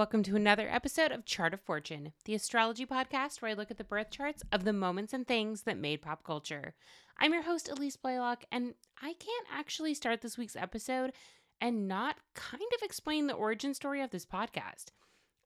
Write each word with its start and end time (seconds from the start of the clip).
Welcome 0.00 0.22
to 0.22 0.34
another 0.34 0.66
episode 0.66 1.12
of 1.12 1.26
Chart 1.26 1.52
of 1.52 1.60
Fortune, 1.60 2.14
the 2.24 2.34
astrology 2.34 2.86
podcast 2.86 3.42
where 3.42 3.50
I 3.50 3.54
look 3.54 3.70
at 3.70 3.76
the 3.76 3.84
birth 3.84 4.08
charts 4.10 4.42
of 4.50 4.64
the 4.64 4.72
moments 4.72 5.12
and 5.12 5.28
things 5.28 5.64
that 5.64 5.76
made 5.76 6.00
pop 6.00 6.24
culture. 6.24 6.74
I'm 7.18 7.34
your 7.34 7.42
host, 7.42 7.68
Elise 7.68 7.98
Blaylock, 7.98 8.46
and 8.50 8.72
I 9.02 9.12
can't 9.12 9.46
actually 9.52 9.92
start 9.92 10.22
this 10.22 10.38
week's 10.38 10.56
episode 10.56 11.12
and 11.60 11.86
not 11.86 12.16
kind 12.34 12.62
of 12.74 12.82
explain 12.82 13.26
the 13.26 13.34
origin 13.34 13.74
story 13.74 14.00
of 14.00 14.08
this 14.08 14.24
podcast. 14.24 14.86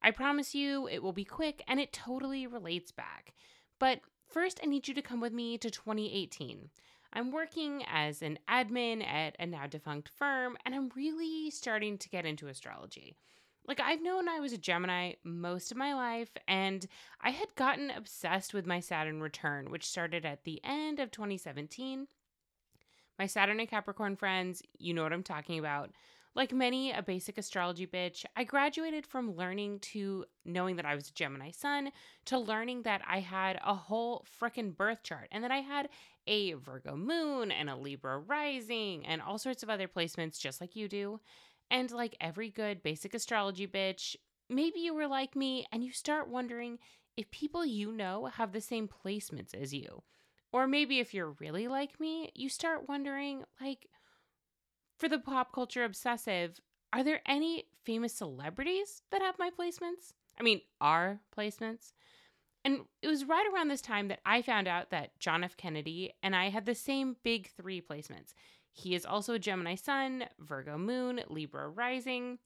I 0.00 0.12
promise 0.12 0.54
you 0.54 0.86
it 0.86 1.02
will 1.02 1.12
be 1.12 1.24
quick 1.24 1.64
and 1.66 1.80
it 1.80 1.92
totally 1.92 2.46
relates 2.46 2.92
back. 2.92 3.34
But 3.80 4.02
first, 4.28 4.60
I 4.62 4.66
need 4.66 4.86
you 4.86 4.94
to 4.94 5.02
come 5.02 5.20
with 5.20 5.32
me 5.32 5.58
to 5.58 5.68
2018. 5.68 6.70
I'm 7.12 7.32
working 7.32 7.82
as 7.92 8.22
an 8.22 8.38
admin 8.48 9.04
at 9.04 9.34
a 9.40 9.46
now 9.46 9.66
defunct 9.66 10.10
firm, 10.16 10.56
and 10.64 10.76
I'm 10.76 10.92
really 10.94 11.50
starting 11.50 11.98
to 11.98 12.08
get 12.08 12.24
into 12.24 12.46
astrology. 12.46 13.16
Like, 13.66 13.80
I've 13.80 14.02
known 14.02 14.28
I 14.28 14.40
was 14.40 14.52
a 14.52 14.58
Gemini 14.58 15.14
most 15.24 15.70
of 15.70 15.78
my 15.78 15.94
life, 15.94 16.30
and 16.46 16.86
I 17.20 17.30
had 17.30 17.54
gotten 17.54 17.90
obsessed 17.90 18.52
with 18.52 18.66
my 18.66 18.80
Saturn 18.80 19.22
return, 19.22 19.70
which 19.70 19.86
started 19.86 20.26
at 20.26 20.44
the 20.44 20.60
end 20.62 21.00
of 21.00 21.10
2017. 21.10 22.06
My 23.18 23.26
Saturn 23.26 23.60
and 23.60 23.68
Capricorn 23.68 24.16
friends, 24.16 24.62
you 24.78 24.92
know 24.92 25.02
what 25.02 25.12
I'm 25.12 25.22
talking 25.22 25.58
about. 25.58 25.90
Like 26.34 26.52
many 26.52 26.90
a 26.90 27.00
basic 27.00 27.38
astrology 27.38 27.86
bitch, 27.86 28.24
I 28.34 28.42
graduated 28.42 29.06
from 29.06 29.36
learning 29.36 29.78
to 29.80 30.24
knowing 30.44 30.74
that 30.76 30.84
I 30.84 30.96
was 30.96 31.08
a 31.08 31.12
Gemini 31.12 31.52
sun 31.52 31.92
to 32.24 32.38
learning 32.38 32.82
that 32.82 33.02
I 33.08 33.20
had 33.20 33.60
a 33.64 33.74
whole 33.74 34.26
frickin' 34.40 34.76
birth 34.76 35.04
chart 35.04 35.28
and 35.30 35.44
that 35.44 35.52
I 35.52 35.58
had 35.58 35.88
a 36.26 36.54
Virgo 36.54 36.96
moon 36.96 37.52
and 37.52 37.70
a 37.70 37.76
Libra 37.76 38.18
rising 38.18 39.06
and 39.06 39.22
all 39.22 39.38
sorts 39.38 39.62
of 39.62 39.70
other 39.70 39.86
placements 39.86 40.40
just 40.40 40.60
like 40.60 40.74
you 40.74 40.88
do. 40.88 41.20
And 41.74 41.90
like 41.90 42.16
every 42.20 42.50
good 42.50 42.84
basic 42.84 43.14
astrology 43.14 43.66
bitch, 43.66 44.14
maybe 44.48 44.78
you 44.78 44.94
were 44.94 45.08
like 45.08 45.34
me 45.34 45.66
and 45.72 45.82
you 45.82 45.90
start 45.90 46.28
wondering 46.28 46.78
if 47.16 47.28
people 47.32 47.66
you 47.66 47.90
know 47.90 48.26
have 48.26 48.52
the 48.52 48.60
same 48.60 48.88
placements 48.88 49.52
as 49.60 49.74
you. 49.74 50.04
Or 50.52 50.68
maybe 50.68 51.00
if 51.00 51.12
you're 51.12 51.34
really 51.40 51.66
like 51.66 51.98
me, 51.98 52.30
you 52.32 52.48
start 52.48 52.88
wondering 52.88 53.42
like, 53.60 53.88
for 55.00 55.08
the 55.08 55.18
pop 55.18 55.52
culture 55.52 55.82
obsessive, 55.82 56.60
are 56.92 57.02
there 57.02 57.22
any 57.26 57.64
famous 57.84 58.14
celebrities 58.14 59.02
that 59.10 59.20
have 59.20 59.36
my 59.40 59.50
placements? 59.50 60.12
I 60.38 60.44
mean, 60.44 60.60
our 60.80 61.18
placements? 61.36 61.92
And 62.64 62.82
it 63.02 63.08
was 63.08 63.24
right 63.24 63.52
around 63.52 63.66
this 63.66 63.80
time 63.80 64.06
that 64.08 64.20
I 64.24 64.42
found 64.42 64.68
out 64.68 64.90
that 64.90 65.18
John 65.18 65.42
F. 65.42 65.56
Kennedy 65.56 66.12
and 66.22 66.36
I 66.36 66.50
had 66.50 66.66
the 66.66 66.74
same 66.76 67.16
big 67.24 67.50
three 67.56 67.80
placements. 67.80 68.32
He 68.76 68.94
is 68.94 69.06
also 69.06 69.34
a 69.34 69.38
Gemini 69.38 69.76
Sun, 69.76 70.24
Virgo 70.40 70.76
Moon, 70.76 71.20
Libra 71.28 71.68
Rising. 71.68 72.38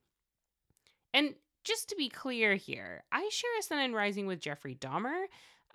And 1.14 1.34
just 1.64 1.88
to 1.88 1.96
be 1.96 2.10
clear 2.10 2.54
here, 2.54 3.02
I 3.10 3.28
share 3.32 3.58
a 3.58 3.62
Sun 3.62 3.78
and 3.78 3.94
Rising 3.94 4.26
with 4.26 4.38
Jeffrey 4.38 4.74
Dahmer, 4.74 5.24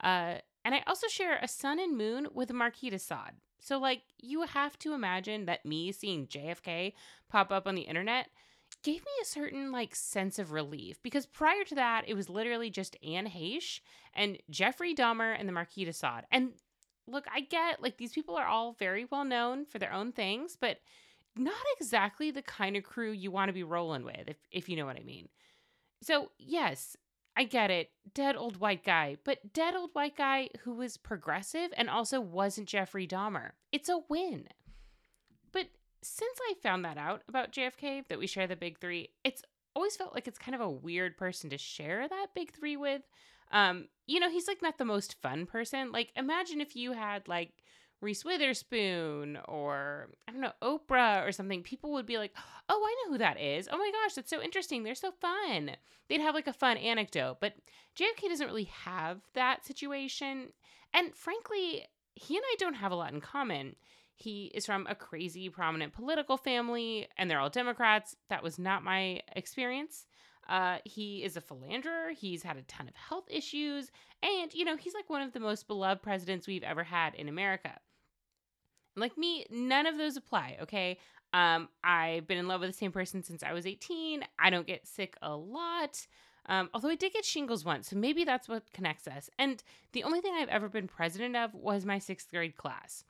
uh, 0.02 0.36
and 0.64 0.76
I 0.76 0.84
also 0.88 1.08
share 1.08 1.40
a 1.42 1.48
Sun 1.48 1.80
and 1.80 1.98
Moon 1.98 2.28
with 2.34 2.54
Marquis 2.54 2.92
de 2.92 3.00
Sade. 3.00 3.34
So, 3.60 3.80
like, 3.80 4.04
you 4.20 4.44
have 4.44 4.78
to 4.80 4.94
imagine 4.94 5.46
that 5.46 5.66
me 5.66 5.92
seeing 5.92 6.28
JFK 6.28 6.94
pop 7.30 7.52
up 7.52 7.68
on 7.68 7.74
the 7.74 7.82
internet 7.82 8.28
gave 8.84 9.02
me 9.02 9.12
a 9.22 9.26
certain 9.26 9.72
like 9.72 9.96
sense 9.96 10.40
of 10.40 10.52
relief 10.52 11.02
because 11.04 11.26
prior 11.26 11.64
to 11.64 11.76
that 11.76 12.04
it 12.08 12.16
was 12.16 12.30
literally 12.30 12.70
just 12.70 12.98
Anne 13.04 13.28
Heche 13.28 13.80
and 14.16 14.38
Jeffrey 14.50 14.96
Dahmer 14.96 15.36
and 15.38 15.48
the 15.48 15.54
Marquis 15.54 15.86
de 15.86 15.94
Sade. 15.94 16.26
And 16.32 16.54
look, 17.08 17.26
I 17.34 17.42
get 17.42 17.82
like 17.82 17.98
these 17.98 18.14
people 18.14 18.36
are 18.36 18.48
all 18.48 18.74
very 18.74 19.06
well 19.06 19.26
known 19.26 19.66
for 19.66 19.80
their 19.80 19.94
own 19.94 20.12
things, 20.12 20.58
but 20.60 20.80
not 21.36 21.54
exactly 21.78 22.32
the 22.32 22.42
kind 22.42 22.76
of 22.76 22.84
crew 22.84 23.12
you 23.12 23.32
want 23.32 23.50
to 23.50 23.54
be 23.54 23.64
rolling 23.64 24.04
with, 24.04 24.28
if 24.28 24.38
if 24.52 24.70
you 24.70 24.76
know 24.76 24.86
what 24.86 25.00
I 25.00 25.04
mean. 25.04 25.30
So 26.02 26.32
yes, 26.38 26.98
I 27.36 27.46
get 27.46 27.72
it, 27.72 27.90
dead 28.14 28.36
old 28.36 28.58
white 28.58 28.84
guy, 28.84 29.18
but 29.24 29.54
dead 29.54 29.76
old 29.76 29.92
white 29.94 30.16
guy 30.16 30.50
who 30.64 30.74
was 30.74 30.98
progressive 30.98 31.72
and 31.76 31.90
also 31.90 32.22
wasn't 32.22 32.68
Jeffrey 32.68 33.08
Dahmer. 33.08 33.52
It's 33.72 33.90
a 33.90 34.02
win. 34.08 34.48
But 35.52 35.68
since 36.02 36.38
I 36.50 36.54
found 36.62 36.86
that 36.86 36.98
out 36.98 37.24
about 37.28 37.52
JFK, 37.52 38.08
that 38.08 38.20
we 38.20 38.28
share 38.28 38.48
the 38.48 38.56
big 38.56 38.80
three, 38.80 39.10
it's 39.24 39.42
always 39.76 39.96
felt 39.96 40.14
like 40.14 40.28
it's 40.28 40.38
kind 40.38 40.54
of 40.54 40.62
a 40.62 40.70
weird 40.70 41.18
person 41.18 41.50
to 41.50 41.58
share 41.58 42.08
that 42.08 42.28
big 42.36 42.52
three 42.52 42.78
with. 42.78 43.02
Um, 43.54 43.88
you 44.06 44.20
know, 44.20 44.30
he's 44.30 44.48
like 44.48 44.62
not 44.62 44.78
the 44.78 44.86
most 44.86 45.22
fun 45.22 45.46
person. 45.46 45.94
Like, 45.94 46.12
imagine 46.18 46.60
if 46.60 46.76
you 46.76 46.92
had 46.92 47.28
like 47.28 47.54
Reese 48.04 48.26
Witherspoon 48.26 49.38
or 49.48 50.10
I 50.28 50.32
don't 50.32 50.42
know, 50.42 50.52
Oprah 50.62 51.26
or 51.26 51.32
something. 51.32 51.64
People 51.64 51.94
would 51.94 52.06
be 52.06 52.18
like, 52.18 52.34
oh, 52.68 52.84
I 52.86 52.96
know 53.06 53.14
who 53.14 53.18
that 53.20 53.40
is. 53.40 53.70
Oh 53.72 53.78
my 53.78 53.92
gosh, 53.92 54.16
that's 54.16 54.30
so 54.30 54.42
interesting. 54.42 54.84
They're 54.84 54.94
so 54.94 55.12
fun. 55.22 55.72
They'd 56.10 56.20
have 56.20 56.36
like 56.36 56.48
a 56.48 56.54
fun 56.54 56.78
anecdote. 56.78 57.38
But 57.40 57.54
JFK 57.98 58.28
doesn't 58.28 58.48
really 58.48 58.70
have 58.84 59.22
that 59.34 59.66
situation. 59.66 60.50
And 60.94 61.16
frankly, 61.16 61.86
he 62.16 62.36
and 62.36 62.44
I 62.46 62.56
don't 62.60 62.76
have 62.76 62.92
a 62.92 62.96
lot 62.96 63.14
in 63.14 63.22
common. 63.22 63.78
He 64.16 64.52
is 64.54 64.66
from 64.66 64.86
a 64.88 64.96
crazy 64.96 65.50
prominent 65.50 65.94
political 65.94 66.38
family 66.38 67.08
and 67.18 67.32
they're 67.32 67.40
all 67.40 67.50
Democrats. 67.50 68.16
That 68.30 68.44
was 68.44 68.60
not 68.60 68.84
my 68.84 69.22
experience. 69.36 70.06
Uh, 70.48 70.78
he 70.86 71.24
is 71.24 71.38
a 71.38 71.42
philanderer. 71.42 72.12
He's 72.12 72.44
had 72.44 72.58
a 72.58 72.64
ton 72.64 72.88
of 72.88 72.96
health 72.96 73.26
issues. 73.30 73.92
And, 74.22 74.54
you 74.54 74.66
know, 74.66 74.78
he's 74.78 74.94
like 74.94 75.10
one 75.10 75.22
of 75.22 75.34
the 75.34 75.40
most 75.40 75.68
beloved 75.68 76.02
presidents 76.02 76.48
we've 76.48 76.64
ever 76.64 76.84
had 76.84 77.16
in 77.16 77.30
America. 77.30 77.80
Like 78.96 79.18
me, 79.18 79.46
none 79.50 79.86
of 79.86 79.98
those 79.98 80.18
apply, 80.18 80.58
okay? 80.62 81.00
Um, 81.34 81.70
I've 81.84 82.28
been 82.28 82.38
in 82.38 82.48
love 82.48 82.62
with 82.62 82.70
the 82.70 82.78
same 82.78 82.92
person 82.92 83.24
since 83.24 83.44
I 83.44 83.54
was 83.54 83.66
18. 83.66 84.24
I 84.38 84.50
don't 84.50 84.68
get 84.68 84.88
sick 84.88 85.16
a 85.22 85.36
lot. 85.36 86.06
Um, 86.46 86.70
although 86.74 86.90
I 86.90 86.96
did 86.96 87.14
get 87.14 87.26
shingles 87.26 87.64
once, 87.64 87.90
so 87.90 87.96
maybe 87.96 88.26
that's 88.26 88.50
what 88.50 88.72
connects 88.74 89.08
us. 89.08 89.30
And 89.40 89.64
the 89.94 90.04
only 90.04 90.20
thing 90.20 90.34
I've 90.36 90.50
ever 90.50 90.68
been 90.68 90.88
president 90.88 91.36
of 91.36 91.54
was 91.54 91.86
my 91.86 92.00
sixth 92.00 92.30
grade 92.30 92.58
class. 92.58 93.06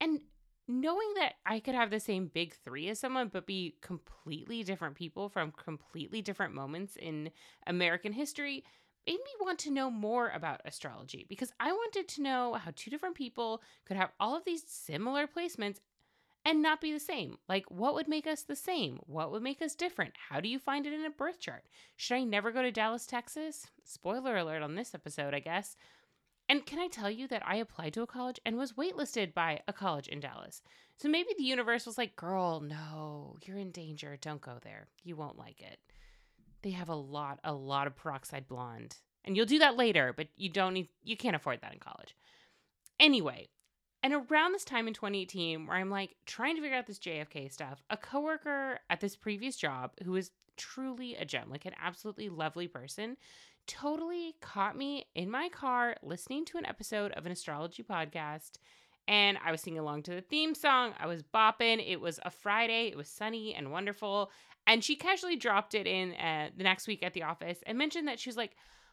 And 0.00 0.20
knowing 0.66 1.14
that 1.16 1.34
I 1.44 1.60
could 1.60 1.74
have 1.74 1.90
the 1.90 2.00
same 2.00 2.30
big 2.32 2.54
three 2.64 2.88
as 2.88 2.98
someone, 2.98 3.28
but 3.32 3.46
be 3.46 3.76
completely 3.80 4.62
different 4.62 4.94
people 4.94 5.28
from 5.28 5.52
completely 5.52 6.22
different 6.22 6.54
moments 6.54 6.96
in 6.96 7.30
American 7.66 8.12
history 8.12 8.64
made 9.06 9.14
me 9.14 9.30
want 9.40 9.58
to 9.60 9.70
know 9.70 9.90
more 9.90 10.30
about 10.30 10.62
astrology 10.64 11.26
because 11.28 11.52
I 11.60 11.72
wanted 11.72 12.08
to 12.08 12.22
know 12.22 12.54
how 12.54 12.70
two 12.74 12.90
different 12.90 13.16
people 13.16 13.62
could 13.84 13.96
have 13.96 14.12
all 14.18 14.34
of 14.34 14.44
these 14.44 14.64
similar 14.66 15.26
placements 15.26 15.78
and 16.46 16.62
not 16.62 16.80
be 16.80 16.92
the 16.92 17.00
same. 17.00 17.38
Like, 17.48 17.64
what 17.70 17.94
would 17.94 18.08
make 18.08 18.26
us 18.26 18.42
the 18.42 18.56
same? 18.56 19.00
What 19.06 19.30
would 19.30 19.42
make 19.42 19.62
us 19.62 19.74
different? 19.74 20.14
How 20.28 20.40
do 20.40 20.48
you 20.48 20.58
find 20.58 20.86
it 20.86 20.92
in 20.92 21.04
a 21.04 21.10
birth 21.10 21.40
chart? 21.40 21.64
Should 21.96 22.16
I 22.16 22.24
never 22.24 22.52
go 22.52 22.62
to 22.62 22.70
Dallas, 22.70 23.06
Texas? 23.06 23.66
Spoiler 23.84 24.36
alert 24.36 24.62
on 24.62 24.74
this 24.74 24.94
episode, 24.94 25.34
I 25.34 25.40
guess. 25.40 25.76
And 26.48 26.66
can 26.66 26.78
I 26.78 26.88
tell 26.88 27.10
you 27.10 27.26
that 27.28 27.42
I 27.46 27.56
applied 27.56 27.94
to 27.94 28.02
a 28.02 28.06
college 28.06 28.38
and 28.44 28.56
was 28.56 28.74
waitlisted 28.74 29.32
by 29.32 29.60
a 29.66 29.72
college 29.72 30.08
in 30.08 30.20
Dallas? 30.20 30.62
So 30.96 31.08
maybe 31.08 31.30
the 31.36 31.44
universe 31.44 31.86
was 31.86 31.96
like, 31.96 32.16
girl, 32.16 32.60
no, 32.60 33.36
you're 33.44 33.58
in 33.58 33.70
danger. 33.70 34.18
Don't 34.20 34.40
go 34.40 34.58
there. 34.62 34.88
You 35.02 35.16
won't 35.16 35.38
like 35.38 35.60
it. 35.60 35.78
They 36.62 36.70
have 36.70 36.88
a 36.88 36.94
lot, 36.94 37.40
a 37.44 37.52
lot 37.52 37.86
of 37.86 37.96
peroxide 37.96 38.46
blonde. 38.46 38.96
And 39.24 39.36
you'll 39.36 39.46
do 39.46 39.58
that 39.60 39.76
later, 39.76 40.12
but 40.14 40.28
you 40.36 40.50
don't 40.50 40.74
need, 40.74 40.88
you 41.02 41.16
can't 41.16 41.36
afford 41.36 41.62
that 41.62 41.72
in 41.72 41.78
college. 41.78 42.14
Anyway, 43.00 43.48
and 44.02 44.12
around 44.12 44.52
this 44.52 44.64
time 44.64 44.86
in 44.86 44.92
2018, 44.92 45.66
where 45.66 45.78
I'm 45.78 45.88
like 45.88 46.14
trying 46.26 46.56
to 46.56 46.62
figure 46.62 46.76
out 46.76 46.86
this 46.86 46.98
JFK 46.98 47.50
stuff, 47.50 47.82
a 47.88 47.96
coworker 47.96 48.80
at 48.90 49.00
this 49.00 49.16
previous 49.16 49.56
job 49.56 49.92
who 50.04 50.12
was 50.12 50.30
truly 50.58 51.16
a 51.16 51.24
gem, 51.24 51.48
like 51.50 51.64
an 51.64 51.72
absolutely 51.82 52.28
lovely 52.28 52.68
person, 52.68 53.16
totally 53.66 54.34
caught 54.40 54.76
me 54.76 55.06
in 55.14 55.30
my 55.30 55.48
car 55.48 55.96
listening 56.02 56.44
to 56.46 56.58
an 56.58 56.66
episode 56.66 57.12
of 57.12 57.26
an 57.26 57.32
astrology 57.32 57.82
podcast. 57.82 58.58
And 59.06 59.38
I 59.44 59.50
was 59.50 59.60
singing 59.60 59.80
along 59.80 60.04
to 60.04 60.14
the 60.14 60.22
theme 60.22 60.54
song. 60.54 60.94
I 60.98 61.06
was 61.06 61.22
bopping. 61.22 61.82
It 61.86 62.00
was 62.00 62.18
a 62.24 62.30
Friday. 62.30 62.86
It 62.86 62.96
was 62.96 63.08
sunny 63.08 63.54
and 63.54 63.70
wonderful. 63.70 64.30
And 64.66 64.82
she 64.82 64.96
casually 64.96 65.36
dropped 65.36 65.74
it 65.74 65.86
in 65.86 66.14
uh, 66.14 66.48
the 66.56 66.64
next 66.64 66.86
week 66.86 67.02
at 67.02 67.12
the 67.12 67.24
office 67.24 67.58
and 67.66 67.76
mentioned 67.76 68.08
that 68.08 68.18
she 68.18 68.30
was 68.30 68.36
like, 68.36 68.52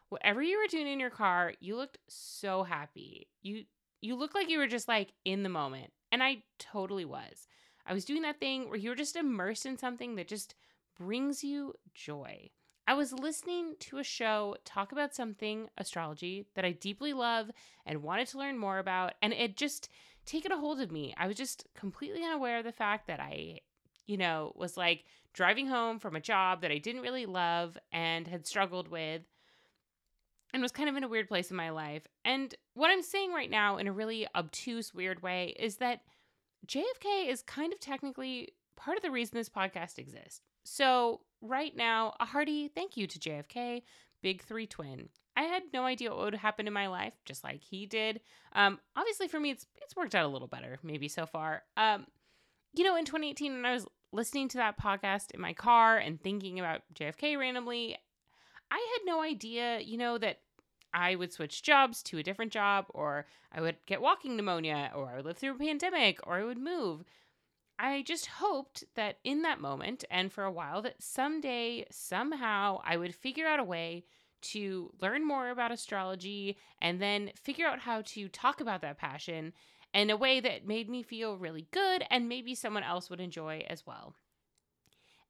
whatever 0.09 0.43
you 0.43 0.57
were 0.57 0.67
doing 0.67 0.87
in 0.87 0.99
your 0.99 1.09
car, 1.09 1.53
you 1.61 1.77
looked 1.77 1.97
so 2.09 2.63
happy. 2.63 3.27
You 3.41 3.63
you 4.01 4.15
looked 4.15 4.35
like 4.35 4.49
you 4.49 4.57
were 4.57 4.67
just 4.67 4.87
like 4.87 5.13
in 5.23 5.43
the 5.43 5.49
moment. 5.49 5.93
And 6.11 6.21
I 6.21 6.43
totally 6.59 7.05
was. 7.05 7.47
I 7.85 7.93
was 7.93 8.03
doing 8.03 8.23
that 8.23 8.39
thing 8.39 8.67
where 8.67 8.77
you're 8.77 8.95
just 8.95 9.15
immersed 9.15 9.65
in 9.65 9.77
something 9.77 10.15
that 10.15 10.27
just 10.27 10.55
brings 10.97 11.43
you 11.43 11.73
joy. 11.93 12.49
I 12.91 12.93
was 12.93 13.13
listening 13.13 13.75
to 13.79 13.99
a 13.99 14.03
show 14.03 14.57
talk 14.65 14.91
about 14.91 15.15
something, 15.15 15.69
astrology, 15.77 16.47
that 16.55 16.65
I 16.65 16.73
deeply 16.73 17.13
love 17.13 17.49
and 17.85 18.03
wanted 18.03 18.27
to 18.27 18.37
learn 18.37 18.57
more 18.57 18.79
about. 18.79 19.13
And 19.21 19.31
it 19.31 19.55
just 19.55 19.87
taken 20.25 20.51
a 20.51 20.57
hold 20.57 20.81
of 20.81 20.91
me. 20.91 21.13
I 21.15 21.27
was 21.27 21.37
just 21.37 21.65
completely 21.73 22.21
unaware 22.21 22.57
of 22.57 22.65
the 22.65 22.73
fact 22.73 23.07
that 23.07 23.21
I, 23.21 23.61
you 24.07 24.17
know, 24.17 24.51
was 24.57 24.75
like 24.75 25.05
driving 25.31 25.67
home 25.67 25.99
from 25.99 26.17
a 26.17 26.19
job 26.19 26.63
that 26.63 26.71
I 26.71 26.79
didn't 26.79 27.01
really 27.01 27.25
love 27.25 27.77
and 27.93 28.27
had 28.27 28.45
struggled 28.45 28.89
with 28.89 29.21
and 30.53 30.61
was 30.61 30.73
kind 30.73 30.89
of 30.89 30.97
in 30.97 31.05
a 31.05 31.07
weird 31.07 31.29
place 31.29 31.49
in 31.49 31.55
my 31.55 31.69
life. 31.69 32.05
And 32.25 32.53
what 32.73 32.91
I'm 32.91 33.03
saying 33.03 33.31
right 33.31 33.49
now, 33.49 33.77
in 33.77 33.87
a 33.87 33.93
really 33.93 34.27
obtuse, 34.35 34.93
weird 34.93 35.23
way, 35.23 35.55
is 35.57 35.77
that 35.77 36.01
JFK 36.67 37.29
is 37.29 37.41
kind 37.41 37.71
of 37.71 37.79
technically 37.79 38.49
part 38.75 38.97
of 38.97 39.01
the 39.01 39.11
reason 39.11 39.37
this 39.37 39.47
podcast 39.47 39.97
exists. 39.97 40.41
So, 40.65 41.21
right 41.41 41.75
now, 41.75 42.13
a 42.19 42.25
hearty 42.25 42.67
thank 42.67 42.97
you 42.97 43.07
to 43.07 43.19
JFK, 43.19 43.83
Big 44.21 44.43
Three 44.43 44.67
Twin. 44.67 45.09
I 45.35 45.43
had 45.43 45.63
no 45.73 45.85
idea 45.85 46.11
what 46.11 46.19
would 46.19 46.35
happen 46.35 46.67
in 46.67 46.73
my 46.73 46.87
life, 46.87 47.13
just 47.25 47.43
like 47.43 47.61
he 47.61 47.85
did. 47.85 48.21
Um, 48.53 48.79
obviously, 48.95 49.27
for 49.27 49.39
me, 49.39 49.51
it's 49.51 49.65
it's 49.81 49.95
worked 49.95 50.15
out 50.15 50.25
a 50.25 50.29
little 50.29 50.47
better, 50.47 50.79
maybe 50.83 51.07
so 51.07 51.25
far. 51.25 51.63
Um, 51.77 52.05
you 52.73 52.83
know, 52.83 52.95
in 52.95 53.05
2018, 53.05 53.53
when 53.53 53.65
I 53.65 53.73
was 53.73 53.85
listening 54.13 54.47
to 54.49 54.57
that 54.57 54.79
podcast 54.79 55.31
in 55.31 55.41
my 55.41 55.53
car 55.53 55.97
and 55.97 56.21
thinking 56.21 56.59
about 56.59 56.81
JFK 56.93 57.37
randomly, 57.37 57.97
I 58.69 58.75
had 58.75 59.05
no 59.05 59.21
idea, 59.21 59.79
you 59.79 59.97
know, 59.97 60.17
that 60.17 60.39
I 60.93 61.15
would 61.15 61.31
switch 61.31 61.63
jobs 61.63 62.03
to 62.03 62.17
a 62.17 62.23
different 62.23 62.51
job, 62.51 62.85
or 62.89 63.25
I 63.51 63.61
would 63.61 63.77
get 63.85 64.01
walking 64.01 64.35
pneumonia, 64.35 64.91
or 64.95 65.09
I 65.09 65.15
would 65.17 65.25
live 65.25 65.37
through 65.37 65.55
a 65.55 65.59
pandemic, 65.59 66.19
or 66.23 66.35
I 66.35 66.43
would 66.43 66.57
move. 66.57 67.03
I 67.81 68.03
just 68.03 68.27
hoped 68.27 68.83
that 68.95 69.17
in 69.23 69.41
that 69.41 69.59
moment 69.59 70.05
and 70.11 70.31
for 70.31 70.43
a 70.43 70.51
while 70.51 70.83
that 70.83 71.01
someday, 71.01 71.87
somehow, 71.89 72.79
I 72.85 72.95
would 72.95 73.15
figure 73.15 73.47
out 73.47 73.59
a 73.59 73.63
way 73.63 74.05
to 74.41 74.93
learn 75.01 75.25
more 75.25 75.49
about 75.49 75.71
astrology 75.71 76.57
and 76.79 77.01
then 77.01 77.31
figure 77.35 77.65
out 77.65 77.79
how 77.79 78.03
to 78.03 78.27
talk 78.29 78.61
about 78.61 78.81
that 78.81 78.99
passion 78.99 79.53
in 79.95 80.11
a 80.11 80.15
way 80.15 80.39
that 80.39 80.67
made 80.67 80.89
me 80.89 81.01
feel 81.01 81.39
really 81.39 81.65
good 81.71 82.03
and 82.11 82.29
maybe 82.29 82.53
someone 82.53 82.83
else 82.83 83.09
would 83.09 83.19
enjoy 83.19 83.65
as 83.67 83.83
well. 83.83 84.13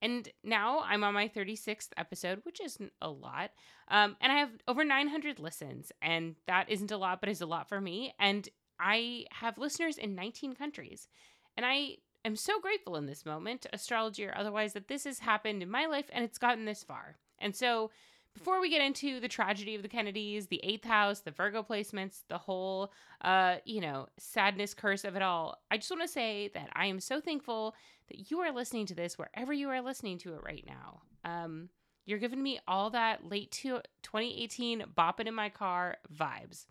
And 0.02 0.28
now 0.44 0.82
I'm 0.82 1.06
on 1.06 1.14
my 1.14 1.30
36th 1.30 1.92
episode, 1.96 2.42
which 2.44 2.60
isn't 2.60 2.92
a 3.02 3.10
lot. 3.10 3.52
Um, 3.88 4.18
and 4.20 4.30
I 4.30 4.40
have 4.40 4.50
over 4.68 4.84
900 4.84 5.40
listens. 5.40 5.94
And 6.02 6.36
that 6.48 6.70
isn't 6.70 6.92
a 6.92 6.98
lot, 6.98 7.22
but 7.22 7.30
is 7.30 7.40
a 7.40 7.46
lot 7.46 7.70
for 7.70 7.80
me. 7.80 8.14
And 8.20 8.50
I 8.78 9.26
have 9.32 9.58
listeners 9.58 9.98
in 9.98 10.16
19 10.16 10.54
countries. 10.54 11.08
And 11.56 11.66
I 11.66 11.98
am 12.26 12.36
so 12.36 12.60
grateful 12.60 12.96
in 12.96 13.06
this 13.06 13.26
moment, 13.26 13.66
astrology 13.74 14.26
or 14.26 14.34
otherwise, 14.38 14.74
that 14.74 14.88
this 14.88 15.06
has 15.06 15.20
happened 15.20 15.64
in 15.64 15.70
my 15.70 15.86
life 15.86 16.10
and 16.12 16.24
it's 16.24 16.38
gotten 16.38 16.66
this 16.66 16.84
far. 16.84 17.18
And 17.40 17.56
so 17.56 17.92
before 18.34 18.62
we 18.62 18.70
get 18.70 18.82
into 18.82 19.20
the 19.20 19.28
tragedy 19.28 19.76
of 19.76 19.82
the 19.82 19.90
Kennedys, 19.90 20.48
the 20.48 20.62
eighth 20.64 20.86
house, 20.86 21.20
the 21.20 21.32
Virgo 21.32 21.64
placements, 21.64 22.22
the 22.30 22.38
whole, 22.38 22.92
uh, 23.22 23.58
you 23.66 23.82
know, 23.82 24.08
sadness 24.18 24.74
curse 24.74 25.04
of 25.04 25.16
it 25.16 25.22
all, 25.22 25.58
I 25.70 25.78
just 25.78 25.92
want 25.92 26.04
to 26.04 26.08
say 26.08 26.50
that 26.54 26.70
I 26.74 26.86
am 26.86 27.00
so 27.00 27.20
thankful 27.20 27.76
that 28.08 28.32
you 28.32 28.40
are 28.40 28.54
listening 28.54 28.86
to 28.88 28.96
this 28.96 29.18
wherever 29.18 29.52
you 29.52 29.70
are 29.70 29.82
listening 29.82 30.18
to 30.20 30.34
it 30.34 30.44
right 30.44 30.66
now. 30.66 31.02
Um, 31.26 31.70
you're 32.06 32.20
giving 32.20 32.42
me 32.42 32.60
all 32.68 32.90
that 32.92 33.30
late 33.30 33.52
to 33.52 33.82
2018 34.04 34.86
bopping 34.98 35.28
in 35.28 35.34
my 35.34 35.50
car 35.50 35.98
vibes. 36.14 36.66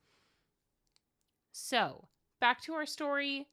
So, 1.52 2.08
back 2.40 2.62
to 2.62 2.72
our 2.72 2.86
story. 2.86 3.48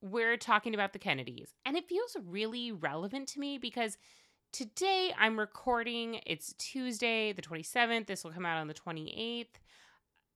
We're 0.00 0.36
talking 0.36 0.74
about 0.74 0.92
the 0.92 0.98
Kennedys, 0.98 1.54
and 1.64 1.76
it 1.76 1.88
feels 1.88 2.16
really 2.24 2.72
relevant 2.72 3.28
to 3.28 3.40
me 3.40 3.58
because 3.58 3.98
Today 4.50 5.12
I'm 5.16 5.38
recording. 5.38 6.20
It's 6.24 6.54
Tuesday, 6.54 7.32
the 7.32 7.42
27th. 7.42 8.06
This 8.06 8.24
will 8.24 8.32
come 8.32 8.46
out 8.46 8.56
on 8.56 8.66
the 8.66 8.74
28th. 8.74 9.46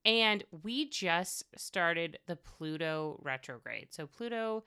And 0.05 0.43
we 0.63 0.87
just 0.87 1.45
started 1.57 2.19
the 2.27 2.35
Pluto 2.35 3.19
retrograde. 3.23 3.87
So 3.89 4.05
Pluto 4.05 4.65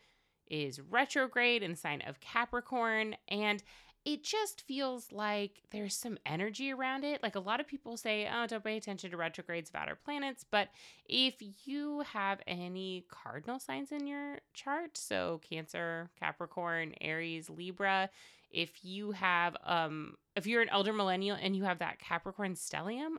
is 0.49 0.81
retrograde 0.81 1.63
in 1.63 1.77
sign 1.77 2.03
of 2.07 2.19
Capricorn. 2.19 3.15
And 3.29 3.63
it 4.07 4.23
just 4.23 4.63
feels 4.63 5.11
like 5.11 5.63
there's 5.73 5.97
some 5.97 6.17
energy 6.25 6.73
around 6.73 7.03
it. 7.03 7.25
Like 7.25 7.35
a 7.35 7.41
lot 7.41 7.59
of 7.59 7.67
people 7.67 7.97
say, 7.97 8.31
oh, 8.33 8.47
don't 8.47 8.63
pay 8.63 8.77
attention 8.77 9.11
to 9.11 9.17
retrogrades 9.17 9.69
about 9.69 9.89
our 9.89 9.97
planets. 9.97 10.45
But 10.49 10.69
if 11.07 11.35
you 11.65 12.05
have 12.13 12.41
any 12.47 13.05
cardinal 13.11 13.59
signs 13.59 13.91
in 13.91 14.07
your 14.07 14.39
chart, 14.55 14.97
so 14.97 15.41
Cancer, 15.51 16.09
Capricorn, 16.21 16.95
Aries, 17.01 17.51
Libra, 17.51 18.09
if 18.49 18.85
you 18.85 19.11
have 19.11 19.57
um 19.65 20.15
if 20.37 20.47
you're 20.47 20.63
an 20.63 20.69
elder 20.69 20.93
millennial 20.93 21.37
and 21.43 21.57
you 21.57 21.65
have 21.65 21.81
that 21.81 21.99
Capricorn 21.99 22.55
stellium, 22.55 23.17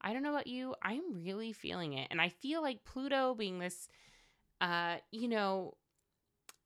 I 0.00 0.14
don't 0.14 0.22
know 0.22 0.30
about 0.32 0.46
you, 0.46 0.74
I'm 0.82 1.22
really 1.22 1.52
feeling 1.52 1.92
it. 1.92 2.08
And 2.10 2.18
I 2.18 2.30
feel 2.30 2.62
like 2.62 2.84
Pluto 2.84 3.34
being 3.34 3.58
this 3.58 3.88
uh, 4.62 4.96
you 5.10 5.28
know, 5.28 5.74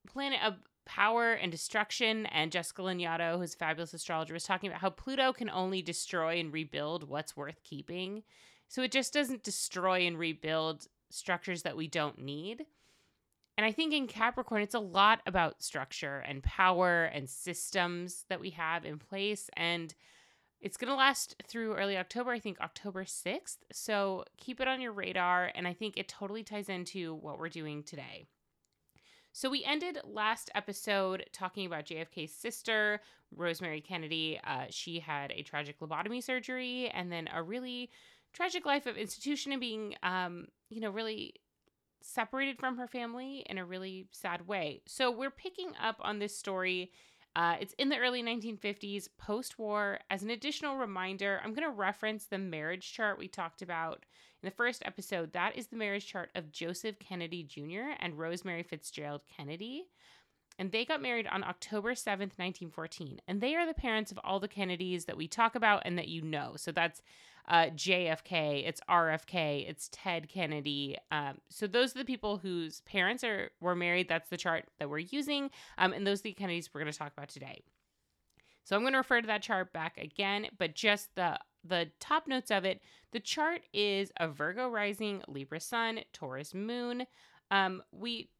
planet 0.06 0.40
of 0.44 0.54
power 0.84 1.32
and 1.32 1.50
destruction 1.50 2.26
and 2.26 2.52
Jessica 2.52 2.82
Lanyadoo, 2.82 3.38
who's 3.38 3.54
a 3.54 3.58
fabulous 3.58 3.94
astrologer, 3.94 4.34
was 4.34 4.44
talking 4.44 4.68
about 4.68 4.80
how 4.80 4.90
Pluto 4.90 5.32
can 5.32 5.50
only 5.50 5.82
destroy 5.82 6.38
and 6.38 6.52
rebuild 6.52 7.08
what's 7.08 7.36
worth 7.36 7.62
keeping. 7.62 8.22
So 8.68 8.82
it 8.82 8.92
just 8.92 9.12
doesn't 9.12 9.42
destroy 9.42 10.06
and 10.06 10.18
rebuild 10.18 10.86
structures 11.10 11.62
that 11.62 11.76
we 11.76 11.86
don't 11.86 12.18
need. 12.18 12.66
And 13.56 13.64
I 13.64 13.72
think 13.72 13.92
in 13.92 14.06
Capricorn, 14.08 14.62
it's 14.62 14.74
a 14.74 14.80
lot 14.80 15.20
about 15.26 15.62
structure 15.62 16.18
and 16.18 16.42
power 16.42 17.04
and 17.04 17.28
systems 17.28 18.24
that 18.28 18.40
we 18.40 18.50
have 18.50 18.84
in 18.84 18.98
place. 18.98 19.48
And 19.56 19.94
it's 20.60 20.76
going 20.76 20.90
to 20.90 20.96
last 20.96 21.36
through 21.46 21.74
early 21.74 21.96
October, 21.96 22.32
I 22.32 22.40
think 22.40 22.60
October 22.60 23.04
6th. 23.04 23.58
So 23.70 24.24
keep 24.38 24.60
it 24.60 24.66
on 24.66 24.80
your 24.80 24.92
radar. 24.92 25.52
And 25.54 25.68
I 25.68 25.72
think 25.72 25.96
it 25.96 26.08
totally 26.08 26.42
ties 26.42 26.68
into 26.68 27.14
what 27.14 27.38
we're 27.38 27.48
doing 27.48 27.84
today. 27.84 28.26
So 29.36 29.50
we 29.50 29.64
ended 29.64 29.98
last 30.04 30.48
episode 30.54 31.26
talking 31.32 31.66
about 31.66 31.86
JFK's 31.86 32.30
sister, 32.30 33.00
Rosemary 33.34 33.80
Kennedy. 33.80 34.40
Uh, 34.46 34.66
she 34.70 35.00
had 35.00 35.32
a 35.32 35.42
tragic 35.42 35.80
lobotomy 35.80 36.22
surgery 36.22 36.88
and 36.94 37.10
then 37.10 37.28
a 37.34 37.42
really 37.42 37.90
tragic 38.32 38.64
life 38.64 38.86
of 38.86 38.96
institution 38.96 39.50
and 39.50 39.60
being, 39.60 39.96
um, 40.04 40.46
you 40.70 40.80
know, 40.80 40.88
really 40.88 41.34
separated 42.00 42.60
from 42.60 42.76
her 42.76 42.86
family 42.86 43.44
in 43.50 43.58
a 43.58 43.64
really 43.64 44.06
sad 44.12 44.46
way. 44.46 44.82
So 44.86 45.10
we're 45.10 45.32
picking 45.32 45.72
up 45.82 45.96
on 45.98 46.20
this 46.20 46.38
story. 46.38 46.92
Uh, 47.36 47.56
it's 47.60 47.74
in 47.78 47.88
the 47.88 47.98
early 47.98 48.22
1950s, 48.22 49.08
post 49.18 49.58
war. 49.58 49.98
As 50.10 50.22
an 50.22 50.30
additional 50.30 50.76
reminder, 50.76 51.40
I'm 51.42 51.52
going 51.52 51.68
to 51.68 51.74
reference 51.74 52.26
the 52.26 52.38
marriage 52.38 52.92
chart 52.92 53.18
we 53.18 53.26
talked 53.26 53.60
about 53.60 54.04
in 54.42 54.46
the 54.46 54.54
first 54.54 54.82
episode. 54.84 55.32
That 55.32 55.56
is 55.56 55.66
the 55.66 55.76
marriage 55.76 56.06
chart 56.06 56.30
of 56.34 56.52
Joseph 56.52 56.98
Kennedy 56.98 57.42
Jr. 57.42 57.94
and 57.98 58.18
Rosemary 58.18 58.62
Fitzgerald 58.62 59.22
Kennedy. 59.36 59.86
And 60.58 60.70
they 60.70 60.84
got 60.84 61.02
married 61.02 61.26
on 61.26 61.42
October 61.42 61.94
7th, 61.94 62.38
1914. 62.38 63.20
And 63.26 63.40
they 63.40 63.56
are 63.56 63.66
the 63.66 63.74
parents 63.74 64.12
of 64.12 64.20
all 64.22 64.38
the 64.38 64.46
Kennedys 64.46 65.06
that 65.06 65.16
we 65.16 65.26
talk 65.26 65.56
about 65.56 65.82
and 65.84 65.98
that 65.98 66.06
you 66.06 66.22
know. 66.22 66.54
So 66.56 66.70
that's 66.70 67.02
uh, 67.48 67.66
JFK, 67.66 68.66
it's 68.66 68.80
RFK, 68.88 69.68
it's 69.68 69.88
Ted 69.92 70.28
Kennedy. 70.28 70.96
Um, 71.10 71.38
so 71.50 71.66
those 71.66 71.94
are 71.94 71.98
the 71.98 72.04
people 72.04 72.38
whose 72.38 72.80
parents 72.82 73.22
are 73.22 73.50
were 73.60 73.74
married. 73.74 74.08
That's 74.08 74.28
the 74.30 74.36
chart 74.36 74.64
that 74.78 74.88
we're 74.88 74.98
using, 74.98 75.50
um, 75.78 75.92
and 75.92 76.06
those 76.06 76.20
are 76.20 76.24
the 76.24 76.32
Kennedys 76.32 76.70
we're 76.72 76.80
going 76.80 76.92
to 76.92 76.98
talk 76.98 77.12
about 77.12 77.28
today. 77.28 77.62
So 78.64 78.74
I'm 78.74 78.82
going 78.82 78.94
to 78.94 78.98
refer 78.98 79.20
to 79.20 79.26
that 79.26 79.42
chart 79.42 79.72
back 79.74 79.98
again, 79.98 80.46
but 80.58 80.74
just 80.74 81.14
the 81.14 81.38
the 81.64 81.90
top 82.00 82.26
notes 82.26 82.50
of 82.50 82.64
it. 82.64 82.80
The 83.12 83.20
chart 83.20 83.62
is 83.72 84.12
a 84.18 84.28
Virgo 84.28 84.68
rising, 84.68 85.22
Libra 85.28 85.60
sun, 85.60 86.00
Taurus 86.12 86.54
moon. 86.54 87.06
Um, 87.50 87.82
we 87.92 88.30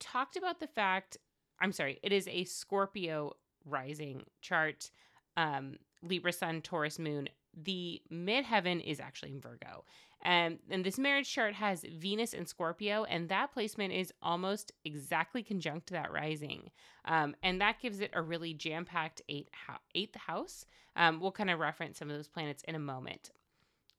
talked 0.00 0.36
about 0.36 0.60
the 0.60 0.66
fact. 0.66 1.18
I'm 1.60 1.72
sorry, 1.72 1.98
it 2.02 2.12
is 2.12 2.28
a 2.28 2.44
Scorpio 2.44 3.34
rising 3.64 4.24
chart. 4.40 4.90
Um, 5.36 5.78
Libra 6.02 6.32
sun, 6.32 6.60
Taurus 6.60 6.98
moon, 6.98 7.28
the 7.62 8.00
midheaven 8.12 8.82
is 8.84 9.00
actually 9.00 9.32
in 9.32 9.40
Virgo. 9.40 9.84
And, 10.22 10.58
and 10.70 10.84
this 10.84 10.98
marriage 10.98 11.30
chart 11.30 11.54
has 11.54 11.84
Venus 11.98 12.32
and 12.32 12.48
Scorpio, 12.48 13.04
and 13.04 13.28
that 13.28 13.52
placement 13.52 13.92
is 13.92 14.12
almost 14.22 14.72
exactly 14.84 15.42
conjunct 15.42 15.88
to 15.88 15.94
that 15.94 16.10
rising. 16.10 16.70
Um, 17.04 17.36
and 17.42 17.60
that 17.60 17.80
gives 17.80 18.00
it 18.00 18.10
a 18.14 18.22
really 18.22 18.54
jam 18.54 18.86
packed 18.86 19.20
eighth, 19.28 19.50
eighth 19.94 20.16
house. 20.16 20.64
Um, 20.96 21.20
we'll 21.20 21.32
kind 21.32 21.50
of 21.50 21.58
reference 21.58 21.98
some 21.98 22.08
of 22.08 22.16
those 22.16 22.28
planets 22.28 22.64
in 22.66 22.74
a 22.74 22.78
moment. 22.78 23.32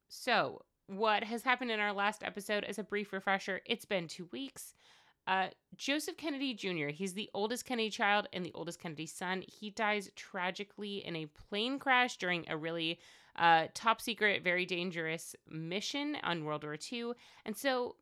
So, 0.08 0.64
what 0.88 1.24
has 1.24 1.44
happened 1.44 1.72
in 1.72 1.80
our 1.80 1.94
last 1.94 2.24
episode, 2.24 2.64
as 2.64 2.80
a 2.80 2.84
brief 2.84 3.12
refresher, 3.12 3.62
it's 3.66 3.86
been 3.86 4.08
two 4.08 4.28
weeks. 4.32 4.74
Uh, 5.28 5.48
Joseph 5.76 6.18
Kennedy 6.18 6.54
Jr., 6.54 6.90
he's 6.90 7.14
the 7.14 7.30
oldest 7.34 7.66
Kennedy 7.66 7.90
child 7.90 8.28
and 8.32 8.46
the 8.46 8.54
oldest 8.54 8.80
Kennedy 8.80 9.08
son. 9.08 9.44
He 9.48 9.72
dies 9.72 10.12
tragically 10.16 10.98
in 11.06 11.16
a 11.16 11.26
plane 11.26 11.80
crash 11.80 12.18
during 12.18 12.46
a 12.48 12.56
really 12.56 13.00
uh, 13.38 13.68
top 13.74 14.02
secret, 14.02 14.44
very 14.44 14.66
dangerous 14.66 15.36
mission 15.50 16.18
on 16.24 16.46
World 16.46 16.64
War 16.64 16.78
II. 16.92 17.12
And 17.46 17.56
so 17.56 17.96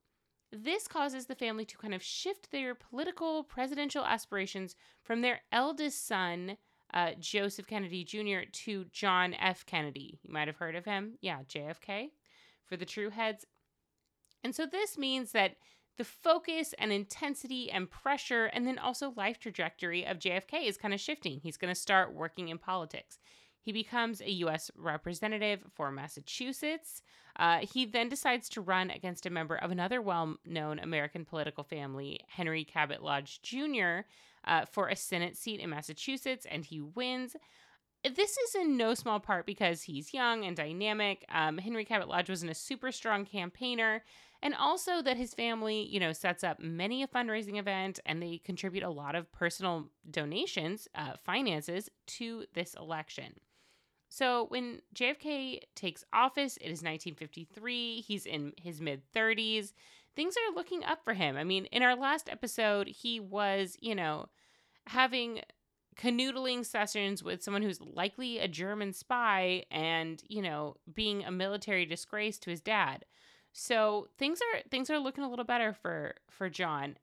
this 0.51 0.87
causes 0.87 1.25
the 1.25 1.35
family 1.35 1.65
to 1.65 1.77
kind 1.77 1.93
of 1.93 2.03
shift 2.03 2.51
their 2.51 2.75
political 2.75 3.43
presidential 3.43 4.05
aspirations 4.05 4.75
from 5.01 5.21
their 5.21 5.41
eldest 5.51 6.05
son, 6.07 6.57
uh, 6.93 7.11
Joseph 7.19 7.65
Kennedy 7.65 8.03
Jr., 8.03 8.47
to 8.51 8.85
John 8.91 9.33
F. 9.33 9.65
Kennedy. 9.65 10.19
You 10.21 10.31
might 10.31 10.47
have 10.47 10.57
heard 10.57 10.75
of 10.75 10.85
him. 10.85 11.17
Yeah, 11.21 11.39
JFK 11.49 12.11
for 12.65 12.77
the 12.77 12.85
true 12.85 13.09
heads. 13.09 13.45
And 14.43 14.53
so 14.55 14.65
this 14.65 14.97
means 14.97 15.31
that 15.31 15.55
the 15.97 16.03
focus 16.03 16.73
and 16.79 16.91
intensity 16.91 17.69
and 17.69 17.89
pressure, 17.89 18.45
and 18.45 18.65
then 18.65 18.79
also 18.79 19.13
life 19.15 19.39
trajectory 19.39 20.05
of 20.05 20.19
JFK 20.19 20.67
is 20.67 20.77
kind 20.77 20.93
of 20.93 20.99
shifting. 20.99 21.39
He's 21.41 21.57
going 21.57 21.73
to 21.73 21.79
start 21.79 22.13
working 22.13 22.49
in 22.49 22.57
politics. 22.57 23.19
He 23.63 23.71
becomes 23.71 24.19
a 24.21 24.29
U.S. 24.29 24.69
representative 24.75 25.61
for 25.73 25.89
Massachusetts. 25.89 27.01
Uh, 27.37 27.59
he 27.59 27.85
then 27.85 28.09
decides 28.09 28.49
to 28.49 28.61
run 28.61 28.89
against 28.89 29.25
a 29.25 29.29
member 29.29 29.55
of 29.55 29.71
another 29.71 30.01
well 30.01 30.35
known 30.45 30.79
American 30.79 31.23
political 31.23 31.63
family, 31.63 32.19
Henry 32.27 32.65
Cabot 32.65 33.01
Lodge 33.01 33.41
Jr., 33.41 34.01
uh, 34.45 34.65
for 34.69 34.89
a 34.89 34.95
Senate 34.97 35.37
seat 35.37 35.61
in 35.61 35.69
Massachusetts, 35.69 36.45
and 36.51 36.65
he 36.65 36.81
wins. 36.81 37.37
this 38.03 38.37
is 38.37 38.55
in 38.55 38.75
no 38.75 38.93
small 38.93 39.21
part 39.21 39.45
because 39.45 39.83
he's 39.83 40.13
young 40.13 40.43
and 40.43 40.57
dynamic. 40.57 41.25
Um, 41.29 41.57
Henry 41.57 41.85
Cabot 41.85 42.09
Lodge 42.09 42.29
wasn't 42.29 42.51
a 42.51 42.55
super 42.55 42.91
strong 42.91 43.25
campaigner, 43.25 44.03
and 44.41 44.53
also 44.53 45.01
that 45.01 45.15
his 45.15 45.33
family, 45.33 45.87
you 45.87 46.01
know, 46.01 46.11
sets 46.11 46.43
up 46.43 46.59
many 46.59 47.01
a 47.01 47.07
fundraising 47.07 47.57
event 47.57 48.01
and 48.05 48.21
they 48.21 48.41
contribute 48.43 48.83
a 48.83 48.89
lot 48.89 49.15
of 49.15 49.31
personal 49.31 49.87
donations, 50.11 50.89
uh, 50.95 51.13
finances 51.23 51.89
to 52.07 52.43
this 52.53 52.73
election. 52.73 53.35
So 54.13 54.45
when 54.49 54.83
JFK 54.93 55.61
takes 55.73 56.05
office, 56.13 56.57
it 56.57 56.65
is 56.65 56.83
1953. 56.83 58.01
He's 58.01 58.27
in 58.27 58.53
his 58.61 58.79
mid 58.79 59.01
30s. 59.11 59.73
Things 60.15 60.35
are 60.37 60.53
looking 60.53 60.83
up 60.83 61.03
for 61.03 61.15
him. 61.15 61.35
I 61.35 61.43
mean, 61.43 61.65
in 61.71 61.81
our 61.81 61.95
last 61.95 62.29
episode, 62.29 62.87
he 62.87 63.19
was, 63.19 63.75
you 63.81 63.95
know, 63.95 64.27
having 64.85 65.41
canoodling 65.97 66.63
sessions 66.63 67.23
with 67.23 67.41
someone 67.41 67.63
who's 67.63 67.81
likely 67.81 68.37
a 68.37 68.47
German 68.47 68.93
spy 68.93 69.63
and, 69.71 70.21
you 70.27 70.43
know, 70.43 70.75
being 70.93 71.23
a 71.23 71.31
military 71.31 71.87
disgrace 71.87 72.37
to 72.37 72.51
his 72.51 72.61
dad. 72.61 73.05
So 73.51 74.09
things 74.19 74.41
are 74.41 74.61
things 74.69 74.91
are 74.91 74.99
looking 74.99 75.23
a 75.23 75.29
little 75.29 75.43
better 75.43 75.73
for 75.73 76.13
for 76.29 76.51
John. 76.51 76.97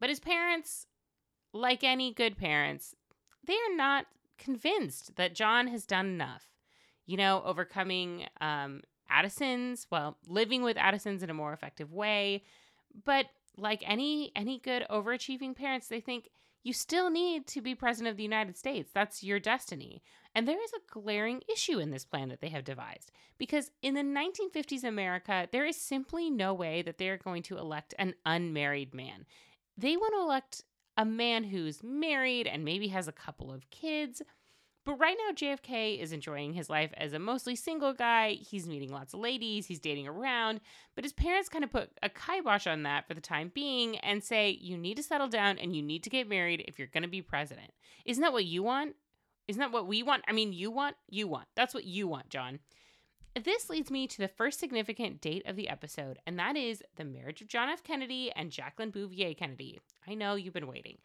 But 0.00 0.08
his 0.08 0.20
parents, 0.20 0.86
like 1.52 1.84
any 1.84 2.14
good 2.14 2.38
parents, 2.38 2.94
they 3.46 3.56
are 3.56 3.76
not 3.76 4.06
convinced 4.40 5.14
that 5.16 5.34
John 5.34 5.68
has 5.68 5.86
done 5.86 6.06
enough. 6.06 6.46
You 7.06 7.16
know, 7.16 7.42
overcoming 7.44 8.26
um, 8.40 8.82
Addison's, 9.08 9.86
well, 9.90 10.16
living 10.26 10.62
with 10.62 10.76
Addison's 10.76 11.22
in 11.22 11.30
a 11.30 11.34
more 11.34 11.52
effective 11.52 11.92
way. 11.92 12.44
But 13.04 13.26
like 13.56 13.82
any 13.86 14.32
any 14.34 14.58
good 14.58 14.86
overachieving 14.90 15.54
parents, 15.54 15.88
they 15.88 16.00
think 16.00 16.28
you 16.62 16.72
still 16.72 17.10
need 17.10 17.46
to 17.48 17.60
be 17.60 17.74
president 17.74 18.10
of 18.10 18.16
the 18.16 18.22
United 18.22 18.56
States. 18.56 18.90
That's 18.92 19.22
your 19.22 19.40
destiny. 19.40 20.02
And 20.34 20.46
there 20.46 20.62
is 20.62 20.72
a 20.72 20.92
glaring 20.92 21.42
issue 21.52 21.78
in 21.78 21.90
this 21.90 22.04
plan 22.04 22.28
that 22.28 22.40
they 22.40 22.50
have 22.50 22.64
devised 22.64 23.10
because 23.38 23.70
in 23.82 23.94
the 23.94 24.02
1950s 24.02 24.84
America, 24.84 25.48
there 25.50 25.66
is 25.66 25.76
simply 25.76 26.30
no 26.30 26.54
way 26.54 26.82
that 26.82 26.98
they 26.98 27.08
are 27.08 27.16
going 27.16 27.42
to 27.44 27.58
elect 27.58 27.94
an 27.98 28.14
unmarried 28.24 28.94
man. 28.94 29.26
They 29.76 29.96
want 29.96 30.14
to 30.14 30.20
elect 30.20 30.64
a 31.00 31.04
man 31.06 31.44
who's 31.44 31.82
married 31.82 32.46
and 32.46 32.62
maybe 32.62 32.88
has 32.88 33.08
a 33.08 33.12
couple 33.12 33.50
of 33.50 33.70
kids. 33.70 34.20
But 34.84 34.96
right 34.96 35.16
now, 35.26 35.34
JFK 35.34 35.98
is 35.98 36.12
enjoying 36.12 36.52
his 36.52 36.68
life 36.68 36.90
as 36.94 37.14
a 37.14 37.18
mostly 37.18 37.56
single 37.56 37.94
guy. 37.94 38.32
He's 38.32 38.68
meeting 38.68 38.92
lots 38.92 39.14
of 39.14 39.20
ladies, 39.20 39.64
he's 39.64 39.80
dating 39.80 40.06
around. 40.06 40.60
But 40.94 41.04
his 41.04 41.14
parents 41.14 41.48
kind 41.48 41.64
of 41.64 41.72
put 41.72 41.90
a 42.02 42.10
kibosh 42.10 42.66
on 42.66 42.82
that 42.82 43.08
for 43.08 43.14
the 43.14 43.20
time 43.22 43.50
being 43.54 43.96
and 44.00 44.22
say, 44.22 44.58
you 44.60 44.76
need 44.76 44.98
to 44.98 45.02
settle 45.02 45.28
down 45.28 45.58
and 45.58 45.74
you 45.74 45.80
need 45.80 46.02
to 46.02 46.10
get 46.10 46.28
married 46.28 46.64
if 46.68 46.78
you're 46.78 46.88
going 46.88 47.02
to 47.02 47.08
be 47.08 47.22
president. 47.22 47.72
Isn't 48.04 48.22
that 48.22 48.34
what 48.34 48.44
you 48.44 48.62
want? 48.62 48.94
Isn't 49.48 49.60
that 49.60 49.72
what 49.72 49.86
we 49.86 50.02
want? 50.02 50.24
I 50.28 50.32
mean, 50.32 50.52
you 50.52 50.70
want, 50.70 50.96
you 51.08 51.28
want. 51.28 51.46
That's 51.56 51.72
what 51.72 51.84
you 51.84 52.08
want, 52.08 52.28
John. 52.28 52.58
This 53.34 53.70
leads 53.70 53.90
me 53.90 54.08
to 54.08 54.18
the 54.18 54.28
first 54.28 54.58
significant 54.58 55.20
date 55.20 55.44
of 55.46 55.54
the 55.54 55.68
episode, 55.68 56.18
and 56.26 56.38
that 56.38 56.56
is 56.56 56.82
the 56.96 57.04
marriage 57.04 57.40
of 57.40 57.48
John 57.48 57.68
F. 57.68 57.84
Kennedy 57.84 58.32
and 58.34 58.50
Jacqueline 58.50 58.90
Bouvier 58.90 59.34
Kennedy. 59.34 59.78
I 60.06 60.14
know 60.14 60.34
you've 60.34 60.54
been 60.54 60.66
waiting. 60.66 60.98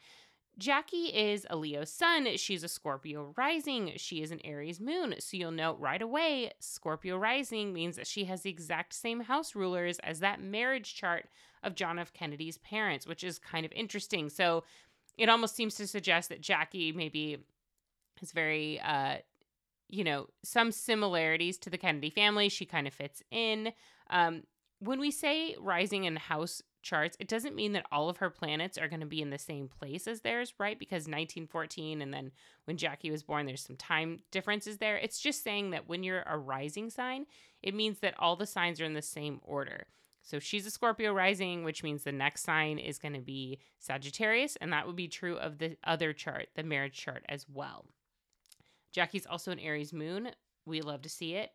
Jackie 0.57 1.07
is 1.13 1.45
a 1.49 1.55
Leo 1.55 1.83
sun. 1.83 2.27
She's 2.37 2.63
a 2.63 2.67
Scorpio 2.67 3.33
rising. 3.37 3.91
She 3.97 4.21
is 4.21 4.31
an 4.31 4.39
Aries 4.43 4.79
moon. 4.79 5.15
So 5.19 5.37
you'll 5.37 5.51
note 5.51 5.77
right 5.79 6.01
away 6.01 6.51
Scorpio 6.59 7.17
rising 7.17 7.73
means 7.73 7.97
that 7.97 8.07
she 8.07 8.23
has 8.25 8.41
the 8.41 8.49
exact 8.49 8.93
same 8.93 9.19
house 9.19 9.53
rulers 9.53 9.99
as 9.99 10.21
that 10.21 10.41
marriage 10.41 10.95
chart 10.95 11.27
of 11.61 11.75
John 11.75 11.99
F. 11.99 12.13
Kennedy's 12.13 12.57
parents, 12.59 13.05
which 13.05 13.23
is 13.23 13.37
kind 13.37 13.65
of 13.65 13.71
interesting. 13.73 14.29
So 14.29 14.63
it 15.17 15.29
almost 15.29 15.55
seems 15.55 15.75
to 15.75 15.87
suggest 15.87 16.29
that 16.29 16.41
Jackie 16.41 16.91
maybe 16.91 17.37
is 18.21 18.31
very, 18.31 18.79
uh, 18.79 19.17
you 19.89 20.03
know, 20.03 20.27
some 20.43 20.71
similarities 20.71 21.57
to 21.59 21.69
the 21.69 21.77
Kennedy 21.77 22.09
family. 22.09 22.49
She 22.49 22.65
kind 22.65 22.87
of 22.87 22.93
fits 22.93 23.21
in. 23.31 23.71
Um, 24.09 24.43
when 24.79 24.99
we 24.99 25.11
say 25.11 25.55
rising 25.59 26.03
in 26.03 26.15
house 26.15 26.61
charts, 26.81 27.17
it 27.19 27.27
doesn't 27.27 27.55
mean 27.55 27.73
that 27.73 27.85
all 27.91 28.09
of 28.09 28.17
her 28.17 28.29
planets 28.29 28.77
are 28.77 28.87
going 28.87 28.99
to 28.99 29.05
be 29.05 29.21
in 29.21 29.29
the 29.31 29.37
same 29.37 29.67
place 29.67 30.07
as 30.07 30.21
theirs, 30.21 30.53
right? 30.59 30.77
Because 30.77 31.07
1914 31.07 32.01
and 32.01 32.13
then 32.13 32.31
when 32.65 32.77
Jackie 32.77 33.11
was 33.11 33.23
born, 33.23 33.45
there's 33.45 33.65
some 33.65 33.75
time 33.75 34.19
differences 34.31 34.77
there. 34.77 34.97
It's 34.97 35.19
just 35.19 35.43
saying 35.43 35.71
that 35.71 35.89
when 35.89 36.03
you're 36.03 36.23
a 36.27 36.37
rising 36.37 36.89
sign, 36.89 37.25
it 37.63 37.73
means 37.73 37.99
that 37.99 38.15
all 38.19 38.35
the 38.35 38.45
signs 38.45 38.79
are 38.79 38.85
in 38.85 38.93
the 38.93 39.01
same 39.01 39.39
order. 39.43 39.87
So 40.21 40.39
she's 40.39 40.65
a 40.65 40.71
Scorpio 40.71 41.13
rising, 41.13 41.63
which 41.63 41.83
means 41.83 42.03
the 42.03 42.11
next 42.11 42.43
sign 42.43 42.79
is 42.79 42.97
going 42.97 43.13
to 43.13 43.19
be 43.19 43.59
Sagittarius, 43.79 44.55
and 44.55 44.73
that 44.73 44.87
would 44.87 44.95
be 44.95 45.07
true 45.07 45.37
of 45.37 45.59
the 45.59 45.77
other 45.83 46.13
chart, 46.13 46.47
the 46.55 46.63
marriage 46.63 46.97
chart 46.97 47.23
as 47.29 47.45
well. 47.47 47.85
Jackie's 48.95 49.27
also 49.27 49.51
an 49.51 49.59
Aries 49.59 49.93
moon. 49.93 50.29
We 50.65 50.81
love 50.81 51.03
to 51.03 51.09
see 51.09 51.35
it 51.35 51.51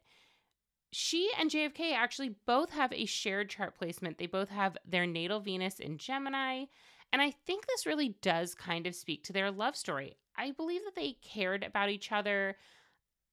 she 0.93 1.31
and 1.39 1.51
JFK 1.51 1.93
actually 1.95 2.35
both 2.47 2.71
have 2.71 2.93
a 2.93 3.07
shared 3.07 3.49
chart 3.49 3.77
placement. 3.77 4.19
They 4.19 4.27
both 4.27 4.49
have 4.49 4.77
their 4.87 5.07
natal 5.07 5.41
Venus 5.41 5.79
in 5.79 5.99
Gemini. 5.99 6.65
And 7.13 7.23
I 7.23 7.31
think 7.31 7.67
this 7.67 7.87
really 7.87 8.17
does 8.23 8.55
kind 8.55 8.87
of 8.87 8.95
speak 8.95 9.25
to 9.25 9.33
their 9.33 9.51
love 9.51 9.77
story. 9.77 10.17
I 10.37 10.53
believe 10.53 10.83
that 10.85 10.95
they 10.97 11.17
cared 11.23 11.65
about 11.65 11.91
each 11.91 12.13
other 12.13 12.57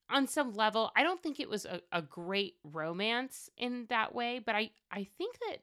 on 0.09 0.27
some 0.27 0.53
level. 0.53 0.91
I 0.95 1.03
don't 1.03 1.21
think 1.21 1.39
it 1.39 1.49
was 1.49 1.65
a, 1.65 1.81
a 1.91 2.01
great 2.01 2.55
romance 2.63 3.49
in 3.57 3.85
that 3.89 4.13
way, 4.13 4.39
but 4.43 4.55
I, 4.55 4.71
I 4.91 5.07
think 5.17 5.37
that 5.47 5.59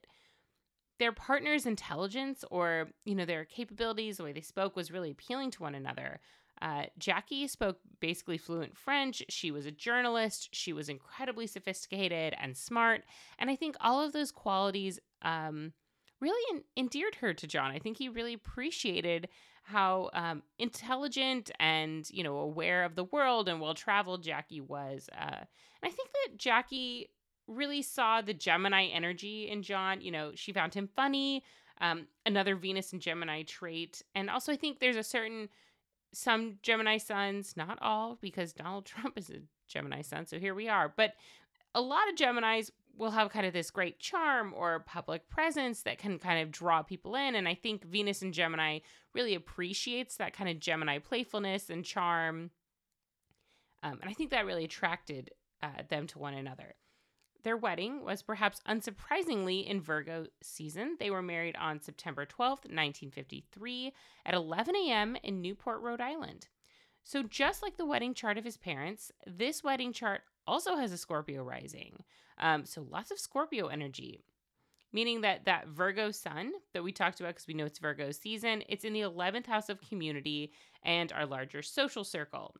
their 0.99 1.11
partner's 1.11 1.65
intelligence 1.65 2.43
or, 2.51 2.89
you 3.03 3.15
know, 3.15 3.25
their 3.25 3.43
capabilities, 3.43 4.17
the 4.17 4.23
way 4.23 4.33
they 4.33 4.41
spoke 4.41 4.75
was 4.75 4.91
really 4.91 5.11
appealing 5.11 5.51
to 5.51 5.63
one 5.63 5.75
another. 5.75 6.19
Uh, 6.61 6.83
Jackie 6.97 7.47
spoke 7.47 7.79
basically 7.99 8.37
fluent 8.37 8.77
French. 8.77 9.23
She 9.29 9.51
was 9.51 9.65
a 9.65 9.71
journalist. 9.71 10.49
She 10.53 10.73
was 10.73 10.89
incredibly 10.89 11.47
sophisticated 11.47 12.35
and 12.39 12.55
smart. 12.55 13.03
And 13.37 13.49
I 13.49 13.55
think 13.55 13.75
all 13.81 14.01
of 14.01 14.13
those 14.13 14.31
qualities 14.31 14.99
um, 15.21 15.73
really 16.21 16.61
endeared 16.77 17.15
her 17.15 17.33
to 17.33 17.47
John. 17.47 17.71
I 17.71 17.79
think 17.79 17.97
he 17.97 18.09
really 18.09 18.33
appreciated 18.33 19.27
how 19.63 20.11
um, 20.13 20.43
intelligent 20.59 21.49
and 21.59 22.07
you 22.11 22.23
know 22.23 22.37
aware 22.37 22.83
of 22.83 22.95
the 22.95 23.03
world 23.03 23.49
and 23.49 23.59
well 23.59 23.73
traveled 23.73 24.23
Jackie 24.23 24.61
was. 24.61 25.09
Uh, 25.11 25.41
and 25.41 25.83
I 25.83 25.89
think 25.89 26.09
that 26.13 26.37
Jackie 26.37 27.09
really 27.47 27.81
saw 27.81 28.21
the 28.21 28.33
Gemini 28.33 28.85
energy 28.85 29.49
in 29.49 29.63
John. 29.63 30.01
You 30.01 30.11
know, 30.11 30.31
she 30.35 30.53
found 30.53 30.73
him 30.73 30.87
funny. 30.95 31.43
Um, 31.81 32.07
another 32.25 32.55
Venus 32.55 32.93
and 32.93 33.01
Gemini 33.01 33.43
trait, 33.43 34.01
and 34.13 34.29
also 34.29 34.53
I 34.53 34.55
think 34.55 34.79
there's 34.79 34.95
a 34.95 35.03
certain 35.03 35.49
some 36.15 36.57
Gemini 36.61 36.97
suns, 36.97 37.55
not 37.57 37.77
all, 37.81 38.17
because 38.21 38.53
Donald 38.53 38.85
Trump 38.85 39.17
is 39.17 39.29
a 39.29 39.41
Gemini 39.67 40.01
sun. 40.01 40.25
So 40.25 40.39
here 40.39 40.55
we 40.55 40.67
are. 40.67 40.93
But 40.95 41.13
a 41.73 41.81
lot 41.81 42.09
of 42.09 42.15
Geminis 42.15 42.71
will 42.97 43.11
have 43.11 43.29
kind 43.29 43.45
of 43.45 43.53
this 43.53 43.71
great 43.71 43.99
charm 43.99 44.53
or 44.55 44.79
public 44.79 45.27
presence 45.29 45.81
that 45.81 45.97
can 45.97 46.17
kind 46.17 46.41
of 46.41 46.51
draw 46.51 46.81
people 46.81 47.15
in. 47.15 47.35
And 47.35 47.47
I 47.47 47.53
think 47.53 47.83
Venus 47.83 48.21
and 48.21 48.33
Gemini 48.33 48.79
really 49.13 49.35
appreciates 49.35 50.15
that 50.17 50.33
kind 50.33 50.49
of 50.49 50.59
Gemini 50.59 50.99
playfulness 50.99 51.69
and 51.69 51.83
charm. 51.83 52.51
Um, 53.83 53.99
and 54.01 54.09
I 54.09 54.13
think 54.13 54.31
that 54.31 54.45
really 54.45 54.63
attracted 54.63 55.31
uh, 55.61 55.83
them 55.89 56.07
to 56.07 56.19
one 56.19 56.33
another. 56.33 56.75
Their 57.45 57.55
wedding 57.55 58.03
was 58.03 58.23
perhaps 58.23 58.59
unsurprisingly 58.67 59.67
in 59.67 59.79
Virgo 59.79 60.25
season. 60.41 60.97
They 60.99 61.11
were 61.11 61.21
married 61.21 61.55
on 61.55 61.79
September 61.79 62.25
12th, 62.25 62.65
1953, 62.65 63.93
at 64.25 64.33
11 64.33 64.75
a.m. 64.75 65.15
in 65.23 65.43
Newport, 65.43 65.79
Rhode 65.81 66.01
Island. 66.01 66.47
So, 67.03 67.21
just 67.21 67.61
like 67.61 67.77
the 67.77 67.85
wedding 67.85 68.15
chart 68.15 68.39
of 68.39 68.45
his 68.45 68.57
parents, 68.57 69.11
this 69.27 69.63
wedding 69.63 69.93
chart 69.93 70.21
also 70.47 70.75
has 70.77 70.91
a 70.91 70.97
Scorpio 70.97 71.43
rising. 71.43 72.03
Um, 72.39 72.65
so, 72.65 72.81
lots 72.81 73.11
of 73.11 73.19
Scorpio 73.19 73.67
energy, 73.67 74.23
meaning 74.91 75.21
that 75.21 75.45
that 75.45 75.67
Virgo 75.67 76.09
sun 76.09 76.51
that 76.73 76.83
we 76.83 76.91
talked 76.91 77.19
about, 77.19 77.35
because 77.35 77.45
we 77.45 77.53
know 77.53 77.65
it's 77.65 77.77
Virgo 77.77 78.09
season, 78.09 78.63
it's 78.67 78.85
in 78.85 78.93
the 78.93 79.01
11th 79.01 79.45
house 79.45 79.69
of 79.69 79.87
community 79.87 80.51
and 80.81 81.11
our 81.11 81.27
larger 81.27 81.61
social 81.61 82.03
circle 82.03 82.55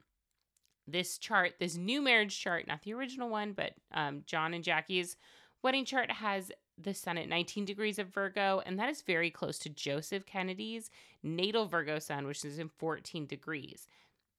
this 0.88 1.18
chart, 1.18 1.54
this 1.60 1.76
new 1.76 2.02
marriage 2.02 2.40
chart, 2.40 2.68
not 2.68 2.82
the 2.84 2.94
original 2.94 3.30
one, 3.30 3.54
but 3.54 3.74
um, 3.94 4.24
John 4.26 4.54
and 4.54 4.64
Jackie's 4.64 5.18
wedding 5.64 5.86
chart 5.86 6.12
has 6.12 6.52
the 6.78 6.94
sun 6.94 7.18
at 7.18 7.30
19 7.30 7.66
degrees 7.66 8.00
of 8.00 8.14
Virgo, 8.14 8.62
and 8.66 8.78
that 8.80 8.90
is 8.90 9.02
very 9.02 9.32
close 9.32 9.58
to 9.60 9.70
Joseph 9.70 10.26
Kennedy's 10.26 10.92
natal 11.24 11.66
Virgo 11.66 12.00
sun, 12.00 12.28
which 12.28 12.44
is 12.44 12.60
in 12.60 12.70
14 12.70 13.26
degrees. 13.26 13.88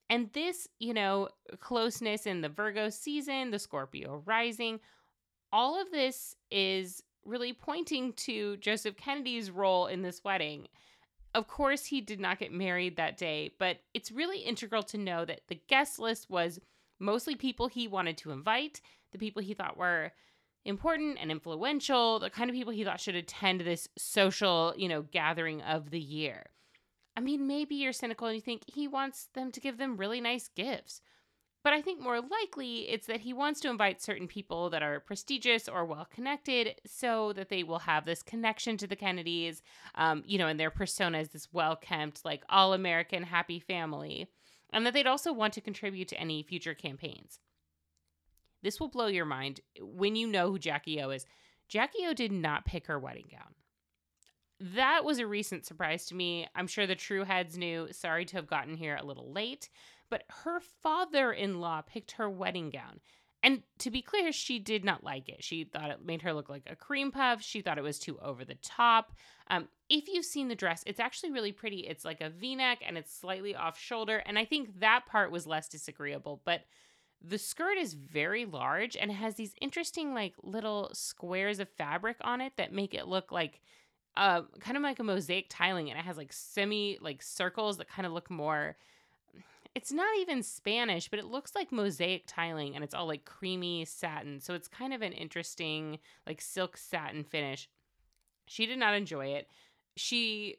And 0.08 0.30
this, 0.34 0.68
you 0.78 0.94
know, 0.94 1.28
closeness 1.58 2.26
in 2.26 2.40
the 2.40 2.48
Virgo 2.48 2.90
season, 2.90 3.50
the 3.50 3.58
Scorpio 3.58 4.22
rising, 4.24 4.78
all 5.52 5.80
of 5.80 5.90
this 5.90 6.36
is 6.50 7.02
really 7.24 7.52
pointing 7.52 8.12
to 8.12 8.56
Joseph 8.58 8.96
Kennedy's 8.96 9.50
role 9.50 9.86
in 9.86 10.02
this 10.02 10.22
wedding. 10.22 10.68
Of 11.34 11.48
course, 11.48 11.86
he 11.86 12.00
did 12.00 12.20
not 12.20 12.38
get 12.38 12.52
married 12.52 12.96
that 12.96 13.18
day, 13.18 13.52
but 13.58 13.78
it's 13.92 14.10
really 14.10 14.38
integral 14.40 14.82
to 14.84 14.98
know 14.98 15.24
that 15.24 15.42
the 15.48 15.60
guest 15.68 15.98
list 15.98 16.30
was 16.30 16.58
mostly 16.98 17.34
people 17.34 17.68
he 17.68 17.88
wanted 17.88 18.16
to 18.18 18.30
invite, 18.30 18.80
the 19.12 19.18
people 19.18 19.42
he 19.42 19.54
thought 19.54 19.76
were 19.76 20.12
important 20.64 21.18
and 21.20 21.30
influential, 21.30 22.18
the 22.18 22.30
kind 22.30 22.50
of 22.50 22.54
people 22.54 22.72
he 22.72 22.84
thought 22.84 23.00
should 23.00 23.14
attend 23.14 23.60
this 23.60 23.88
social, 23.96 24.74
you 24.76 24.88
know, 24.88 25.02
gathering 25.02 25.62
of 25.62 25.90
the 25.90 26.00
year. 26.00 26.46
I 27.16 27.20
mean, 27.20 27.46
maybe 27.46 27.76
you're 27.76 27.92
cynical 27.92 28.26
and 28.26 28.34
you 28.34 28.42
think 28.42 28.62
he 28.66 28.88
wants 28.88 29.28
them 29.34 29.50
to 29.52 29.60
give 29.60 29.78
them 29.78 29.96
really 29.96 30.20
nice 30.20 30.48
gifts. 30.48 31.00
But 31.66 31.72
I 31.72 31.82
think 31.82 32.00
more 32.00 32.20
likely 32.20 32.88
it's 32.88 33.08
that 33.08 33.22
he 33.22 33.32
wants 33.32 33.58
to 33.62 33.68
invite 33.68 34.00
certain 34.00 34.28
people 34.28 34.70
that 34.70 34.84
are 34.84 35.00
prestigious 35.00 35.68
or 35.68 35.84
well 35.84 36.06
connected 36.08 36.80
so 36.86 37.32
that 37.32 37.48
they 37.48 37.64
will 37.64 37.80
have 37.80 38.04
this 38.04 38.22
connection 38.22 38.76
to 38.76 38.86
the 38.86 38.94
Kennedys, 38.94 39.62
um, 39.96 40.22
you 40.24 40.38
know, 40.38 40.46
and 40.46 40.60
their 40.60 40.70
persona 40.70 41.18
is 41.18 41.30
this 41.30 41.48
well 41.52 41.74
kempt, 41.74 42.24
like 42.24 42.44
all 42.48 42.72
American 42.72 43.24
happy 43.24 43.58
family, 43.58 44.28
and 44.70 44.86
that 44.86 44.94
they'd 44.94 45.08
also 45.08 45.32
want 45.32 45.54
to 45.54 45.60
contribute 45.60 46.06
to 46.06 46.20
any 46.20 46.44
future 46.44 46.72
campaigns. 46.72 47.40
This 48.62 48.78
will 48.78 48.86
blow 48.86 49.08
your 49.08 49.24
mind 49.24 49.58
when 49.80 50.14
you 50.14 50.28
know 50.28 50.52
who 50.52 50.60
Jackie 50.60 51.02
O 51.02 51.10
is. 51.10 51.26
Jackie 51.68 52.06
O 52.06 52.14
did 52.14 52.30
not 52.30 52.64
pick 52.64 52.86
her 52.86 53.00
wedding 53.00 53.26
gown. 53.28 53.56
That 54.60 55.04
was 55.04 55.18
a 55.18 55.26
recent 55.26 55.66
surprise 55.66 56.06
to 56.06 56.14
me. 56.14 56.46
I'm 56.54 56.68
sure 56.68 56.86
the 56.86 56.94
true 56.94 57.24
heads 57.24 57.58
knew. 57.58 57.88
Sorry 57.90 58.24
to 58.26 58.36
have 58.36 58.46
gotten 58.46 58.76
here 58.76 58.96
a 58.96 59.04
little 59.04 59.32
late 59.32 59.68
but 60.10 60.24
her 60.44 60.60
father 60.82 61.32
in 61.32 61.60
law 61.60 61.82
picked 61.82 62.12
her 62.12 62.28
wedding 62.30 62.70
gown. 62.70 63.00
And 63.42 63.62
to 63.78 63.90
be 63.92 64.02
clear, 64.02 64.32
she 64.32 64.58
did 64.58 64.84
not 64.84 65.04
like 65.04 65.28
it. 65.28 65.44
She 65.44 65.62
thought 65.62 65.90
it 65.90 66.04
made 66.04 66.22
her 66.22 66.32
look 66.32 66.48
like 66.48 66.64
a 66.66 66.74
cream 66.74 67.12
puff. 67.12 67.42
She 67.42 67.60
thought 67.60 67.78
it 67.78 67.84
was 67.84 67.98
too 67.98 68.18
over 68.20 68.44
the 68.44 68.56
top. 68.56 69.12
Um, 69.48 69.68
if 69.88 70.08
you've 70.08 70.24
seen 70.24 70.48
the 70.48 70.56
dress, 70.56 70.82
it's 70.84 70.98
actually 70.98 71.30
really 71.30 71.52
pretty. 71.52 71.80
It's 71.80 72.04
like 72.04 72.20
a 72.20 72.30
v 72.30 72.56
neck 72.56 72.78
and 72.84 72.98
it's 72.98 73.14
slightly 73.14 73.54
off 73.54 73.78
shoulder. 73.78 74.20
And 74.26 74.36
I 74.36 74.44
think 74.44 74.80
that 74.80 75.06
part 75.06 75.30
was 75.30 75.46
less 75.46 75.68
disagreeable. 75.68 76.42
But 76.44 76.62
the 77.22 77.38
skirt 77.38 77.78
is 77.78 77.94
very 77.94 78.46
large 78.46 78.96
and 78.96 79.12
has 79.12 79.36
these 79.36 79.54
interesting, 79.60 80.12
like, 80.12 80.34
little 80.42 80.90
squares 80.92 81.60
of 81.60 81.68
fabric 81.68 82.16
on 82.22 82.40
it 82.40 82.54
that 82.56 82.72
make 82.72 82.94
it 82.94 83.06
look 83.06 83.30
like 83.30 83.60
uh, 84.16 84.42
kind 84.58 84.76
of 84.76 84.82
like 84.82 84.98
a 84.98 85.04
mosaic 85.04 85.46
tiling. 85.48 85.88
And 85.88 85.98
it 85.98 86.04
has 86.04 86.16
like 86.16 86.32
semi, 86.32 86.98
like, 87.00 87.22
circles 87.22 87.76
that 87.76 87.88
kind 87.88 88.06
of 88.06 88.12
look 88.12 88.30
more 88.30 88.76
it's 89.76 89.92
not 89.92 90.16
even 90.18 90.42
Spanish, 90.42 91.10
but 91.10 91.18
it 91.18 91.26
looks 91.26 91.54
like 91.54 91.70
mosaic 91.70 92.24
tiling 92.26 92.74
and 92.74 92.82
it's 92.82 92.94
all 92.94 93.06
like 93.06 93.26
creamy 93.26 93.84
satin. 93.84 94.40
So 94.40 94.54
it's 94.54 94.68
kind 94.68 94.94
of 94.94 95.02
an 95.02 95.12
interesting, 95.12 95.98
like 96.26 96.40
silk 96.40 96.78
satin 96.78 97.24
finish. 97.24 97.68
She 98.46 98.64
did 98.64 98.78
not 98.78 98.94
enjoy 98.94 99.26
it. 99.34 99.50
She, 99.94 100.56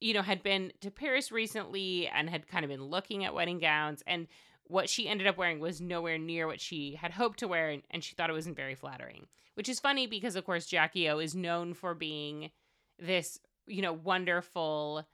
you 0.00 0.14
know, 0.14 0.22
had 0.22 0.42
been 0.42 0.72
to 0.80 0.90
Paris 0.90 1.30
recently 1.30 2.08
and 2.08 2.28
had 2.28 2.48
kind 2.48 2.64
of 2.64 2.72
been 2.72 2.82
looking 2.82 3.24
at 3.24 3.34
wedding 3.34 3.60
gowns. 3.60 4.02
And 4.04 4.26
what 4.64 4.88
she 4.88 5.06
ended 5.06 5.28
up 5.28 5.38
wearing 5.38 5.60
was 5.60 5.80
nowhere 5.80 6.18
near 6.18 6.48
what 6.48 6.60
she 6.60 6.96
had 7.00 7.12
hoped 7.12 7.38
to 7.38 7.48
wear. 7.48 7.76
And 7.92 8.02
she 8.02 8.16
thought 8.16 8.30
it 8.30 8.32
wasn't 8.32 8.56
very 8.56 8.74
flattering, 8.74 9.28
which 9.54 9.68
is 9.68 9.78
funny 9.78 10.08
because, 10.08 10.34
of 10.34 10.44
course, 10.44 10.66
Jackie 10.66 11.08
O 11.08 11.20
is 11.20 11.36
known 11.36 11.72
for 11.72 11.94
being 11.94 12.50
this, 12.98 13.38
you 13.68 13.80
know, 13.80 13.92
wonderful 13.92 15.06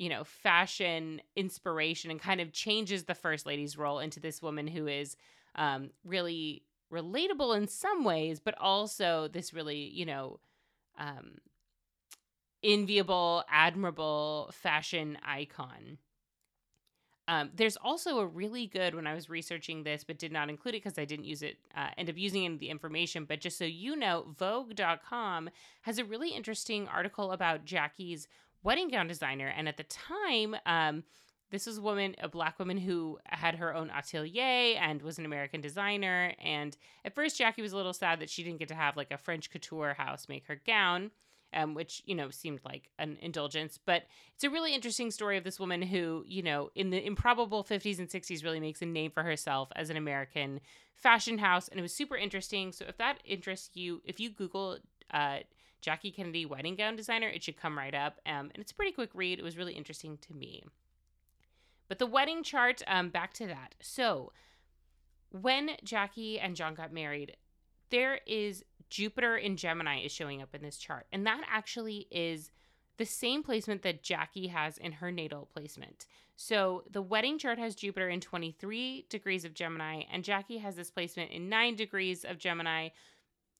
you 0.00 0.08
know, 0.08 0.24
fashion 0.24 1.20
inspiration 1.36 2.10
and 2.10 2.18
kind 2.18 2.40
of 2.40 2.52
changes 2.52 3.04
the 3.04 3.14
first 3.14 3.44
lady's 3.44 3.76
role 3.76 3.98
into 3.98 4.18
this 4.18 4.40
woman 4.40 4.66
who 4.66 4.86
is 4.86 5.14
um, 5.56 5.90
really 6.06 6.62
relatable 6.90 7.54
in 7.54 7.68
some 7.68 8.02
ways, 8.02 8.40
but 8.40 8.54
also 8.58 9.28
this 9.28 9.52
really, 9.52 9.76
you 9.76 10.06
know, 10.06 10.40
um, 10.98 11.32
enviable, 12.64 13.44
admirable 13.50 14.48
fashion 14.54 15.18
icon. 15.22 15.98
Um, 17.28 17.50
there's 17.54 17.76
also 17.76 18.20
a 18.20 18.26
really 18.26 18.66
good 18.66 18.94
when 18.94 19.06
I 19.06 19.12
was 19.12 19.28
researching 19.28 19.82
this, 19.82 20.02
but 20.02 20.18
did 20.18 20.32
not 20.32 20.48
include 20.48 20.76
it 20.76 20.82
because 20.82 20.98
I 20.98 21.04
didn't 21.04 21.26
use 21.26 21.42
it, 21.42 21.58
uh, 21.76 21.88
end 21.98 22.08
up 22.08 22.16
using 22.16 22.44
it 22.44 22.46
in 22.46 22.58
the 22.58 22.70
information. 22.70 23.26
But 23.26 23.42
just 23.42 23.58
so 23.58 23.66
you 23.66 23.96
know, 23.96 24.34
Vogue.com 24.38 25.50
has 25.82 25.98
a 25.98 26.06
really 26.06 26.30
interesting 26.30 26.88
article 26.88 27.32
about 27.32 27.66
Jackie's 27.66 28.28
wedding 28.62 28.88
gown 28.88 29.06
designer. 29.06 29.48
And 29.48 29.68
at 29.68 29.76
the 29.76 29.84
time, 29.84 30.56
um, 30.66 31.04
this 31.50 31.66
was 31.66 31.78
a 31.78 31.82
woman, 31.82 32.14
a 32.20 32.28
black 32.28 32.58
woman 32.58 32.78
who 32.78 33.18
had 33.26 33.56
her 33.56 33.74
own 33.74 33.90
atelier 33.90 34.78
and 34.80 35.02
was 35.02 35.18
an 35.18 35.24
American 35.24 35.60
designer. 35.60 36.34
And 36.42 36.76
at 37.04 37.14
first, 37.14 37.36
Jackie 37.36 37.62
was 37.62 37.72
a 37.72 37.76
little 37.76 37.92
sad 37.92 38.20
that 38.20 38.30
she 38.30 38.42
didn't 38.44 38.58
get 38.58 38.68
to 38.68 38.74
have 38.74 38.96
like 38.96 39.10
a 39.10 39.18
French 39.18 39.50
couture 39.50 39.94
house 39.94 40.28
make 40.28 40.46
her 40.46 40.60
gown. 40.64 41.10
Um, 41.52 41.74
which 41.74 42.00
you 42.06 42.14
know 42.14 42.30
seemed 42.30 42.60
like 42.64 42.90
an 43.00 43.18
indulgence, 43.20 43.76
but 43.76 44.04
it's 44.36 44.44
a 44.44 44.50
really 44.50 44.72
interesting 44.72 45.10
story 45.10 45.36
of 45.36 45.42
this 45.42 45.58
woman 45.58 45.82
who, 45.82 46.22
you 46.24 46.44
know, 46.44 46.70
in 46.76 46.90
the 46.90 47.04
improbable 47.04 47.64
50s 47.64 47.98
and 47.98 48.08
60s, 48.08 48.44
really 48.44 48.60
makes 48.60 48.82
a 48.82 48.86
name 48.86 49.10
for 49.10 49.24
herself 49.24 49.68
as 49.74 49.90
an 49.90 49.96
American 49.96 50.60
fashion 50.94 51.38
house, 51.38 51.66
and 51.66 51.80
it 51.80 51.82
was 51.82 51.92
super 51.92 52.16
interesting. 52.16 52.70
So 52.70 52.84
if 52.88 52.98
that 52.98 53.18
interests 53.24 53.70
you, 53.74 54.00
if 54.04 54.20
you 54.20 54.30
Google 54.30 54.78
uh, 55.12 55.38
Jackie 55.80 56.10
Kennedy 56.10 56.46
wedding 56.46 56.76
gown 56.76 56.96
designer. 56.96 57.28
It 57.28 57.42
should 57.42 57.56
come 57.56 57.76
right 57.76 57.94
up. 57.94 58.20
Um, 58.26 58.50
and 58.54 58.58
it's 58.58 58.72
a 58.72 58.74
pretty 58.74 58.92
quick 58.92 59.10
read. 59.14 59.38
It 59.38 59.44
was 59.44 59.56
really 59.56 59.74
interesting 59.74 60.18
to 60.18 60.34
me. 60.34 60.64
But 61.88 61.98
the 61.98 62.06
wedding 62.06 62.42
chart, 62.42 62.82
um, 62.86 63.08
back 63.08 63.32
to 63.34 63.46
that. 63.46 63.74
So 63.80 64.32
when 65.30 65.70
Jackie 65.82 66.38
and 66.38 66.54
John 66.54 66.74
got 66.74 66.92
married, 66.92 67.36
there 67.90 68.20
is 68.26 68.64
Jupiter 68.88 69.36
in 69.36 69.56
Gemini 69.56 70.00
is 70.00 70.12
showing 70.12 70.42
up 70.42 70.54
in 70.54 70.62
this 70.62 70.76
chart. 70.76 71.06
And 71.12 71.26
that 71.26 71.42
actually 71.48 72.06
is 72.10 72.50
the 72.96 73.06
same 73.06 73.42
placement 73.42 73.82
that 73.82 74.02
Jackie 74.02 74.48
has 74.48 74.76
in 74.76 74.92
her 74.92 75.10
natal 75.10 75.48
placement. 75.52 76.06
So 76.36 76.84
the 76.90 77.02
wedding 77.02 77.38
chart 77.38 77.58
has 77.58 77.74
Jupiter 77.74 78.08
in 78.08 78.20
23 78.20 79.06
degrees 79.08 79.44
of 79.44 79.54
Gemini, 79.54 80.02
and 80.12 80.24
Jackie 80.24 80.58
has 80.58 80.76
this 80.76 80.90
placement 80.90 81.30
in 81.30 81.48
9 81.48 81.76
degrees 81.76 82.24
of 82.24 82.38
Gemini 82.38 82.88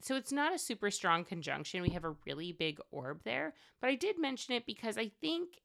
so 0.01 0.17
it's 0.17 0.33
not 0.33 0.55
a 0.55 0.59
super 0.59 0.91
strong 0.91 1.25
conjunction. 1.25 1.83
We 1.83 1.91
have 1.91 2.05
a 2.05 2.17
really 2.27 2.53
big 2.53 2.81
orb 2.91 3.21
there, 3.25 3.55
but 3.81 3.91
I 3.91 3.95
did 3.95 4.19
mention 4.19 4.55
it 4.55 4.67
because 4.67 4.97
I 4.97 5.11
think 5.21 5.61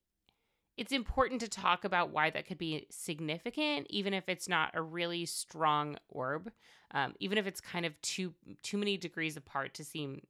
it's 0.77 0.91
important 0.91 1.39
to 1.41 1.47
talk 1.47 1.85
about 1.85 2.11
why 2.11 2.29
that 2.29 2.45
could 2.45 2.57
be 2.57 2.85
significant, 2.89 3.87
even 3.89 4.13
if 4.13 4.27
it's 4.27 4.49
not 4.49 4.71
a 4.73 4.81
really 4.81 5.25
strong 5.25 5.97
orb, 6.09 6.51
um, 6.91 7.13
even 7.19 7.37
if 7.37 7.47
it's 7.47 7.61
kind 7.61 7.85
of 7.85 7.99
too 8.01 8.33
too 8.61 8.77
many 8.77 8.97
degrees 8.97 9.37
apart 9.37 9.73
to 9.75 9.85
seem 9.85 10.21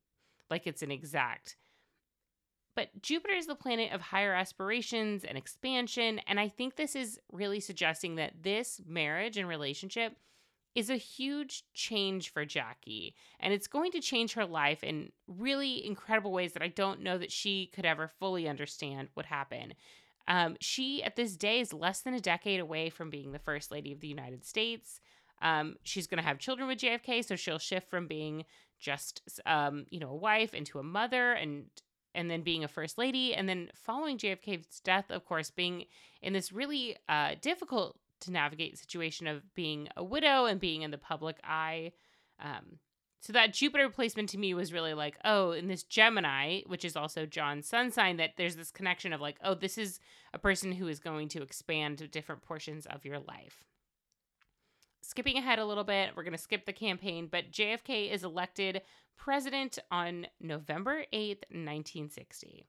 like 0.49 0.67
it's 0.67 0.83
an 0.83 0.91
exact. 0.91 1.57
But 2.75 3.01
Jupiter 3.01 3.33
is 3.33 3.47
the 3.47 3.55
planet 3.55 3.93
of 3.93 4.01
higher 4.01 4.33
aspirations 4.33 5.23
and 5.23 5.37
expansion, 5.37 6.19
and 6.27 6.39
I 6.39 6.49
think 6.49 6.75
this 6.75 6.95
is 6.95 7.19
really 7.31 7.59
suggesting 7.59 8.15
that 8.15 8.43
this 8.43 8.81
marriage 8.85 9.37
and 9.37 9.47
relationship 9.47 10.17
is 10.75 10.89
a 10.89 10.97
huge 10.97 11.63
change 11.73 12.31
for 12.31 12.45
Jackie. 12.45 13.15
And 13.39 13.53
it's 13.53 13.67
going 13.67 13.91
to 13.93 14.01
change 14.01 14.33
her 14.33 14.45
life 14.45 14.83
in 14.83 15.11
really 15.27 15.85
incredible 15.85 16.33
ways 16.33 16.51
that 16.53 16.61
I 16.61 16.67
don't 16.67 17.01
know 17.01 17.17
that 17.17 17.31
she 17.31 17.71
could 17.73 17.85
ever 17.85 18.11
fully 18.19 18.47
understand 18.47 19.07
what 19.13 19.25
happened. 19.25 19.75
Um, 20.27 20.57
she, 20.59 21.01
at 21.01 21.15
this 21.15 21.37
day, 21.37 21.61
is 21.61 21.73
less 21.73 22.01
than 22.01 22.13
a 22.13 22.19
decade 22.19 22.59
away 22.59 22.89
from 22.89 23.09
being 23.09 23.31
the 23.31 23.39
First 23.39 23.71
Lady 23.71 23.93
of 23.93 24.01
the 24.01 24.07
United 24.07 24.43
States. 24.43 24.99
Um, 25.41 25.75
she's 25.83 26.07
going 26.07 26.21
to 26.21 26.27
have 26.27 26.39
children 26.39 26.67
with 26.67 26.79
JFK, 26.79 27.23
so 27.23 27.35
she'll 27.35 27.59
shift 27.59 27.89
from 27.89 28.07
being 28.07 28.45
just, 28.79 29.21
um, 29.45 29.85
you 29.89 29.99
know, 29.99 30.09
a 30.09 30.15
wife 30.15 30.53
into 30.53 30.79
a 30.79 30.83
mother 30.83 31.33
and 31.33 31.65
and 32.13 32.31
then 32.31 32.41
being 32.41 32.63
a 32.63 32.67
first 32.69 32.97
lady 32.97 33.35
and 33.35 33.47
then 33.47 33.69
following 33.75 34.17
JFK's 34.17 34.79
death 34.79 35.11
of 35.11 35.25
course 35.25 35.51
being 35.51 35.83
in 36.21 36.31
this 36.31 36.53
really 36.53 36.95
uh, 37.09 37.35
difficult 37.41 37.97
to 38.21 38.31
navigate 38.31 38.71
the 38.71 38.77
situation 38.77 39.27
of 39.27 39.53
being 39.55 39.87
a 39.95 40.03
widow 40.03 40.45
and 40.45 40.59
being 40.59 40.81
in 40.81 40.91
the 40.91 40.97
public 40.97 41.37
eye. 41.43 41.91
Um, 42.39 42.79
so 43.21 43.33
that 43.33 43.53
Jupiter 43.53 43.89
placement 43.89 44.29
to 44.29 44.37
me 44.37 44.53
was 44.53 44.71
really 44.71 44.93
like, 44.93 45.17
oh, 45.25 45.51
in 45.51 45.67
this 45.67 45.83
Gemini, 45.83 46.61
which 46.67 46.85
is 46.85 46.95
also 46.95 47.25
John's 47.25 47.67
sun 47.67 47.91
sign, 47.91 48.17
that 48.17 48.33
there's 48.37 48.55
this 48.55 48.69
connection 48.69 49.13
of 49.13 49.21
like, 49.21 49.37
oh, 49.43 49.55
this 49.55 49.77
is 49.77 49.99
a 50.33 50.37
person 50.37 50.71
who 50.71 50.87
is 50.87 50.99
going 50.99 51.29
to 51.29 51.41
expand 51.41 52.11
different 52.11 52.43
portions 52.43 52.85
of 52.85 53.03
your 53.03 53.19
life. 53.19 53.63
Skipping 55.01 55.37
ahead 55.37 55.59
a 55.59 55.65
little 55.65 55.83
bit, 55.83 56.11
we're 56.15 56.23
going 56.23 56.33
to 56.33 56.37
skip 56.37 56.65
the 56.65 56.73
campaign, 56.73 57.27
but 57.31 57.51
JFK 57.51 58.11
is 58.11 58.23
elected 58.23 58.81
president 59.17 59.79
on 59.89 60.27
November 60.39 61.05
8th, 61.11 61.45
1960. 61.49 62.65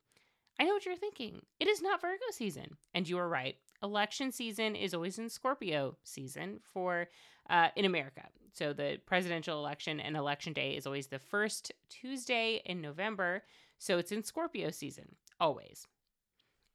I 0.59 0.64
know 0.64 0.72
what 0.72 0.87
you're 0.87 0.96
thinking. 0.96 1.42
It 1.61 1.68
is 1.68 1.82
not 1.82 2.00
Virgo 2.00 2.24
season. 2.30 2.76
And 2.94 3.09
you 3.09 3.18
are 3.18 3.28
right 3.28 3.56
election 3.82 4.32
season 4.32 4.74
is 4.74 4.94
always 4.94 5.18
in 5.18 5.28
Scorpio 5.28 5.96
season 6.02 6.60
for 6.72 7.08
uh, 7.48 7.68
in 7.76 7.84
America. 7.84 8.22
So 8.52 8.72
the 8.72 8.98
presidential 9.06 9.58
election 9.58 10.00
and 10.00 10.16
election 10.16 10.52
day 10.52 10.76
is 10.76 10.86
always 10.86 11.08
the 11.08 11.18
first 11.18 11.72
Tuesday 11.88 12.62
in 12.64 12.80
November. 12.80 13.42
So 13.78 13.98
it's 13.98 14.12
in 14.12 14.22
Scorpio 14.22 14.70
season 14.70 15.16
always. 15.38 15.86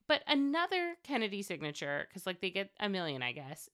But 0.08 0.24
another 0.28 0.96
Kennedy 1.04 1.42
signature, 1.42 2.06
because 2.08 2.26
like 2.26 2.42
they 2.42 2.50
get 2.50 2.72
a 2.80 2.90
million, 2.90 3.24
I 3.24 3.32
guess, 3.32 3.70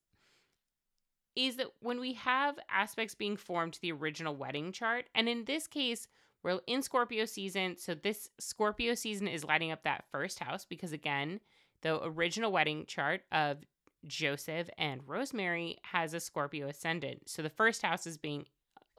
is 1.36 1.58
that 1.58 1.68
when 1.82 2.00
we 2.00 2.14
have 2.14 2.58
aspects 2.70 3.14
being 3.14 3.38
formed 3.38 3.74
to 3.74 3.82
the 3.82 3.92
original 3.92 4.36
wedding 4.36 4.72
chart, 4.72 5.06
and 5.14 5.28
in 5.28 5.46
this 5.46 5.68
case, 5.68 6.08
we're 6.44 6.60
in 6.68 6.82
Scorpio 6.82 7.26
season. 7.26 7.76
So 7.78 7.94
this 7.94 8.30
Scorpio 8.40 8.94
season 8.94 9.28
is 9.28 9.44
lighting 9.44 9.72
up 9.72 9.84
that 9.84 10.06
first 10.12 10.40
house 10.40 10.66
because 10.66 10.92
again, 10.94 11.40
the 11.82 12.04
original 12.04 12.52
wedding 12.52 12.86
chart 12.88 13.22
of 13.32 13.58
Joseph 14.06 14.70
and 14.78 15.02
Rosemary 15.06 15.78
has 15.84 16.14
a 16.14 16.20
Scorpio 16.20 16.68
ascendant. 16.68 17.30
So 17.30 17.42
the 17.42 17.50
first 17.50 17.82
house 17.82 18.08
is 18.08 18.18
being 18.18 18.46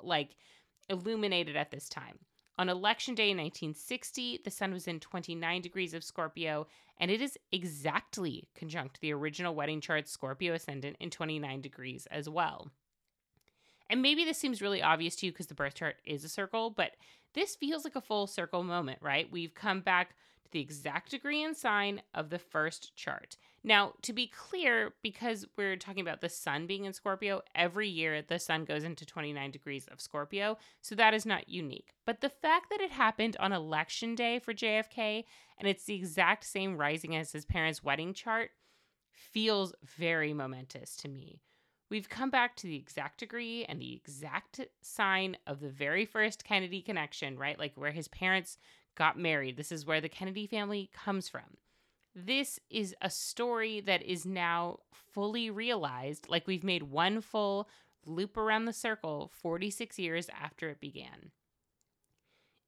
like 0.02 0.36
illuminated 0.88 1.56
at 1.56 1.70
this 1.70 1.88
time. 1.88 2.18
On 2.58 2.68
election 2.68 3.14
day 3.14 3.30
in 3.30 3.36
1960, 3.36 4.40
the 4.44 4.50
sun 4.50 4.72
was 4.72 4.88
in 4.88 4.98
29 4.98 5.62
degrees 5.62 5.94
of 5.94 6.02
Scorpio, 6.02 6.66
and 6.98 7.08
it 7.08 7.22
is 7.22 7.38
exactly 7.52 8.48
conjunct 8.56 9.00
the 9.00 9.12
original 9.12 9.54
wedding 9.54 9.80
chart 9.80 10.08
Scorpio 10.08 10.54
ascendant 10.54 10.96
in 10.98 11.10
29 11.10 11.60
degrees 11.60 12.06
as 12.10 12.28
well. 12.28 12.68
And 13.88 14.02
maybe 14.02 14.24
this 14.24 14.38
seems 14.38 14.60
really 14.60 14.82
obvious 14.82 15.14
to 15.16 15.26
you 15.26 15.32
because 15.32 15.46
the 15.46 15.54
birth 15.54 15.74
chart 15.74 15.96
is 16.04 16.24
a 16.24 16.28
circle, 16.28 16.70
but 16.70 16.92
this 17.34 17.54
feels 17.54 17.84
like 17.84 17.96
a 17.96 18.00
full 18.00 18.26
circle 18.26 18.64
moment, 18.64 18.98
right? 19.00 19.30
We've 19.30 19.54
come 19.54 19.80
back 19.80 20.16
the 20.50 20.60
exact 20.60 21.10
degree 21.10 21.42
and 21.42 21.56
sign 21.56 22.02
of 22.14 22.30
the 22.30 22.38
first 22.38 22.94
chart. 22.96 23.36
Now, 23.64 23.94
to 24.02 24.12
be 24.12 24.28
clear, 24.28 24.94
because 25.02 25.46
we're 25.56 25.76
talking 25.76 26.00
about 26.00 26.20
the 26.20 26.28
sun 26.28 26.66
being 26.66 26.84
in 26.84 26.92
Scorpio, 26.92 27.42
every 27.54 27.88
year 27.88 28.22
the 28.22 28.38
sun 28.38 28.64
goes 28.64 28.84
into 28.84 29.04
29 29.04 29.50
degrees 29.50 29.86
of 29.88 30.00
Scorpio, 30.00 30.58
so 30.80 30.94
that 30.94 31.12
is 31.12 31.26
not 31.26 31.48
unique. 31.48 31.92
But 32.06 32.20
the 32.20 32.28
fact 32.28 32.70
that 32.70 32.80
it 32.80 32.92
happened 32.92 33.36
on 33.40 33.52
election 33.52 34.14
day 34.14 34.38
for 34.38 34.54
JFK 34.54 35.24
and 35.58 35.68
it's 35.68 35.84
the 35.84 35.96
exact 35.96 36.44
same 36.44 36.76
rising 36.76 37.16
as 37.16 37.32
his 37.32 37.44
parents' 37.44 37.82
wedding 37.82 38.14
chart 38.14 38.50
feels 39.12 39.74
very 39.82 40.32
momentous 40.32 40.96
to 40.98 41.08
me. 41.08 41.42
We've 41.90 42.08
come 42.08 42.30
back 42.30 42.54
to 42.56 42.66
the 42.66 42.76
exact 42.76 43.18
degree 43.18 43.64
and 43.64 43.80
the 43.80 43.94
exact 43.94 44.60
sign 44.82 45.36
of 45.46 45.60
the 45.60 45.70
very 45.70 46.04
first 46.04 46.44
Kennedy 46.44 46.82
connection, 46.82 47.38
right? 47.38 47.58
Like 47.58 47.72
where 47.76 47.92
his 47.92 48.08
parents 48.08 48.58
got 48.98 49.18
married. 49.18 49.56
This 49.56 49.72
is 49.72 49.86
where 49.86 50.00
the 50.00 50.08
Kennedy 50.08 50.46
family 50.46 50.90
comes 50.92 51.28
from. 51.28 51.56
This 52.14 52.58
is 52.68 52.94
a 53.00 53.08
story 53.08 53.80
that 53.80 54.02
is 54.02 54.26
now 54.26 54.80
fully 54.92 55.50
realized, 55.50 56.26
like 56.28 56.46
we've 56.46 56.64
made 56.64 56.82
one 56.82 57.20
full 57.20 57.68
loop 58.04 58.36
around 58.36 58.64
the 58.64 58.72
circle 58.72 59.30
46 59.40 59.98
years 59.98 60.28
after 60.40 60.68
it 60.68 60.80
began 60.80 61.30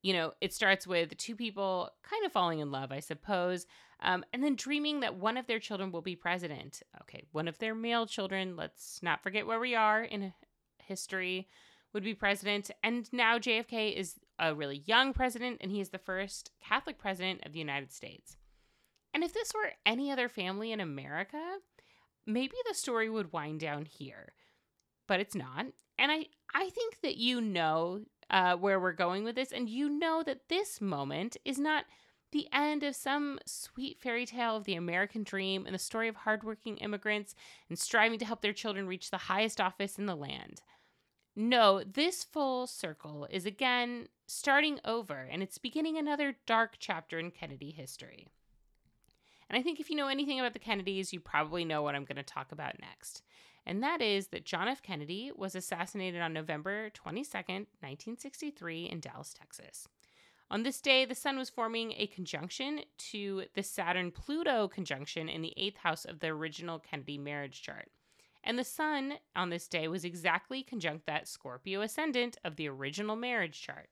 you 0.03 0.13
know, 0.13 0.33
it 0.41 0.53
starts 0.53 0.87
with 0.87 1.17
two 1.17 1.37
people 1.37 1.91
kind 2.03 2.25
of 2.25 2.33
falling 2.33 2.61
in 2.61 2.71
love, 2.71 2.91
I 2.91 3.01
suppose, 3.01 3.67
um, 4.01 4.25
and 4.33 4.43
then 4.43 4.57
dreaming 4.57 5.01
that 5.01 5.17
one 5.17 5.37
of 5.37 5.47
their 5.47 5.59
children 5.59 5.93
will 5.93 6.01
be 6.01 6.17
president. 6.17 6.83
Okay, 7.03 7.25
one 7.33 7.49
of 7.49 7.59
their 7.59 7.75
male 7.75 8.07
children, 8.07 8.57
let's 8.57 9.03
not 9.03 9.23
forget 9.23 9.47
where 9.47 9.61
we 9.61 9.75
are 9.75 10.03
in 10.03 10.33
history, 10.79 11.49
would 11.93 12.05
be 12.05 12.15
president. 12.15 12.71
And 12.83 13.13
now 13.13 13.39
JFK 13.39 13.95
is 13.95 14.15
a 14.41 14.55
really 14.55 14.83
young 14.87 15.13
president, 15.13 15.59
and 15.61 15.71
he 15.71 15.81
is 15.81 15.91
the 15.91 15.99
first 15.99 16.51
Catholic 16.67 16.99
president 16.99 17.43
of 17.45 17.53
the 17.53 17.59
United 17.59 17.93
States. 17.93 18.37
And 19.13 19.23
if 19.23 19.33
this 19.33 19.53
were 19.55 19.73
any 19.85 20.11
other 20.11 20.29
family 20.29 20.73
in 20.73 20.81
America, 20.81 21.59
maybe 22.27 22.55
the 22.67 22.75
story 22.75 23.11
would 23.11 23.33
wind 23.33 23.61
down 23.61 23.85
here. 23.85 24.33
But 25.07 25.21
it's 25.21 25.35
not. 25.35 25.67
And 25.99 26.11
I, 26.11 26.27
I 26.55 26.71
think 26.71 27.01
that 27.03 27.17
you 27.17 27.41
know 27.41 28.01
uh, 28.31 28.57
where 28.57 28.81
we're 28.81 28.93
going 28.93 29.25
with 29.25 29.35
this. 29.35 29.53
And 29.53 29.69
you 29.69 29.89
know 29.89 30.23
that 30.25 30.49
this 30.49 30.81
moment 30.81 31.37
is 31.45 31.59
not 31.59 31.85
the 32.33 32.47
end 32.53 32.85
of 32.85 32.95
some 32.95 33.41
sweet 33.45 33.99
fairy 33.99 34.25
tale 34.25 34.57
of 34.57 34.65
the 34.65 34.77
American 34.77 35.25
dream 35.25 35.67
and 35.67 35.75
the 35.75 35.81
story 35.81 36.07
of 36.07 36.15
hardworking 36.17 36.77
immigrants 36.77 37.35
and 37.69 37.79
striving 37.79 38.19
to 38.21 38.25
help 38.25 38.41
their 38.41 38.53
children 38.53 38.87
reach 38.87 39.11
the 39.11 39.17
highest 39.19 39.61
office 39.61 39.99
in 39.99 40.07
the 40.07 40.15
land. 40.15 40.63
No, 41.35 41.83
this 41.83 42.23
full 42.23 42.67
circle 42.67 43.27
is 43.31 43.47
again 43.47 44.09
starting 44.31 44.79
over 44.85 45.29
and 45.31 45.43
it's 45.43 45.59
beginning 45.59 45.97
another 45.97 46.37
dark 46.47 46.75
chapter 46.79 47.19
in 47.19 47.31
Kennedy 47.31 47.71
history. 47.71 48.29
And 49.49 49.59
I 49.59 49.63
think 49.63 49.81
if 49.81 49.91
you 49.91 49.97
know 49.97 50.09
anything 50.09 50.39
about 50.39 50.53
the 50.53 50.61
Kennedys, 50.61 51.13
you 51.13 51.21
probably 51.21 51.65
know 51.65 51.83
what 51.83 51.95
I'm 51.95 52.05
going 52.05 52.17
to 52.17 52.23
talk 52.23 52.53
about 52.53 52.81
next 52.81 53.23
and 53.67 53.83
that 53.83 54.01
is 54.01 54.29
that 54.29 54.45
John 54.45 54.69
F. 54.69 54.83
Kennedy 54.83 55.31
was 55.35 55.55
assassinated 55.55 56.21
on 56.21 56.33
November 56.33 56.91
22nd, 56.91 57.67
1963, 57.81 58.89
in 58.91 59.01
Dallas, 59.01 59.35
Texas. 59.35 59.87
On 60.51 60.65
this 60.65 60.81
day, 60.81 61.05
the 61.05 61.15
sun 61.15 61.39
was 61.39 61.51
forming 61.51 61.93
a 61.93 62.09
conjunction 62.09 62.81
to 62.99 63.45
the 63.55 63.63
Saturn 63.63 64.11
Pluto 64.11 64.67
conjunction 64.67 65.29
in 65.29 65.43
the 65.43 65.55
eighth 65.57 65.77
house 65.79 66.05
of 66.05 66.19
the 66.19 66.29
original 66.29 66.81
Kennedy 66.81 67.19
marriage 67.19 67.63
chart. 67.63 67.91
And 68.43 68.59
the 68.59 68.65
sun 68.65 69.15
on 69.37 69.51
this 69.51 69.69
day 69.69 69.87
was 69.87 70.05
exactly 70.05 70.63
conjunct 70.63 71.07
that 71.07 71.29
Scorpio 71.29 71.83
ascendant 71.83 72.39
of 72.43 72.57
the 72.57 72.69
original 72.69 73.15
marriage 73.15 73.61
chart. 73.61 73.91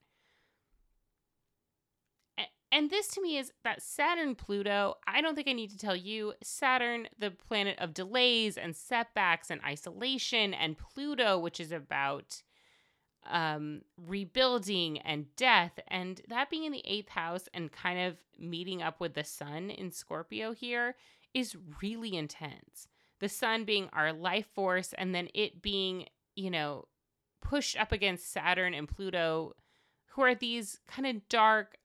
And 2.70 2.90
this 2.90 3.08
to 3.08 3.22
me 3.22 3.38
is 3.38 3.52
that 3.64 3.82
Saturn 3.82 4.34
Pluto, 4.34 4.94
I 5.06 5.20
don't 5.22 5.34
think 5.34 5.48
I 5.48 5.54
need 5.54 5.70
to 5.70 5.78
tell 5.78 5.96
you, 5.96 6.34
Saturn, 6.42 7.08
the 7.18 7.30
planet 7.30 7.78
of 7.78 7.94
delays 7.94 8.58
and 8.58 8.76
setbacks 8.76 9.50
and 9.50 9.60
isolation, 9.64 10.52
and 10.52 10.76
Pluto, 10.76 11.38
which 11.38 11.60
is 11.60 11.72
about 11.72 12.42
um, 13.26 13.82
rebuilding 13.96 14.98
and 14.98 15.34
death, 15.36 15.78
and 15.88 16.20
that 16.28 16.50
being 16.50 16.64
in 16.64 16.72
the 16.72 16.86
eighth 16.86 17.08
house 17.08 17.48
and 17.54 17.72
kind 17.72 18.00
of 18.00 18.16
meeting 18.38 18.82
up 18.82 19.00
with 19.00 19.14
the 19.14 19.24
sun 19.24 19.70
in 19.70 19.90
Scorpio 19.90 20.52
here 20.52 20.94
is 21.34 21.56
really 21.82 22.16
intense. 22.16 22.88
The 23.20 23.28
sun 23.28 23.64
being 23.64 23.88
our 23.92 24.12
life 24.12 24.46
force, 24.54 24.92
and 24.96 25.14
then 25.14 25.28
it 25.34 25.62
being, 25.62 26.06
you 26.36 26.50
know, 26.50 26.86
pushed 27.40 27.78
up 27.78 27.92
against 27.92 28.30
Saturn 28.30 28.74
and 28.74 28.88
Pluto, 28.88 29.54
who 30.08 30.22
are 30.22 30.34
these 30.34 30.80
kind 30.86 31.06
of 31.06 31.28
dark, 31.28 31.76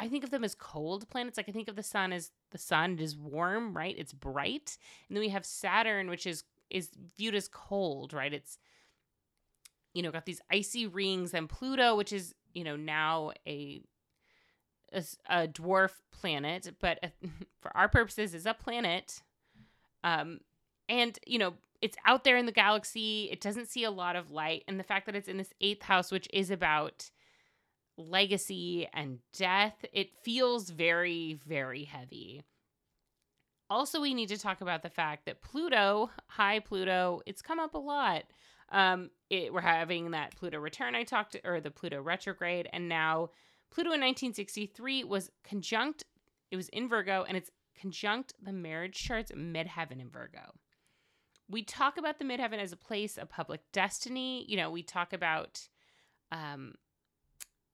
I 0.00 0.08
think 0.08 0.24
of 0.24 0.30
them 0.30 0.44
as 0.44 0.54
cold 0.54 1.08
planets. 1.10 1.36
Like 1.36 1.48
I 1.48 1.52
think 1.52 1.68
of 1.68 1.76
the 1.76 1.82
sun 1.82 2.12
as 2.12 2.32
the 2.52 2.58
sun. 2.58 2.94
It 2.94 3.00
is 3.02 3.16
warm, 3.16 3.76
right? 3.76 3.94
It's 3.96 4.14
bright, 4.14 4.78
and 5.08 5.16
then 5.16 5.20
we 5.20 5.28
have 5.28 5.44
Saturn, 5.44 6.08
which 6.08 6.26
is 6.26 6.44
is 6.70 6.88
viewed 7.18 7.34
as 7.34 7.48
cold, 7.48 8.14
right? 8.14 8.32
It's 8.32 8.58
you 9.92 10.02
know 10.02 10.10
got 10.10 10.24
these 10.24 10.40
icy 10.50 10.86
rings, 10.86 11.34
and 11.34 11.50
Pluto, 11.50 11.94
which 11.94 12.14
is 12.14 12.34
you 12.54 12.64
know 12.64 12.76
now 12.76 13.32
a 13.46 13.82
a, 14.92 15.04
a 15.28 15.46
dwarf 15.46 15.92
planet, 16.10 16.74
but 16.80 16.98
for 17.60 17.76
our 17.76 17.88
purposes 17.88 18.34
is 18.34 18.46
a 18.46 18.54
planet. 18.54 19.22
Um, 20.02 20.40
and 20.88 21.18
you 21.26 21.38
know 21.38 21.54
it's 21.82 21.98
out 22.06 22.24
there 22.24 22.38
in 22.38 22.46
the 22.46 22.52
galaxy. 22.52 23.28
It 23.30 23.42
doesn't 23.42 23.68
see 23.68 23.84
a 23.84 23.90
lot 23.90 24.16
of 24.16 24.30
light, 24.30 24.64
and 24.66 24.80
the 24.80 24.84
fact 24.84 25.04
that 25.06 25.14
it's 25.14 25.28
in 25.28 25.36
this 25.36 25.52
eighth 25.60 25.82
house, 25.82 26.10
which 26.10 26.26
is 26.32 26.50
about 26.50 27.10
legacy 27.96 28.88
and 28.92 29.18
death, 29.32 29.84
it 29.92 30.10
feels 30.22 30.70
very, 30.70 31.38
very 31.46 31.84
heavy. 31.84 32.42
Also, 33.68 34.00
we 34.00 34.14
need 34.14 34.28
to 34.28 34.38
talk 34.38 34.60
about 34.60 34.82
the 34.82 34.90
fact 34.90 35.26
that 35.26 35.42
Pluto, 35.42 36.10
hi 36.26 36.58
Pluto, 36.58 37.20
it's 37.24 37.42
come 37.42 37.60
up 37.60 37.74
a 37.74 37.78
lot. 37.78 38.24
Um, 38.72 39.10
it, 39.30 39.52
we're 39.52 39.60
having 39.60 40.10
that 40.10 40.36
Pluto 40.36 40.58
return 40.58 40.94
I 40.94 41.04
talked, 41.04 41.32
to, 41.32 41.40
or 41.48 41.60
the 41.60 41.70
Pluto 41.70 42.02
retrograde, 42.02 42.68
and 42.72 42.88
now 42.88 43.30
Pluto 43.70 43.88
in 43.88 44.00
1963 44.00 45.04
was 45.04 45.30
conjunct. 45.44 46.04
It 46.50 46.56
was 46.56 46.68
in 46.70 46.88
Virgo, 46.88 47.24
and 47.26 47.36
it's 47.36 47.50
conjunct 47.80 48.34
the 48.42 48.52
marriage 48.52 48.96
chart's 48.96 49.32
midheaven 49.32 50.00
in 50.00 50.10
Virgo. 50.10 50.54
We 51.48 51.62
talk 51.62 51.96
about 51.96 52.18
the 52.18 52.24
midheaven 52.24 52.58
as 52.58 52.72
a 52.72 52.76
place 52.76 53.18
of 53.18 53.28
public 53.28 53.60
destiny. 53.72 54.44
You 54.48 54.56
know, 54.56 54.70
we 54.70 54.82
talk 54.82 55.12
about 55.12 55.68
um, 56.32 56.74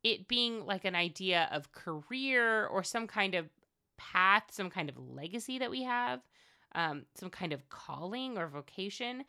it 0.06 0.28
being 0.28 0.64
like 0.64 0.84
an 0.84 0.94
idea 0.94 1.48
of 1.50 1.72
career 1.72 2.66
or 2.66 2.84
some 2.84 3.08
kind 3.08 3.34
of 3.34 3.48
path, 3.96 4.44
some 4.52 4.70
kind 4.70 4.88
of 4.88 4.96
legacy 4.96 5.58
that 5.58 5.70
we 5.70 5.82
have, 5.82 6.20
um, 6.76 7.06
some 7.16 7.28
kind 7.28 7.52
of 7.52 7.68
calling 7.70 8.38
or 8.38 8.46
vocation. 8.46 9.24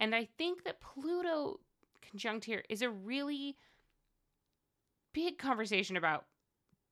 And 0.00 0.14
I 0.14 0.26
think 0.38 0.64
that 0.64 0.80
Pluto 0.80 1.60
conjunct 2.00 2.46
here 2.46 2.64
is 2.70 2.80
a 2.80 2.88
really 2.88 3.58
big 5.12 5.36
conversation 5.36 5.98
about 5.98 6.24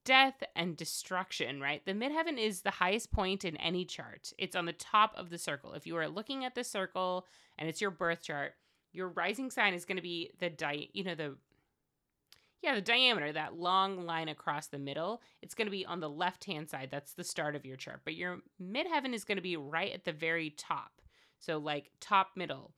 death 0.05 0.43
and 0.55 0.77
destruction, 0.77 1.63
right? 1.63 1.85
The 1.87 1.95
midheaven 1.95 2.39
is 2.39 2.61
the 2.61 2.71
highest 2.71 3.11
point 3.11 3.47
in 3.47 3.57
any 3.57 3.87
chart. 3.87 4.35
It's 4.37 4.57
on 4.57 4.67
the 4.67 4.75
top 4.75 5.15
of 5.17 5.31
the 5.31 5.39
circle. 5.39 5.73
If 5.73 5.87
you 5.87 5.97
are 5.97 6.09
looking 6.09 6.45
at 6.45 6.55
the 6.55 6.65
circle 6.65 7.27
and 7.59 7.71
it's 7.71 7.81
your 7.81 7.91
birth 7.91 8.23
chart, 8.23 8.53
your 8.93 9.09
rising 9.09 9.51
sign 9.51 9.73
is 9.73 9.87
going 9.87 9.97
to 9.97 10.03
be 10.03 10.31
the 10.41 10.51
di- 10.51 10.91
you 10.93 11.05
know 11.05 11.15
the 11.15 11.37
yeah, 12.63 12.75
the 12.75 12.81
diameter, 12.81 13.33
that 13.33 13.57
long 13.57 14.05
line 14.05 14.29
across 14.29 14.67
the 14.67 14.79
middle, 14.79 15.23
it's 15.41 15.55
going 15.55 15.67
to 15.67 15.73
be 15.73 15.87
on 15.87 16.01
the 16.01 16.11
left 16.11 16.45
hand 16.45 16.69
side. 16.69 16.89
That's 16.91 17.15
the 17.15 17.25
start 17.25 17.57
of 17.57 17.65
your 17.65 17.77
chart. 17.77 18.01
But 18.05 18.15
your 18.15 18.41
midheaven 18.63 19.15
is 19.15 19.25
going 19.25 19.37
to 19.37 19.43
be 19.43 19.57
right 19.57 19.93
at 19.93 20.05
the 20.05 20.13
very 20.13 20.51
top. 20.51 21.01
So, 21.39 21.59
like 21.59 21.91
top 22.01 22.31
middle. 22.37 22.75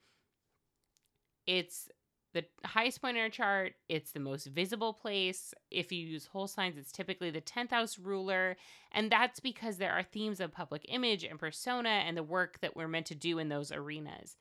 It's 1.45 1.89
the 2.33 2.45
highest 2.65 3.01
point 3.01 3.17
in 3.17 3.23
our 3.23 3.29
chart. 3.29 3.73
It's 3.89 4.11
the 4.11 4.19
most 4.19 4.47
visible 4.47 4.93
place. 4.93 5.53
If 5.69 5.91
you 5.91 6.05
use 6.05 6.25
whole 6.25 6.47
signs, 6.47 6.77
it's 6.77 6.91
typically 6.91 7.29
the 7.29 7.41
10th 7.41 7.71
house 7.71 7.99
ruler. 7.99 8.55
And 8.91 9.11
that's 9.11 9.39
because 9.39 9.77
there 9.77 9.91
are 9.91 10.03
themes 10.03 10.39
of 10.39 10.51
public 10.51 10.85
image 10.87 11.23
and 11.23 11.37
persona 11.37 11.89
and 11.89 12.17
the 12.17 12.23
work 12.23 12.59
that 12.61 12.75
we're 12.75 12.87
meant 12.87 13.07
to 13.07 13.15
do 13.15 13.37
in 13.37 13.49
those 13.49 13.71
arenas. 13.71 14.37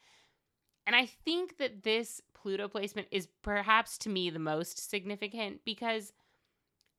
And 0.86 0.96
I 0.96 1.06
think 1.06 1.58
that 1.58 1.82
this 1.82 2.20
Pluto 2.42 2.66
placement 2.66 3.06
is 3.12 3.28
perhaps 3.42 3.96
to 3.98 4.08
me 4.08 4.28
the 4.28 4.38
most 4.40 4.90
significant 4.90 5.60
because 5.64 6.12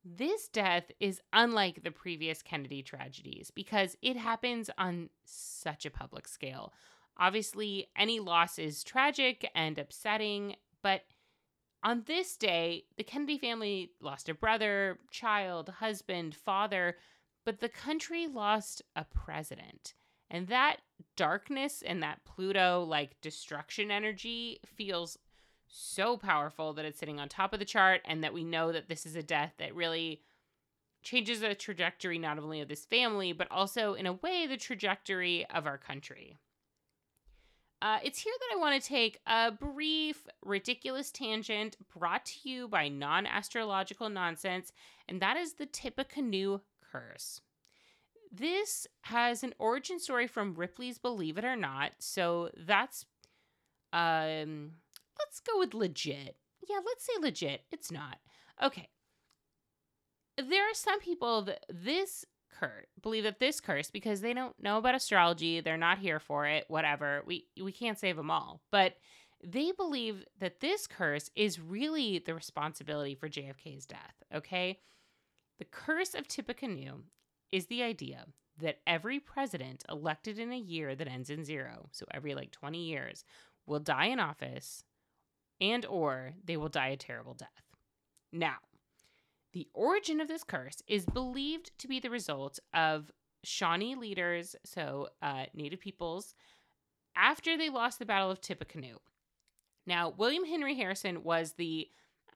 this 0.05 0.47
death 0.47 0.85
is 0.99 1.21
unlike 1.33 1.83
the 1.83 1.91
previous 1.91 2.41
Kennedy 2.41 2.81
tragedies 2.81 3.51
because 3.51 3.97
it 4.01 4.15
happens 4.15 4.69
on 4.77 5.09
such 5.25 5.85
a 5.85 5.91
public 5.91 6.27
scale. 6.27 6.71
Obviously, 7.17 7.89
any 7.97 8.19
loss 8.19 8.57
is 8.57 8.83
tragic 8.83 9.49
and 9.53 9.77
upsetting, 9.77 10.55
but 10.81 11.01
on 11.83 12.03
this 12.07 12.37
day, 12.37 12.85
the 12.97 13.03
Kennedy 13.03 13.37
family 13.37 13.91
lost 13.99 14.29
a 14.29 14.33
brother, 14.33 14.97
child, 15.11 15.69
husband, 15.79 16.35
father, 16.35 16.95
but 17.45 17.59
the 17.59 17.69
country 17.69 18.27
lost 18.27 18.81
a 18.95 19.03
president. 19.03 19.93
And 20.29 20.47
that 20.47 20.77
darkness 21.17 21.83
and 21.85 22.01
that 22.01 22.23
Pluto 22.23 22.85
like 22.87 23.19
destruction 23.21 23.91
energy 23.91 24.59
feels 24.65 25.17
so 25.73 26.17
powerful 26.17 26.73
that 26.73 26.85
it's 26.85 26.99
sitting 26.99 27.19
on 27.19 27.27
top 27.27 27.51
of 27.51 27.59
the 27.59 27.65
chart 27.65 28.01
and 28.05 28.23
that 28.23 28.33
we 28.33 28.43
know 28.43 28.71
that 28.71 28.87
this 28.87 29.05
is 29.05 29.15
a 29.15 29.23
death 29.23 29.53
that 29.57 29.75
really 29.75 30.21
changes 31.01 31.41
the 31.41 31.55
trajectory 31.55 32.17
not 32.17 32.37
only 32.37 32.61
of 32.61 32.67
this 32.67 32.85
family 32.85 33.33
but 33.33 33.51
also 33.51 33.93
in 33.93 34.05
a 34.05 34.13
way 34.13 34.45
the 34.45 34.55
trajectory 34.55 35.45
of 35.49 35.65
our 35.65 35.77
country. 35.77 36.37
Uh, 37.81 37.97
it's 38.01 38.19
here 38.19 38.33
that 38.39 38.55
I 38.55 38.59
want 38.61 38.81
to 38.81 38.87
take 38.87 39.19
a 39.27 39.51
brief, 39.51 40.25
ridiculous 40.41 41.11
tangent 41.11 41.75
brought 41.93 42.25
to 42.27 42.49
you 42.49 42.69
by 42.69 42.87
non 42.87 43.25
astrological 43.25 44.07
nonsense, 44.09 44.71
and 45.09 45.21
that 45.21 45.35
is 45.35 45.55
the 45.55 45.65
Tippecanoe 45.65 46.61
curse. 46.81 47.41
This 48.31 48.87
has 49.01 49.43
an 49.43 49.53
origin 49.59 49.99
story 49.99 50.27
from 50.27 50.53
Ripley's 50.53 50.97
Believe 50.97 51.37
It 51.37 51.43
or 51.43 51.57
Not, 51.57 51.91
so 51.99 52.51
that's 52.55 53.05
um 53.91 54.71
let's 55.19 55.39
go 55.39 55.59
with 55.59 55.73
legit. 55.73 56.35
Yeah, 56.67 56.79
let's 56.85 57.05
say 57.05 57.13
legit. 57.21 57.61
It's 57.71 57.91
not. 57.91 58.17
Okay. 58.61 58.89
There 60.37 60.69
are 60.69 60.73
some 60.73 60.99
people 60.99 61.43
that 61.43 61.65
this 61.69 62.25
curse 62.59 62.85
believe 63.01 63.23
that 63.23 63.39
this 63.39 63.59
curse 63.59 63.89
because 63.91 64.21
they 64.21 64.33
don't 64.33 64.55
know 64.61 64.77
about 64.77 64.95
astrology, 64.95 65.59
they're 65.59 65.77
not 65.77 65.99
here 65.99 66.19
for 66.19 66.45
it, 66.47 66.65
whatever. 66.67 67.23
We 67.25 67.47
we 67.61 67.71
can't 67.71 67.99
save 67.99 68.15
them 68.17 68.31
all. 68.31 68.61
But 68.71 68.95
they 69.43 69.71
believe 69.71 70.23
that 70.39 70.61
this 70.61 70.87
curse 70.87 71.29
is 71.35 71.59
really 71.59 72.19
the 72.19 72.33
responsibility 72.33 73.15
for 73.15 73.27
JFK's 73.27 73.85
death, 73.85 74.15
okay? 74.33 74.79
The 75.59 75.65
curse 75.65 76.13
of 76.15 76.27
Tippecanoe 76.27 77.01
is 77.51 77.65
the 77.65 77.83
idea 77.83 78.25
that 78.61 78.79
every 78.87 79.19
president 79.19 79.83
elected 79.89 80.39
in 80.39 80.53
a 80.53 80.57
year 80.57 80.95
that 80.95 81.07
ends 81.07 81.29
in 81.29 81.43
0, 81.43 81.89
so 81.91 82.05
every 82.11 82.35
like 82.35 82.51
20 82.51 82.85
years, 82.85 83.25
will 83.65 83.79
die 83.79 84.05
in 84.05 84.19
office 84.19 84.83
and 85.61 85.85
or 85.85 86.33
they 86.43 86.57
will 86.57 86.69
die 86.69 86.89
a 86.89 86.97
terrible 86.97 87.33
death. 87.33 87.49
Now, 88.31 88.57
the 89.53 89.67
origin 89.73 90.19
of 90.19 90.27
this 90.27 90.43
curse 90.43 90.81
is 90.87 91.05
believed 91.05 91.71
to 91.79 91.87
be 91.87 91.99
the 91.99 92.09
result 92.09 92.59
of 92.73 93.11
Shawnee 93.43 93.95
leaders, 93.95 94.55
so 94.63 95.09
uh, 95.21 95.45
Native 95.53 95.79
peoples, 95.79 96.35
after 97.15 97.57
they 97.57 97.69
lost 97.69 97.99
the 97.99 98.05
Battle 98.05 98.31
of 98.31 98.41
Tippecanoe. 98.41 98.99
Now, 99.85 100.13
William 100.17 100.45
Henry 100.45 100.75
Harrison 100.75 101.23
was 101.23 101.53
the 101.53 101.89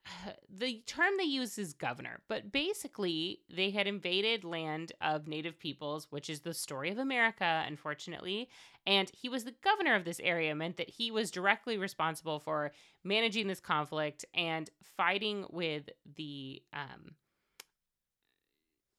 the 0.49 0.81
term 0.85 1.13
they 1.17 1.23
use 1.23 1.57
is 1.57 1.73
governor, 1.73 2.21
but 2.27 2.51
basically 2.51 3.39
they 3.53 3.71
had 3.71 3.87
invaded 3.87 4.43
land 4.43 4.91
of 5.01 5.27
native 5.27 5.59
peoples, 5.59 6.07
which 6.09 6.29
is 6.29 6.41
the 6.41 6.53
story 6.53 6.89
of 6.91 6.97
America, 6.97 7.63
unfortunately. 7.67 8.49
And 8.85 9.09
he 9.09 9.29
was 9.29 9.43
the 9.43 9.55
governor 9.63 9.95
of 9.95 10.05
this 10.05 10.19
area, 10.21 10.55
meant 10.55 10.77
that 10.77 10.89
he 10.89 11.11
was 11.11 11.31
directly 11.31 11.77
responsible 11.77 12.39
for 12.39 12.71
managing 13.03 13.47
this 13.47 13.59
conflict 13.59 14.25
and 14.33 14.69
fighting 14.95 15.45
with 15.49 15.89
the 16.15 16.61
um, 16.73 17.15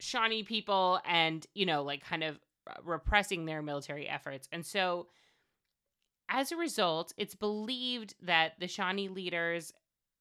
Shawnee 0.00 0.42
people 0.42 1.00
and, 1.06 1.46
you 1.54 1.66
know, 1.66 1.82
like 1.82 2.04
kind 2.04 2.22
of 2.22 2.38
repressing 2.84 3.46
their 3.46 3.62
military 3.62 4.08
efforts. 4.08 4.48
And 4.52 4.64
so 4.64 5.06
as 6.28 6.52
a 6.52 6.56
result, 6.56 7.12
it's 7.16 7.34
believed 7.34 8.14
that 8.22 8.52
the 8.60 8.68
Shawnee 8.68 9.08
leaders 9.08 9.72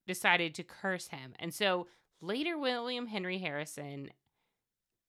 decided 0.08 0.56
to 0.56 0.64
curse 0.64 1.10
him. 1.10 1.34
And 1.40 1.54
so 1.54 1.88
later, 2.22 2.58
William 2.58 3.08
Henry 3.08 3.38
Harrison 3.38 4.10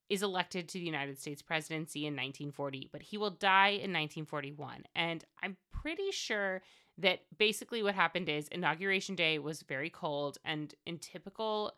is 0.09 0.23
elected 0.23 0.69
to 0.69 0.79
the 0.79 0.85
United 0.85 1.19
States 1.19 1.43
presidency 1.43 2.01
in 2.01 2.15
1940, 2.15 2.89
but 2.93 3.03
he 3.03 3.19
will 3.19 3.31
die 3.31 3.69
in 3.69 3.93
1941. 3.93 4.85
And 4.97 5.25
I'm 5.43 5.57
pretty 5.71 6.11
sure 6.11 6.63
that 6.99 7.21
basically 7.37 7.83
what 7.83 7.95
happened 7.95 8.29
is 8.29 8.49
inauguration 8.49 9.15
day 9.15 9.39
was 9.39 9.63
very 9.63 9.91
cold 9.91 10.39
and 10.45 10.75
in 10.85 10.99
typical 10.99 11.73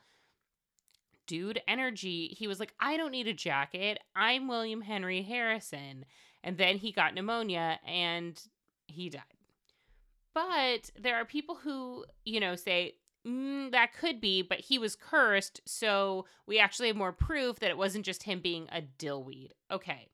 dude 1.27 1.61
energy, 1.69 2.35
he 2.37 2.49
was 2.49 2.59
like, 2.59 2.75
I 2.81 2.97
don't 2.97 3.13
need 3.13 3.29
a 3.29 3.33
jacket. 3.35 4.01
I'm 4.17 4.49
William 4.49 4.81
Henry 4.81 5.23
Harrison. 5.23 6.05
And 6.43 6.57
then 6.57 6.77
he 6.79 6.91
got 6.91 7.15
pneumonia 7.15 7.79
and 7.87 8.41
he 8.89 9.11
died. 9.11 9.23
But 10.35 10.91
there 10.99 11.17
are 11.17 11.25
people 11.25 11.57
who, 11.57 12.05
you 12.25 12.41
know, 12.41 12.57
say, 12.57 12.95
mm, 13.27 13.71
that 13.73 13.93
could 13.93 14.21
be, 14.21 14.43
but 14.43 14.61
he 14.61 14.79
was 14.79 14.97
cursed, 14.97 15.61
so 15.65 16.27
we 16.47 16.59
actually 16.59 16.89
have 16.89 16.97
more 16.97 17.13
proof 17.13 17.61
that 17.61 17.71
it 17.71 17.79
wasn't 17.79 18.05
just 18.05 18.25
him 18.25 18.41
being 18.41 18.69
a 18.71 18.83
dillweed. 18.83 19.53
Okay. 19.71 20.09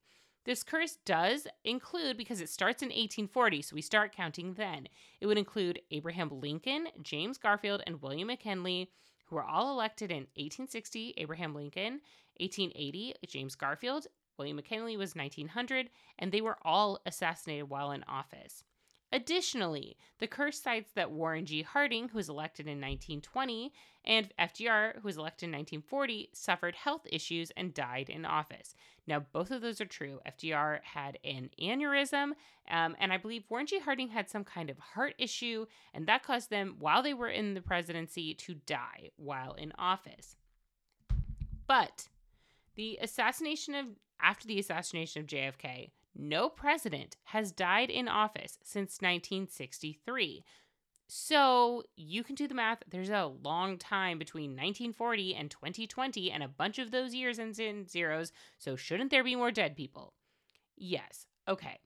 This 0.45 0.63
curse 0.63 0.97
does 1.03 1.45
include, 1.65 2.17
because 2.17 2.39
it 2.39 2.49
starts 2.49 2.81
in 2.81 2.87
1840, 2.87 3.61
so 3.61 3.75
we 3.75 3.81
start 3.81 4.15
counting 4.15 4.53
then. 4.53 4.87
It 5.19 5.27
would 5.27 5.37
include 5.37 5.81
Abraham 5.91 6.29
Lincoln, 6.31 6.87
James 7.01 7.37
Garfield, 7.37 7.81
and 7.85 8.01
William 8.01 8.27
McKinley, 8.27 8.89
who 9.25 9.35
were 9.35 9.43
all 9.43 9.73
elected 9.73 10.09
in 10.09 10.27
1860, 10.35 11.15
Abraham 11.17 11.53
Lincoln, 11.53 11.99
1880, 12.39 13.15
James 13.27 13.55
Garfield, 13.55 14.07
William 14.37 14.55
McKinley 14.55 14.95
was 14.95 15.15
1900, 15.15 15.89
and 16.17 16.31
they 16.31 16.41
were 16.41 16.57
all 16.61 16.99
assassinated 17.05 17.69
while 17.69 17.91
in 17.91 18.03
office. 18.03 18.63
Additionally, 19.11 19.95
the 20.19 20.27
curse 20.27 20.59
cites 20.59 20.91
that 20.91 21.11
Warren 21.11 21.45
G. 21.45 21.61
Harding, 21.61 22.09
who 22.09 22.17
was 22.17 22.27
elected 22.27 22.65
in 22.65 22.81
1920, 22.81 23.71
and 24.03 24.33
FDR, 24.37 24.95
who 24.95 25.01
was 25.03 25.17
elected 25.17 25.47
in 25.47 25.53
1940, 25.53 26.29
suffered 26.33 26.75
health 26.75 27.07
issues 27.09 27.51
and 27.55 27.73
died 27.73 28.09
in 28.09 28.25
office. 28.25 28.75
Now, 29.05 29.19
both 29.19 29.51
of 29.51 29.61
those 29.61 29.79
are 29.79 29.85
true. 29.85 30.19
FDR 30.27 30.79
had 30.83 31.19
an 31.23 31.49
aneurysm, 31.61 32.31
um, 32.69 32.95
and 32.99 33.13
I 33.13 33.17
believe 33.17 33.45
Warren 33.49 33.65
G. 33.65 33.79
Harding 33.79 34.09
had 34.09 34.29
some 34.29 34.43
kind 34.43 34.69
of 34.69 34.77
heart 34.77 35.15
issue, 35.17 35.67
and 35.93 36.05
that 36.07 36.23
caused 36.23 36.49
them, 36.49 36.75
while 36.79 37.01
they 37.01 37.13
were 37.13 37.29
in 37.29 37.53
the 37.53 37.61
presidency, 37.61 38.33
to 38.33 38.55
die 38.55 39.11
while 39.15 39.53
in 39.53 39.71
office. 39.77 40.35
But 41.65 42.09
the 42.75 42.99
assassination 43.01 43.73
of 43.73 43.85
after 44.21 44.47
the 44.47 44.59
assassination 44.59 45.21
of 45.21 45.27
JFK, 45.27 45.91
no 46.17 46.49
president 46.49 47.15
has 47.25 47.51
died 47.51 47.89
in 47.89 48.07
office 48.07 48.57
since 48.63 48.99
1963. 49.01 50.43
So 51.07 51.83
you 51.95 52.23
can 52.23 52.35
do 52.35 52.47
the 52.47 52.53
math. 52.53 52.79
There's 52.89 53.09
a 53.09 53.31
long 53.41 53.77
time 53.77 54.19
between 54.19 54.51
1940 54.51 55.35
and 55.35 55.49
2020, 55.49 56.31
and 56.31 56.43
a 56.43 56.49
bunch 56.49 56.79
of 56.79 56.91
those 56.91 57.13
years 57.13 57.39
in 57.39 57.53
zeros. 57.87 58.31
So 58.57 58.75
shouldn't 58.75 59.11
there 59.11 59.23
be 59.23 59.35
more 59.35 59.51
dead 59.51 59.75
people? 59.75 60.13
Yes. 60.75 61.25
Okay. 61.47 61.79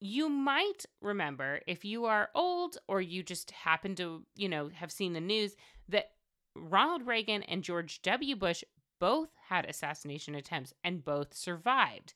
You 0.00 0.28
might 0.28 0.84
remember 1.00 1.60
if 1.66 1.84
you 1.84 2.06
are 2.06 2.30
old 2.34 2.78
or 2.88 3.00
you 3.00 3.22
just 3.22 3.52
happen 3.52 3.94
to, 3.96 4.24
you 4.34 4.48
know, 4.48 4.68
have 4.74 4.90
seen 4.90 5.12
the 5.12 5.20
news 5.20 5.54
that 5.88 6.10
Ronald 6.56 7.06
Reagan 7.06 7.42
and 7.44 7.62
George 7.62 8.02
W. 8.02 8.36
Bush 8.36 8.64
both 8.98 9.30
had 9.48 9.64
assassination 9.64 10.34
attempts 10.34 10.72
and 10.82 11.04
both 11.04 11.34
survived 11.34 12.14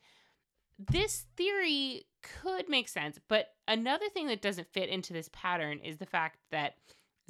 this 0.78 1.26
theory 1.36 2.06
could 2.22 2.68
make 2.68 2.88
sense, 2.88 3.18
but 3.28 3.54
another 3.66 4.08
thing 4.08 4.28
that 4.28 4.42
doesn't 4.42 4.72
fit 4.72 4.88
into 4.88 5.12
this 5.12 5.28
pattern 5.32 5.80
is 5.80 5.98
the 5.98 6.06
fact 6.06 6.38
that 6.50 6.74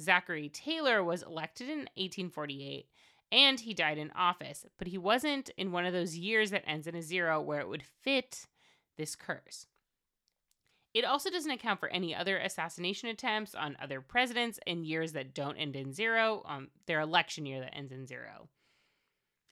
Zachary 0.01 0.49
Taylor 0.49 1.03
was 1.03 1.23
elected 1.23 1.67
in 1.67 1.79
1848 1.95 2.87
and 3.31 3.59
he 3.59 3.73
died 3.73 3.97
in 3.97 4.11
office, 4.15 4.65
but 4.77 4.87
he 4.87 4.97
wasn't 4.97 5.49
in 5.57 5.71
one 5.71 5.85
of 5.85 5.93
those 5.93 6.17
years 6.17 6.51
that 6.51 6.63
ends 6.67 6.87
in 6.87 6.95
a 6.95 7.01
zero 7.01 7.41
where 7.41 7.59
it 7.59 7.67
would 7.67 7.83
fit 7.83 8.47
this 8.97 9.15
curse. 9.15 9.67
It 10.93 11.05
also 11.05 11.29
doesn't 11.29 11.51
account 11.51 11.79
for 11.79 11.89
any 11.89 12.15
other 12.15 12.37
assassination 12.37 13.09
attempts 13.09 13.53
on 13.53 13.77
other 13.79 14.01
presidents 14.01 14.59
in 14.65 14.83
years 14.83 15.11
that 15.11 15.35
don't 15.35 15.57
end 15.57 15.75
in 15.75 15.93
zero, 15.93 16.43
um, 16.45 16.69
their 16.87 16.99
election 16.99 17.45
year 17.45 17.59
that 17.59 17.75
ends 17.75 17.91
in 17.91 18.07
zero. 18.07 18.49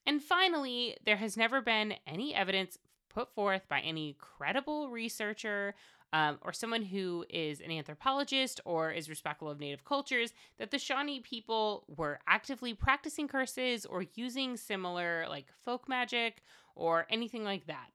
And 0.07 0.23
finally, 0.23 0.97
there 1.05 1.17
has 1.17 1.37
never 1.37 1.61
been 1.61 1.93
any 2.07 2.33
evidence 2.33 2.79
put 3.09 3.33
forth 3.33 3.67
by 3.67 3.79
any 3.79 4.15
credible 4.19 4.89
researcher 4.89 5.75
um, 6.13 6.37
or 6.41 6.53
someone 6.53 6.83
who 6.83 7.25
is 7.29 7.59
an 7.59 7.71
anthropologist 7.71 8.61
or 8.65 8.91
is 8.91 9.09
respectful 9.09 9.49
of 9.49 9.59
native 9.59 9.83
cultures 9.83 10.33
that 10.57 10.71
the 10.71 10.79
Shawnee 10.79 11.19
people 11.19 11.83
were 11.87 12.19
actively 12.27 12.73
practicing 12.73 13.27
curses 13.27 13.85
or 13.85 14.05
using 14.15 14.55
similar 14.55 15.25
like 15.29 15.47
folk 15.65 15.89
magic 15.89 16.41
or 16.75 17.05
anything 17.09 17.43
like 17.43 17.67
that. 17.67 17.89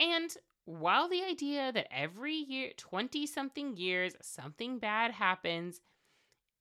And 0.00 0.34
while 0.64 1.08
the 1.08 1.22
idea 1.22 1.72
that 1.72 1.88
every 1.94 2.34
year, 2.34 2.70
20 2.76 3.26
something 3.26 3.76
years, 3.76 4.14
something 4.22 4.78
bad 4.78 5.10
happens 5.12 5.80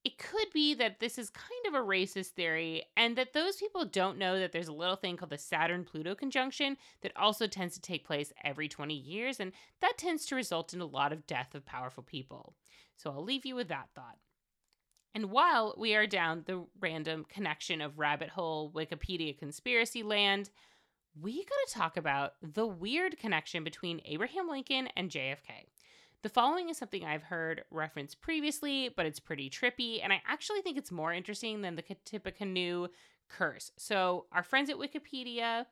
it 0.04 0.18
could 0.18 0.48
be 0.54 0.74
that 0.74 1.00
this 1.00 1.18
is 1.18 1.30
kind 1.30 1.66
of 1.68 1.74
a 1.74 1.86
racist 1.86 2.32
theory 2.32 2.84
and 2.98 3.16
that 3.16 3.32
those 3.32 3.56
people 3.56 3.86
don't 3.86 4.18
know 4.18 4.38
that 4.38 4.52
there's 4.52 4.68
a 4.68 4.74
little 4.74 4.98
thing 4.98 5.16
called 5.16 5.30
the 5.30 5.38
Saturn 5.38 5.86
Pluto 5.86 6.14
conjunction 6.14 6.76
that 7.02 7.14
also 7.16 7.48
tends 7.48 7.76
to 7.76 7.82
take 7.82 8.06
place 8.06 8.34
every 8.44 8.68
20 8.68 8.94
years, 8.94 9.40
and 9.40 9.54
that 9.80 9.98
tends 9.98 10.26
to 10.26 10.36
result 10.36 10.74
in 10.74 10.82
a 10.82 10.86
lot 10.86 11.14
of 11.14 11.26
death 11.26 11.56
of 11.56 11.66
powerful 11.66 12.04
people. 12.04 12.54
So 12.98 13.12
I'll 13.12 13.24
leave 13.24 13.46
you 13.46 13.56
with 13.56 13.70
that 13.70 13.90
thought. 13.96 14.18
And 15.16 15.32
while 15.32 15.74
we 15.78 15.96
are 15.96 16.08
down 16.08 16.44
the 16.46 16.66
random 16.82 17.26
connection 17.30 17.82
of 17.82 18.00
rabbit 18.00 18.30
hole 18.30 18.72
Wikipedia 18.72 19.38
conspiracy 19.38 20.04
land, 20.04 20.50
we 21.20 21.46
got 21.46 21.68
to 21.68 21.74
talk 21.74 21.98
about 21.98 22.34
the 22.42 22.66
weird 22.66 23.20
connection 23.20 23.64
between 23.64 24.02
Abraham 24.06 24.50
Lincoln 24.50 24.90
and 24.98 25.10
JFK. 25.10 25.68
The 26.24 26.30
following 26.30 26.70
is 26.70 26.78
something 26.78 27.04
I've 27.04 27.24
heard 27.24 27.66
referenced 27.70 28.22
previously, 28.22 28.90
but 28.96 29.06
it's 29.06 29.20
pretty 29.20 29.50
trippy, 29.50 30.00
and 30.02 30.14
I 30.14 30.22
actually 30.26 30.62
think 30.62 30.78
it's 30.78 30.92
more 30.92 31.12
interesting 31.12 31.62
than 31.62 31.76
the 31.76 31.84
Tippecanoe 32.06 32.88
curse. 33.28 33.74
So, 33.76 34.28
our 34.32 34.42
friends 34.42 34.70
at 34.70 34.78
Wikipedia 34.78 35.66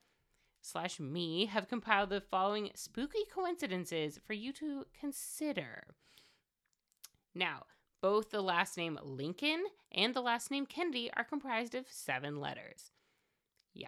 slash 0.62 1.00
me 1.00 1.46
have 1.46 1.70
compiled 1.70 2.10
the 2.10 2.20
following 2.20 2.70
spooky 2.76 3.24
coincidences 3.34 4.20
for 4.26 4.34
you 4.34 4.52
to 4.54 4.86
consider. 5.00 5.86
Now, 7.34 7.64
both 8.02 8.32
the 8.32 8.42
last 8.42 8.76
name 8.76 9.00
Lincoln 9.02 9.64
and 9.94 10.14
the 10.14 10.22
last 10.22 10.52
name 10.52 10.66
Kennedy 10.66 11.10
are 11.16 11.24
comprised 11.24 11.76
of 11.76 11.86
seven 11.90 12.42
letters. 12.42 12.92
Yeah. 13.74 13.88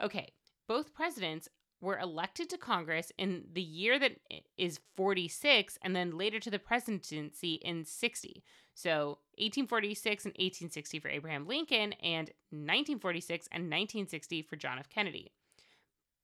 Okay, 0.00 0.28
both 0.68 0.94
presidents 0.94 1.48
were 1.80 1.98
elected 1.98 2.50
to 2.50 2.58
Congress 2.58 3.12
in 3.18 3.44
the 3.52 3.62
year 3.62 3.98
that 3.98 4.16
is 4.56 4.80
46 4.96 5.78
and 5.82 5.94
then 5.94 6.16
later 6.16 6.40
to 6.40 6.50
the 6.50 6.58
presidency 6.58 7.54
in 7.54 7.84
60. 7.84 8.42
So 8.74 9.18
1846 9.38 10.24
and 10.24 10.32
1860 10.32 10.98
for 10.98 11.08
Abraham 11.08 11.46
Lincoln 11.46 11.92
and 11.94 12.30
1946 12.50 13.48
and 13.52 13.64
1960 13.64 14.42
for 14.42 14.56
John 14.56 14.78
F. 14.78 14.88
Kennedy. 14.88 15.32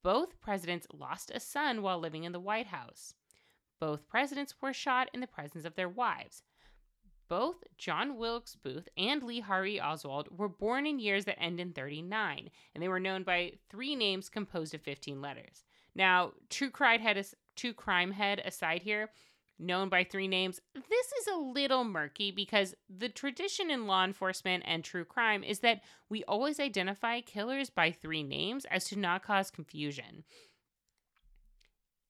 Both 0.02 0.40
presidents 0.40 0.86
lost 0.92 1.30
a 1.34 1.40
son 1.40 1.82
while 1.82 1.98
living 1.98 2.24
in 2.24 2.32
the 2.32 2.40
White 2.40 2.66
House. 2.66 3.14
Both 3.80 4.08
presidents 4.08 4.54
were 4.60 4.72
shot 4.72 5.08
in 5.14 5.20
the 5.20 5.26
presence 5.26 5.64
of 5.64 5.76
their 5.76 5.88
wives. 5.88 6.42
Both 7.28 7.64
John 7.78 8.16
Wilkes 8.16 8.54
Booth 8.54 8.88
and 8.96 9.22
Lee 9.22 9.40
Harvey 9.40 9.80
Oswald 9.80 10.28
were 10.36 10.48
born 10.48 10.86
in 10.86 10.98
years 10.98 11.24
that 11.24 11.40
end 11.40 11.58
in 11.58 11.72
39, 11.72 12.50
and 12.74 12.82
they 12.82 12.88
were 12.88 13.00
known 13.00 13.22
by 13.22 13.52
three 13.70 13.96
names 13.96 14.28
composed 14.28 14.74
of 14.74 14.82
15 14.82 15.20
letters. 15.20 15.64
Now, 15.94 16.32
true 16.50 16.70
crime 16.70 17.00
head, 17.00 17.24
true 17.56 17.72
crime 17.72 18.12
head 18.12 18.42
aside 18.44 18.82
here, 18.82 19.10
known 19.58 19.88
by 19.88 20.04
three 20.04 20.28
names, 20.28 20.60
this 20.74 21.12
is 21.20 21.28
a 21.28 21.38
little 21.38 21.84
murky 21.84 22.30
because 22.30 22.74
the 22.88 23.08
tradition 23.08 23.70
in 23.70 23.86
law 23.86 24.04
enforcement 24.04 24.64
and 24.66 24.82
true 24.82 25.04
crime 25.04 25.44
is 25.44 25.60
that 25.60 25.82
we 26.08 26.24
always 26.24 26.58
identify 26.58 27.20
killers 27.20 27.70
by 27.70 27.90
three 27.90 28.22
names 28.22 28.64
as 28.66 28.84
to 28.86 28.98
not 28.98 29.22
cause 29.22 29.50
confusion. 29.50 30.24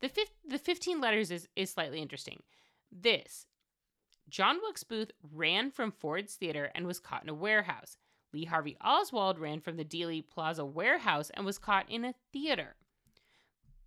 The, 0.01 0.09
fif- 0.09 0.33
the 0.47 0.59
15 0.59 1.01
letters 1.01 1.31
is, 1.31 1.49
is 1.55 1.71
slightly 1.71 2.01
interesting. 2.01 2.43
This 2.91 3.47
John 4.29 4.59
Wilkes 4.61 4.85
Booth 4.85 5.11
ran 5.33 5.71
from 5.71 5.93
Ford's 5.93 6.35
Theater 6.35 6.71
and 6.75 6.87
was 6.87 6.99
caught 6.99 7.23
in 7.23 7.29
a 7.29 7.35
warehouse. 7.35 7.97
Lee 8.33 8.45
Harvey 8.45 8.77
Oswald 8.81 9.39
ran 9.39 9.61
from 9.61 9.77
the 9.77 9.85
Dealey 9.85 10.27
Plaza 10.27 10.65
warehouse 10.65 11.31
and 11.35 11.47
was 11.47 11.59
caught 11.59 11.89
in 11.89 12.05
a 12.05 12.15
theater. 12.33 12.75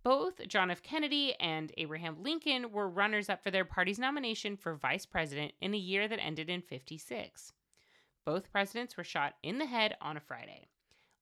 Both 0.02 0.46
John 0.48 0.70
F. 0.70 0.82
Kennedy 0.82 1.34
and 1.38 1.72
Abraham 1.76 2.22
Lincoln 2.22 2.72
were 2.72 2.88
runners 2.88 3.28
up 3.28 3.42
for 3.42 3.50
their 3.50 3.64
party's 3.64 3.98
nomination 3.98 4.56
for 4.56 4.74
vice 4.74 5.04
president 5.04 5.52
in 5.60 5.74
a 5.74 5.78
year 5.78 6.08
that 6.08 6.22
ended 6.22 6.48
in 6.48 6.62
56. 6.62 7.52
Both 8.24 8.50
presidents 8.50 8.96
were 8.96 9.04
shot 9.04 9.34
in 9.42 9.58
the 9.58 9.66
head 9.66 9.96
on 10.00 10.16
a 10.16 10.20
Friday. 10.20 10.68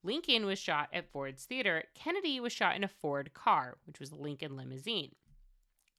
Lincoln 0.05 0.47
was 0.47 0.61
shot 0.61 0.89
at 0.93 1.11
Ford's 1.11 1.47
Theater. 1.47 1.83
Kennedy 1.95 2.39
was 2.39 2.53
shot 2.53 2.77
in 2.77 2.85
a 2.85 2.89
Ford 2.89 3.33
car, 3.35 3.79
which 3.87 3.99
was 3.99 4.13
a 4.13 4.17
Lincoln 4.17 4.57
limousine. 4.57 5.17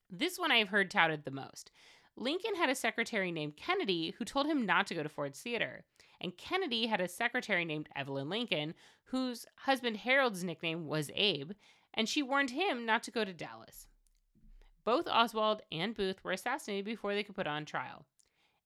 This 0.09 0.39
one 0.39 0.51
I've 0.51 0.69
heard 0.69 0.89
touted 0.89 1.25
the 1.25 1.31
most. 1.31 1.71
Lincoln 2.19 2.55
had 2.55 2.69
a 2.69 2.75
secretary 2.75 3.31
named 3.31 3.57
Kennedy 3.57 4.15
who 4.17 4.25
told 4.25 4.47
him 4.47 4.65
not 4.65 4.87
to 4.87 4.95
go 4.95 5.03
to 5.03 5.09
Ford's 5.09 5.39
Theater. 5.39 5.83
And 6.19 6.35
Kennedy 6.35 6.87
had 6.87 6.99
a 6.99 7.07
secretary 7.07 7.63
named 7.63 7.89
Evelyn 7.95 8.27
Lincoln, 8.27 8.73
whose 9.05 9.45
husband 9.55 9.97
Harold's 9.97 10.43
nickname 10.43 10.87
was 10.87 11.11
Abe, 11.13 11.51
and 11.93 12.09
she 12.09 12.23
warned 12.23 12.49
him 12.49 12.85
not 12.85 13.03
to 13.03 13.11
go 13.11 13.23
to 13.23 13.33
Dallas. 13.33 13.87
Both 14.83 15.07
Oswald 15.07 15.61
and 15.71 15.93
Booth 15.93 16.23
were 16.23 16.31
assassinated 16.31 16.85
before 16.85 17.13
they 17.13 17.23
could 17.23 17.35
put 17.35 17.45
on 17.45 17.65
trial. 17.65 18.05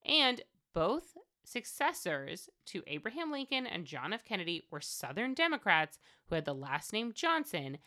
And 0.06 0.42
both 0.74 1.18
successors 1.44 2.50
to 2.68 2.84
Abraham 2.88 3.32
Lincoln 3.32 3.66
and 3.68 3.86
John 3.86 4.14
F. 4.14 4.24
Kennedy 4.24 4.64
were 4.72 4.80
Southern 4.80 5.34
Democrats 5.34 6.00
who 6.28 6.36
had 6.36 6.46
the 6.46 6.54
last 6.54 6.94
name 6.94 7.12
Johnson, 7.14 7.80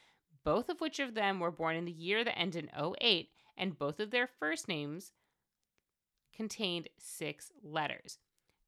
both 0.44 0.68
of 0.68 0.81
which 0.81 0.98
of 1.00 1.14
them 1.14 1.40
were 1.40 1.50
born 1.50 1.77
in 1.77 1.87
the 1.87 1.92
year 1.92 2.22
that 2.22 2.38
ended 2.38 2.68
in 2.70 2.94
08, 3.00 3.31
and 3.57 3.79
both 3.79 3.98
of 3.98 4.11
their 4.11 4.27
first 4.27 4.68
names 4.68 5.12
contained 6.35 6.88
six 6.99 7.53
letters. 7.62 8.18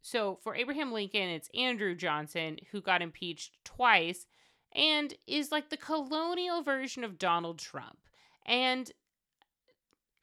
So 0.02 0.38
for 0.42 0.54
Abraham 0.54 0.92
Lincoln, 0.92 1.28
it's 1.28 1.50
Andrew 1.54 1.94
Johnson, 1.94 2.58
who 2.70 2.80
got 2.80 3.02
impeached 3.02 3.56
twice 3.64 4.26
and 4.72 5.14
is 5.26 5.50
like 5.50 5.70
the 5.70 5.76
colonial 5.76 6.62
version 6.62 7.02
of 7.02 7.18
Donald 7.18 7.58
Trump. 7.58 7.98
And 8.44 8.90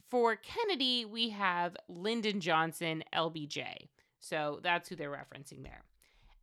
for 0.09 0.35
Kennedy, 0.35 1.05
we 1.05 1.29
have 1.29 1.75
Lyndon 1.89 2.39
Johnson, 2.39 3.03
LBJ. 3.13 3.89
So 4.19 4.59
that's 4.63 4.87
who 4.87 4.95
they're 4.95 5.11
referencing 5.11 5.63
there. 5.63 5.83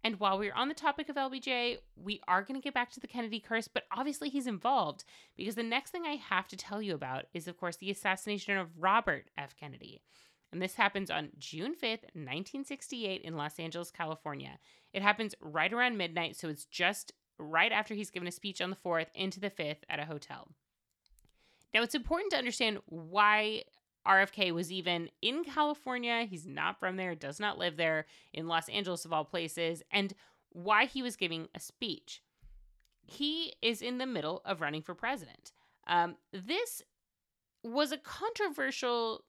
And 0.02 0.18
while 0.18 0.38
we're 0.38 0.54
on 0.54 0.68
the 0.68 0.74
topic 0.74 1.08
of 1.08 1.16
LBJ, 1.16 1.78
we 1.94 2.20
are 2.26 2.42
going 2.42 2.60
to 2.60 2.64
get 2.64 2.74
back 2.74 2.90
to 2.92 3.00
the 3.00 3.06
Kennedy 3.06 3.38
curse, 3.38 3.68
but 3.68 3.84
obviously 3.92 4.28
he's 4.28 4.46
involved 4.46 5.04
because 5.36 5.54
the 5.54 5.62
next 5.62 5.90
thing 5.90 6.04
I 6.04 6.16
have 6.16 6.48
to 6.48 6.56
tell 6.56 6.80
you 6.80 6.94
about 6.94 7.26
is, 7.34 7.46
of 7.46 7.58
course, 7.58 7.76
the 7.76 7.90
assassination 7.90 8.56
of 8.56 8.78
Robert 8.78 9.30
F. 9.36 9.54
Kennedy 9.58 10.00
and 10.52 10.60
this 10.60 10.74
happens 10.74 11.10
on 11.10 11.30
June 11.38 11.74
5th, 11.74 12.04
1968, 12.14 13.22
in 13.22 13.36
Los 13.36 13.58
Angeles, 13.58 13.90
California. 13.90 14.58
It 14.92 15.02
happens 15.02 15.34
right 15.40 15.72
around 15.72 15.96
midnight, 15.96 16.36
so 16.36 16.48
it's 16.48 16.64
just 16.64 17.12
right 17.38 17.72
after 17.72 17.94
he's 17.94 18.10
given 18.10 18.28
a 18.28 18.32
speech 18.32 18.60
on 18.60 18.70
the 18.70 18.76
4th 18.76 19.06
into 19.14 19.40
the 19.40 19.50
5th 19.50 19.82
at 19.88 20.00
a 20.00 20.04
hotel. 20.04 20.48
Now, 21.72 21.82
it's 21.82 21.94
important 21.94 22.32
to 22.32 22.38
understand 22.38 22.78
why 22.86 23.62
RFK 24.06 24.52
was 24.52 24.72
even 24.72 25.08
in 25.22 25.44
California. 25.44 26.24
He's 26.28 26.46
not 26.46 26.80
from 26.80 26.96
there, 26.96 27.14
does 27.14 27.38
not 27.38 27.58
live 27.58 27.76
there, 27.76 28.06
in 28.32 28.48
Los 28.48 28.68
Angeles, 28.68 29.04
of 29.04 29.12
all 29.12 29.24
places, 29.24 29.82
and 29.92 30.14
why 30.50 30.86
he 30.86 31.02
was 31.02 31.16
giving 31.16 31.48
a 31.54 31.60
speech. 31.60 32.22
He 33.04 33.54
is 33.62 33.82
in 33.82 33.98
the 33.98 34.06
middle 34.06 34.42
of 34.44 34.60
running 34.60 34.82
for 34.82 34.94
president. 34.94 35.52
Um, 35.86 36.16
this 36.32 36.82
was 37.62 37.92
a 37.92 37.98
controversial 37.98 39.24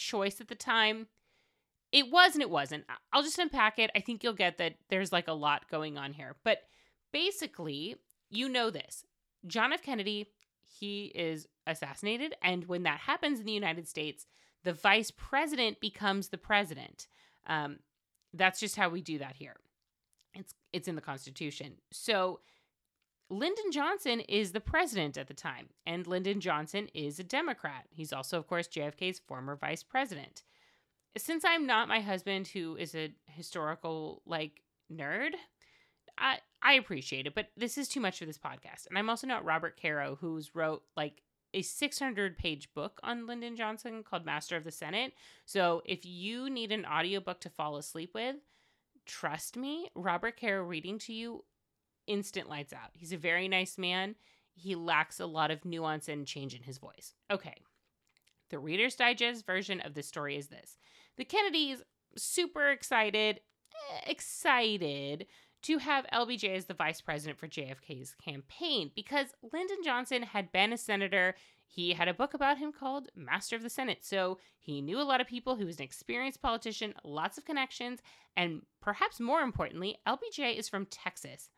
choice 0.00 0.40
at 0.40 0.48
the 0.48 0.54
time. 0.54 1.06
It 1.92 2.10
was 2.10 2.34
and 2.34 2.42
it 2.42 2.50
wasn't. 2.50 2.84
I'll 3.12 3.22
just 3.22 3.38
unpack 3.38 3.78
it. 3.78 3.90
I 3.96 4.00
think 4.00 4.22
you'll 4.22 4.32
get 4.32 4.58
that 4.58 4.76
there's 4.88 5.12
like 5.12 5.28
a 5.28 5.32
lot 5.32 5.68
going 5.70 5.98
on 5.98 6.12
here. 6.12 6.36
But 6.44 6.58
basically, 7.12 7.96
you 8.28 8.48
know 8.48 8.70
this 8.70 9.04
John 9.46 9.72
F. 9.72 9.82
Kennedy, 9.82 10.28
he 10.66 11.06
is 11.06 11.48
assassinated. 11.66 12.34
And 12.42 12.66
when 12.66 12.84
that 12.84 13.00
happens 13.00 13.40
in 13.40 13.46
the 13.46 13.52
United 13.52 13.88
States, 13.88 14.26
the 14.62 14.72
vice 14.72 15.10
president 15.10 15.80
becomes 15.80 16.28
the 16.28 16.38
president. 16.38 17.06
Um, 17.46 17.78
that's 18.34 18.60
just 18.60 18.76
how 18.76 18.88
we 18.88 19.00
do 19.02 19.18
that 19.18 19.36
here. 19.36 19.56
It's 20.34 20.54
it's 20.72 20.86
in 20.86 20.94
the 20.94 21.00
Constitution. 21.00 21.74
So 21.90 22.40
Lyndon 23.30 23.70
Johnson 23.70 24.20
is 24.20 24.50
the 24.50 24.60
president 24.60 25.16
at 25.16 25.28
the 25.28 25.34
time, 25.34 25.68
and 25.86 26.06
Lyndon 26.06 26.40
Johnson 26.40 26.88
is 26.92 27.20
a 27.20 27.24
Democrat. 27.24 27.86
He's 27.90 28.12
also, 28.12 28.38
of 28.38 28.48
course, 28.48 28.66
JFK's 28.66 29.20
former 29.20 29.54
vice 29.54 29.84
president. 29.84 30.42
Since 31.16 31.44
I'm 31.44 31.64
not 31.64 31.88
my 31.88 32.00
husband, 32.00 32.48
who 32.48 32.76
is 32.76 32.94
a 32.94 33.12
historical 33.26 34.22
like 34.26 34.62
nerd, 34.92 35.30
I 36.18 36.38
I 36.60 36.74
appreciate 36.74 37.26
it, 37.26 37.34
but 37.34 37.48
this 37.56 37.78
is 37.78 37.88
too 37.88 38.00
much 38.00 38.18
for 38.18 38.26
this 38.26 38.38
podcast. 38.38 38.88
And 38.88 38.98
I'm 38.98 39.08
also 39.08 39.28
not 39.28 39.44
Robert 39.44 39.78
Caro, 39.80 40.18
who's 40.20 40.54
wrote 40.54 40.82
like 40.96 41.22
a 41.54 41.62
600 41.62 42.36
page 42.36 42.72
book 42.74 43.00
on 43.02 43.26
Lyndon 43.26 43.56
Johnson 43.56 44.02
called 44.02 44.26
Master 44.26 44.56
of 44.56 44.64
the 44.64 44.70
Senate. 44.72 45.14
So 45.46 45.82
if 45.84 46.04
you 46.04 46.50
need 46.50 46.72
an 46.72 46.84
audiobook 46.84 47.40
to 47.40 47.48
fall 47.48 47.76
asleep 47.76 48.10
with, 48.14 48.36
trust 49.06 49.56
me, 49.56 49.88
Robert 49.94 50.38
Caro 50.38 50.62
reading 50.64 50.98
to 51.00 51.12
you 51.12 51.44
instant 52.06 52.48
lights 52.48 52.72
out. 52.72 52.90
He's 52.92 53.12
a 53.12 53.18
very 53.18 53.48
nice 53.48 53.78
man. 53.78 54.14
He 54.54 54.74
lacks 54.74 55.20
a 55.20 55.26
lot 55.26 55.50
of 55.50 55.64
nuance 55.64 56.08
and 56.08 56.26
change 56.26 56.54
in 56.54 56.62
his 56.62 56.78
voice. 56.78 57.14
Okay. 57.30 57.54
The 58.50 58.58
Reader's 58.58 58.96
Digest 58.96 59.46
version 59.46 59.80
of 59.80 59.94
the 59.94 60.02
story 60.02 60.36
is 60.36 60.48
this 60.48 60.76
The 61.16 61.24
Kennedys, 61.24 61.82
super 62.16 62.70
excited, 62.70 63.40
eh, 63.72 64.10
excited 64.10 65.26
to 65.62 65.78
have 65.78 66.06
LBJ 66.12 66.56
as 66.56 66.66
the 66.66 66.74
vice 66.74 67.00
president 67.00 67.38
for 67.38 67.46
JFK's 67.46 68.14
campaign 68.14 68.90
because 68.94 69.28
Lyndon 69.52 69.78
Johnson 69.84 70.22
had 70.22 70.52
been 70.52 70.72
a 70.72 70.78
senator. 70.78 71.34
He 71.66 71.92
had 71.92 72.08
a 72.08 72.14
book 72.14 72.34
about 72.34 72.58
him 72.58 72.72
called 72.72 73.08
Master 73.14 73.56
of 73.56 73.62
the 73.62 73.70
Senate. 73.70 73.98
So 74.02 74.38
he 74.58 74.80
knew 74.80 75.00
a 75.00 75.04
lot 75.04 75.20
of 75.20 75.26
people. 75.26 75.54
He 75.54 75.64
was 75.64 75.76
an 75.76 75.84
experienced 75.84 76.42
politician, 76.42 76.94
lots 77.04 77.38
of 77.38 77.44
connections, 77.44 78.00
and 78.36 78.62
perhaps 78.80 79.20
more 79.20 79.40
importantly, 79.40 79.98
LBJ 80.06 80.56
is 80.56 80.68
from 80.68 80.86
Texas 80.86 81.50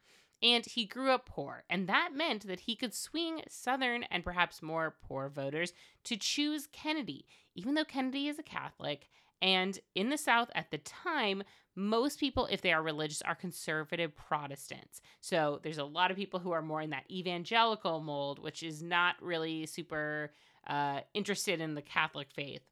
and 0.43 0.67
he 0.67 0.85
grew 0.85 1.11
up 1.11 1.27
poor, 1.27 1.65
and 1.71 1.89
that 1.89 2.11
meant 2.15 2.47
that 2.47 2.61
he 2.61 2.75
could 2.75 2.95
swing 2.95 3.43
Southern 3.49 4.03
and 4.05 4.25
perhaps 4.25 4.63
more 4.63 4.97
poor 5.07 5.29
voters 5.29 5.73
to 6.05 6.17
choose 6.17 6.67
Kennedy, 6.67 7.27
even 7.55 7.75
though 7.75 7.85
Kennedy 7.85 8.29
is 8.29 8.39
a 8.39 8.43
Catholic. 8.43 9.09
And 9.41 9.79
in 9.95 10.09
the 10.09 10.19
South 10.19 10.51
at 10.55 10.71
the 10.71 10.79
time, 10.79 11.43
most 11.75 12.21
people, 12.21 12.47
if 12.51 12.61
they 12.61 12.73
are 12.73 12.83
religious, 12.83 13.23
are 13.23 13.35
conservative 13.35 14.15
Protestants. 14.17 15.01
So 15.21 15.61
there's 15.63 15.79
a 15.79 15.85
lot 15.85 16.11
of 16.11 16.17
people 16.17 16.39
who 16.39 16.53
are 16.53 16.63
more 16.63 16.83
in 16.83 16.91
that 16.91 17.11
evangelical 17.11 18.01
mold, 18.01 18.39
which 18.39 18.63
is 18.63 18.83
not 18.83 19.17
really 19.21 19.67
super 19.67 20.33
uh, 20.67 21.01
interested 21.15 21.61
in 21.61 21.75
the 21.75 21.83
Catholic 21.83 22.31
faith. 22.31 22.63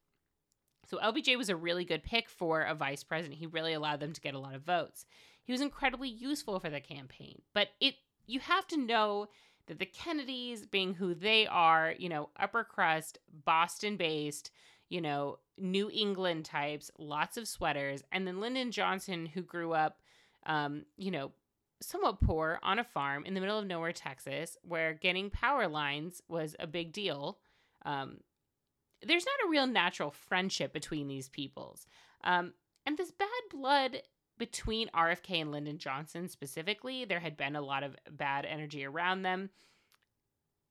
So 0.89 0.97
LBJ 0.97 1.37
was 1.37 1.49
a 1.49 1.55
really 1.55 1.85
good 1.85 2.03
pick 2.03 2.29
for 2.29 2.61
a 2.61 2.75
vice 2.75 3.03
president. 3.03 3.39
He 3.39 3.47
really 3.47 3.73
allowed 3.73 3.99
them 3.99 4.13
to 4.13 4.21
get 4.21 4.33
a 4.33 4.39
lot 4.39 4.55
of 4.55 4.63
votes. 4.63 5.05
He 5.43 5.51
was 5.51 5.61
incredibly 5.61 6.09
useful 6.09 6.59
for 6.59 6.69
the 6.69 6.79
campaign, 6.79 7.41
but 7.53 7.69
it 7.79 7.95
you 8.27 8.39
have 8.39 8.67
to 8.67 8.77
know 8.77 9.27
that 9.67 9.79
the 9.79 9.85
Kennedys, 9.85 10.65
being 10.65 10.93
who 10.93 11.13
they 11.13 11.47
are, 11.47 11.93
you 11.97 12.09
know, 12.09 12.29
upper 12.37 12.63
crust, 12.63 13.19
Boston 13.45 13.97
based, 13.97 14.51
you 14.89 15.01
know, 15.01 15.39
New 15.57 15.89
England 15.91 16.45
types, 16.45 16.91
lots 16.97 17.37
of 17.37 17.47
sweaters, 17.47 18.03
and 18.11 18.27
then 18.27 18.39
Lyndon 18.39 18.71
Johnson, 18.71 19.25
who 19.25 19.41
grew 19.41 19.73
up, 19.73 19.99
um, 20.45 20.85
you 20.97 21.11
know, 21.11 21.31
somewhat 21.81 22.21
poor 22.21 22.59
on 22.63 22.79
a 22.79 22.83
farm 22.83 23.25
in 23.25 23.33
the 23.33 23.39
middle 23.39 23.57
of 23.57 23.65
nowhere, 23.65 23.91
Texas, 23.91 24.57
where 24.63 24.93
getting 24.93 25.29
power 25.29 25.67
lines 25.67 26.21
was 26.27 26.55
a 26.59 26.67
big 26.67 26.91
deal. 26.91 27.39
Um, 27.85 28.17
there's 29.05 29.25
not 29.25 29.47
a 29.47 29.49
real 29.49 29.67
natural 29.67 30.11
friendship 30.11 30.73
between 30.73 31.07
these 31.07 31.29
peoples. 31.29 31.87
Um, 32.23 32.53
and 32.85 32.97
this 32.97 33.11
bad 33.11 33.27
blood 33.49 34.01
between 34.41 34.89
RFK 34.89 35.39
and 35.39 35.51
Lyndon 35.51 35.77
Johnson 35.77 36.27
specifically, 36.27 37.05
there 37.05 37.19
had 37.19 37.37
been 37.37 37.55
a 37.55 37.61
lot 37.61 37.83
of 37.83 37.95
bad 38.09 38.43
energy 38.43 38.83
around 38.83 39.21
them, 39.21 39.51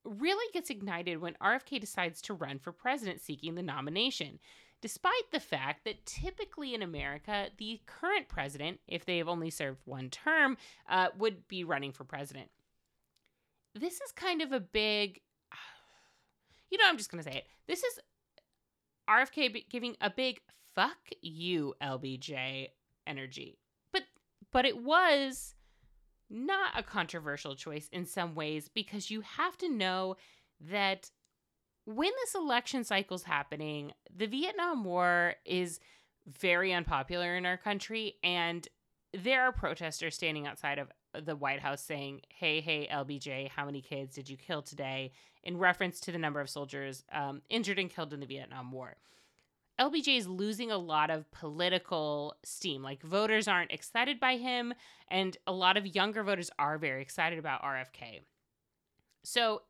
really 0.03 0.51
gets 0.51 0.69
ignited 0.69 1.21
when 1.21 1.37
RFK 1.41 1.79
decides 1.79 2.21
to 2.23 2.33
run 2.33 2.59
for 2.59 2.73
president 2.73 3.21
seeking 3.21 3.55
the 3.55 3.63
nomination. 3.63 4.39
Despite 4.81 5.31
the 5.31 5.39
fact 5.39 5.85
that 5.85 6.05
typically 6.05 6.73
in 6.73 6.81
America, 6.81 7.47
the 7.57 7.79
current 7.85 8.27
president, 8.27 8.81
if 8.89 9.05
they 9.05 9.19
have 9.19 9.29
only 9.29 9.49
served 9.49 9.79
one 9.85 10.09
term, 10.09 10.57
uh, 10.89 11.07
would 11.17 11.47
be 11.47 11.63
running 11.63 11.93
for 11.93 12.03
president. 12.03 12.49
This 13.73 14.01
is 14.01 14.11
kind 14.11 14.41
of 14.41 14.51
a 14.51 14.59
big, 14.59 15.21
you 16.69 16.77
know, 16.77 16.83
I'm 16.87 16.97
just 16.97 17.09
going 17.09 17.23
to 17.23 17.31
say 17.31 17.37
it. 17.37 17.45
This 17.69 17.83
is 17.85 17.99
RFK 19.09 19.69
giving 19.69 19.95
a 20.01 20.09
big 20.09 20.41
fuck 20.75 20.97
you, 21.21 21.73
LBJ 21.81 22.67
energy. 23.05 23.57
But 23.91 24.03
but 24.51 24.65
it 24.65 24.81
was 24.81 25.55
not 26.29 26.71
a 26.77 26.83
controversial 26.83 27.55
choice 27.55 27.89
in 27.91 28.05
some 28.05 28.35
ways 28.35 28.69
because 28.73 29.11
you 29.11 29.21
have 29.21 29.57
to 29.57 29.69
know 29.69 30.15
that 30.59 31.11
when 31.85 32.11
this 32.23 32.35
election 32.35 32.83
cycle 32.83 33.15
is 33.15 33.23
happening, 33.23 33.91
the 34.15 34.27
Vietnam 34.27 34.83
War 34.83 35.35
is 35.45 35.79
very 36.27 36.71
unpopular 36.71 37.35
in 37.35 37.45
our 37.45 37.57
country 37.57 38.15
and 38.23 38.67
there 39.13 39.41
are 39.41 39.51
protesters 39.51 40.15
standing 40.15 40.47
outside 40.47 40.79
of 40.79 40.89
the 41.25 41.35
White 41.35 41.59
House 41.59 41.83
saying, 41.83 42.21
"Hey, 42.29 42.61
hey, 42.61 42.87
LBJ, 42.89 43.49
how 43.49 43.65
many 43.65 43.81
kids 43.81 44.15
did 44.15 44.29
you 44.29 44.37
kill 44.37 44.61
today?" 44.61 45.11
in 45.43 45.57
reference 45.57 45.99
to 46.01 46.11
the 46.11 46.17
number 46.17 46.39
of 46.39 46.49
soldiers 46.49 47.03
um, 47.11 47.41
injured 47.49 47.79
and 47.79 47.89
killed 47.89 48.13
in 48.13 48.19
the 48.19 48.25
Vietnam 48.25 48.71
War. 48.71 48.95
LBJ 49.81 50.15
is 50.15 50.27
losing 50.27 50.69
a 50.69 50.77
lot 50.77 51.09
of 51.09 51.29
political 51.31 52.35
steam. 52.43 52.83
Like 52.83 53.01
voters 53.01 53.47
aren't 53.47 53.71
excited 53.71 54.19
by 54.19 54.37
him, 54.37 54.75
and 55.07 55.35
a 55.47 55.51
lot 55.51 55.75
of 55.75 55.95
younger 55.95 56.23
voters 56.23 56.51
are 56.59 56.77
very 56.77 57.01
excited 57.01 57.39
about 57.39 57.63
RFK. 57.63 58.21
So 59.23 59.63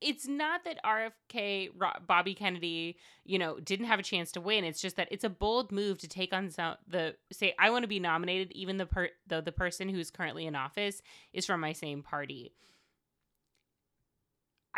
it's 0.00 0.28
not 0.28 0.62
that 0.64 0.78
RFK, 0.84 1.70
Bobby 2.06 2.34
Kennedy, 2.34 2.96
you 3.24 3.40
know, 3.40 3.58
didn't 3.58 3.86
have 3.86 3.98
a 3.98 4.04
chance 4.04 4.30
to 4.32 4.40
win. 4.40 4.62
It's 4.62 4.80
just 4.80 4.94
that 4.94 5.08
it's 5.10 5.24
a 5.24 5.28
bold 5.28 5.72
move 5.72 5.98
to 5.98 6.08
take 6.08 6.32
on 6.32 6.50
some, 6.50 6.76
the 6.86 7.16
say 7.32 7.56
I 7.58 7.70
want 7.70 7.82
to 7.82 7.88
be 7.88 7.98
nominated, 7.98 8.52
even 8.52 8.76
the 8.76 8.86
per 8.86 9.08
the 9.26 9.40
the 9.40 9.50
person 9.50 9.88
who's 9.88 10.12
currently 10.12 10.46
in 10.46 10.54
office 10.54 11.02
is 11.32 11.44
from 11.44 11.60
my 11.60 11.72
same 11.72 12.04
party. 12.04 12.52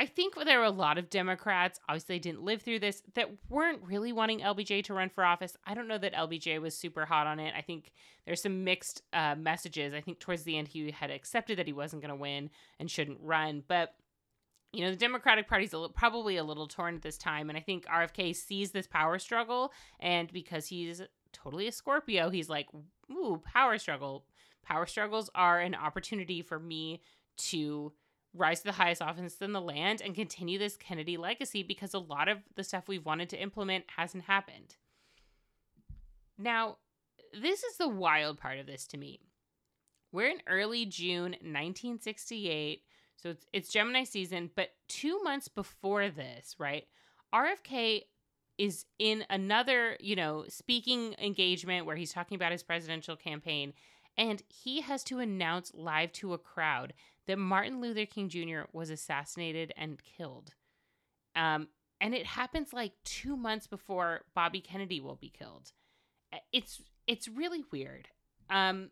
I 0.01 0.07
think 0.07 0.34
there 0.46 0.59
were 0.59 0.64
a 0.64 0.70
lot 0.70 0.96
of 0.96 1.11
Democrats, 1.11 1.78
obviously 1.86 2.18
didn't 2.18 2.42
live 2.42 2.62
through 2.62 2.78
this, 2.78 3.03
that 3.16 3.28
weren't 3.51 3.82
really 3.82 4.14
wanting 4.14 4.40
LBJ 4.40 4.82
to 4.84 4.94
run 4.94 5.11
for 5.11 5.22
office. 5.22 5.59
I 5.66 5.74
don't 5.74 5.88
know 5.88 5.98
that 5.98 6.14
LBJ 6.14 6.59
was 6.59 6.74
super 6.74 7.05
hot 7.05 7.26
on 7.26 7.38
it. 7.38 7.53
I 7.55 7.61
think 7.61 7.92
there's 8.24 8.40
some 8.40 8.64
mixed 8.64 9.03
uh, 9.12 9.34
messages. 9.34 9.92
I 9.92 10.01
think 10.01 10.18
towards 10.18 10.44
the 10.44 10.57
end 10.57 10.68
he 10.68 10.90
had 10.90 11.11
accepted 11.11 11.59
that 11.59 11.66
he 11.66 11.74
wasn't 11.74 12.01
going 12.01 12.14
to 12.14 12.16
win 12.16 12.48
and 12.78 12.90
shouldn't 12.90 13.18
run. 13.20 13.62
But, 13.68 13.94
you 14.72 14.82
know, 14.82 14.90
the 14.90 14.96
Democratic 14.96 15.46
Party's 15.46 15.74
a 15.74 15.88
probably 15.94 16.38
a 16.38 16.44
little 16.44 16.66
torn 16.66 16.94
at 16.94 17.03
this 17.03 17.18
time. 17.18 17.51
And 17.51 17.59
I 17.59 17.61
think 17.61 17.84
RFK 17.84 18.34
sees 18.34 18.70
this 18.70 18.86
power 18.86 19.18
struggle. 19.18 19.70
And 20.01 20.32
because 20.32 20.68
he's 20.68 21.03
totally 21.34 21.68
a 21.68 21.72
Scorpio, 21.72 22.30
he's 22.30 22.48
like, 22.48 22.68
ooh, 23.12 23.42
power 23.44 23.76
struggle. 23.76 24.24
Power 24.64 24.86
struggles 24.86 25.28
are 25.34 25.61
an 25.61 25.74
opportunity 25.74 26.40
for 26.40 26.59
me 26.59 27.03
to 27.36 27.92
rise 28.35 28.61
to 28.61 28.66
the 28.66 28.72
highest 28.72 29.03
office 29.03 29.37
in 29.41 29.53
the 29.53 29.61
land 29.61 30.01
and 30.01 30.14
continue 30.14 30.59
this 30.59 30.76
Kennedy 30.76 31.16
legacy 31.16 31.62
because 31.62 31.95
a 31.95 31.99
lot 31.99 32.28
of 32.28 32.39
the 32.55 32.64
stuff 32.64 32.89
we've 32.89 33.05
wanted 33.05 33.28
to 33.31 33.43
implement 33.43 33.85
hasn't 33.97 34.24
happened. 34.24 34.76
Now, 36.39 36.76
this 37.39 37.62
is 37.62 37.76
the 37.76 37.89
wild 37.89 38.39
part 38.39 38.59
of 38.59 38.66
this 38.66 38.87
to 38.89 38.97
me. 38.97 39.20
We're 40.12 40.31
in 40.31 40.43
early 40.49 40.87
June 40.87 41.33
1968, 41.33 42.83
so 43.16 43.31
it's, 43.31 43.47
it's 43.53 43.72
Gemini 43.72 44.05
season, 44.05 44.51
but 44.57 44.70
two 44.89 45.22
months 45.22 45.49
before 45.49 46.09
this, 46.09 46.57
right? 46.59 46.85
RFK 47.33 48.03
is 48.59 48.85
in 48.99 49.24
another, 49.31 49.97
you 50.01 50.16
know, 50.16 50.45
speaking 50.49 51.14
engagement 51.18 51.87
where 51.87 51.97
he's 51.97 52.12
talking 52.12 52.37
about 52.37 52.53
his 52.53 52.62
presidential 52.62 53.16
campaign, 53.16 53.72
and 54.16 54.43
he 54.49 54.81
has 54.81 55.05
to 55.05 55.20
announce 55.20 55.72
live 55.74 56.12
to 56.12 56.35
a 56.35 56.39
crowd 56.39 56.93
that 57.27 57.39
Martin 57.39 57.81
Luther 57.81 58.07
King 58.07 58.29
Jr. 58.29 58.62
was 58.73 58.91
assassinated 58.91 59.73
and 59.77 60.01
killed. 60.03 60.55
Um, 61.37 61.68
and 62.01 62.14
it 62.14 62.27
happens 62.27 62.73
like 62.73 62.93
two 63.05 63.37
months 63.37 63.66
before 63.66 64.23
Bobby 64.35 64.61
Kennedy 64.61 65.01
will 65.01 65.16
be 65.16 65.31
killed. 65.31 65.73
It's 66.53 66.81
it's 67.07 67.29
really 67.29 67.64
weird. 67.73 68.09
Um, 68.49 68.91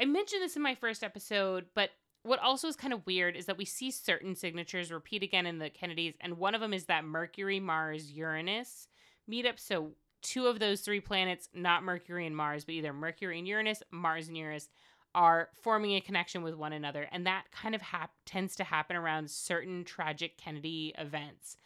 I 0.00 0.06
mentioned 0.06 0.42
this 0.42 0.56
in 0.56 0.62
my 0.62 0.74
first 0.74 1.04
episode, 1.04 1.66
but 1.74 1.90
what 2.24 2.40
also 2.40 2.66
is 2.66 2.76
kind 2.76 2.92
of 2.92 3.06
weird 3.06 3.36
is 3.36 3.46
that 3.46 3.58
we 3.58 3.64
see 3.64 3.90
certain 3.90 4.34
signatures 4.34 4.90
repeat 4.90 5.22
again 5.22 5.46
in 5.46 5.58
the 5.58 5.70
Kennedys, 5.70 6.14
and 6.20 6.38
one 6.38 6.54
of 6.54 6.60
them 6.60 6.72
is 6.72 6.86
that 6.86 7.04
Mercury, 7.04 7.60
Mars, 7.60 8.10
Uranus 8.10 8.88
meetup. 9.30 9.60
So 9.60 9.92
two 10.22 10.46
of 10.46 10.58
those 10.58 10.80
three 10.80 11.00
planets, 11.00 11.48
not 11.54 11.84
Mercury 11.84 12.26
and 12.26 12.36
Mars, 12.36 12.64
but 12.64 12.74
either 12.74 12.92
Mercury 12.92 13.38
and 13.38 13.46
Uranus, 13.46 13.82
Mars 13.90 14.26
and 14.26 14.36
Uranus, 14.36 14.68
are 15.14 15.48
forming 15.62 15.94
a 15.94 16.00
connection 16.00 16.42
with 16.42 16.54
one 16.54 16.72
another. 16.72 17.08
And 17.12 17.26
that 17.26 17.44
kind 17.52 17.74
of 17.74 17.82
hap- 17.82 18.14
tends 18.26 18.56
to 18.56 18.64
happen 18.64 18.96
around 18.96 19.30
certain 19.30 19.84
tragic 19.84 20.36
Kennedy 20.36 20.94
events. 20.98 21.56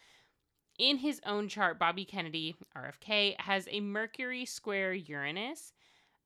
In 0.77 0.97
his 0.97 1.19
own 1.25 1.49
chart, 1.49 1.77
Bobby 1.77 2.05
Kennedy, 2.05 2.55
RFK, 2.77 3.39
has 3.39 3.67
a 3.69 3.81
Mercury 3.81 4.45
square 4.45 4.93
Uranus 4.93 5.73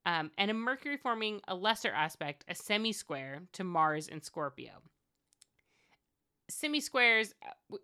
um, 0.05 0.31
and 0.37 0.51
a 0.51 0.53
Mercury 0.53 0.97
forming 0.97 1.41
a 1.47 1.55
lesser 1.55 1.91
aspect, 1.91 2.45
a 2.47 2.55
semi 2.55 2.91
square 2.91 3.41
to 3.53 3.63
Mars 3.63 4.07
and 4.07 4.23
Scorpio. 4.23 4.71
Semi 6.49 6.81
squares, 6.81 7.33
uh, 7.71 7.77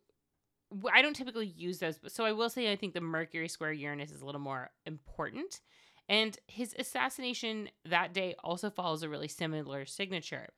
I 0.93 1.01
don't 1.01 1.15
typically 1.15 1.47
use 1.47 1.79
those, 1.79 1.97
but 1.97 2.11
so 2.11 2.25
I 2.25 2.33
will 2.33 2.49
say 2.49 2.71
I 2.71 2.75
think 2.75 2.93
the 2.93 3.01
Mercury 3.01 3.47
square 3.47 3.71
Uranus 3.71 4.11
is 4.11 4.21
a 4.21 4.25
little 4.25 4.41
more 4.41 4.69
important. 4.85 5.61
And 6.10 6.38
his 6.47 6.76
assassination 6.78 7.70
that 7.86 8.14
day 8.14 8.36
also 8.43 8.72
follows 8.72 9.03
a 9.03 9.10
really 9.10 9.28
similar 9.28 9.86
signature. 9.86 10.49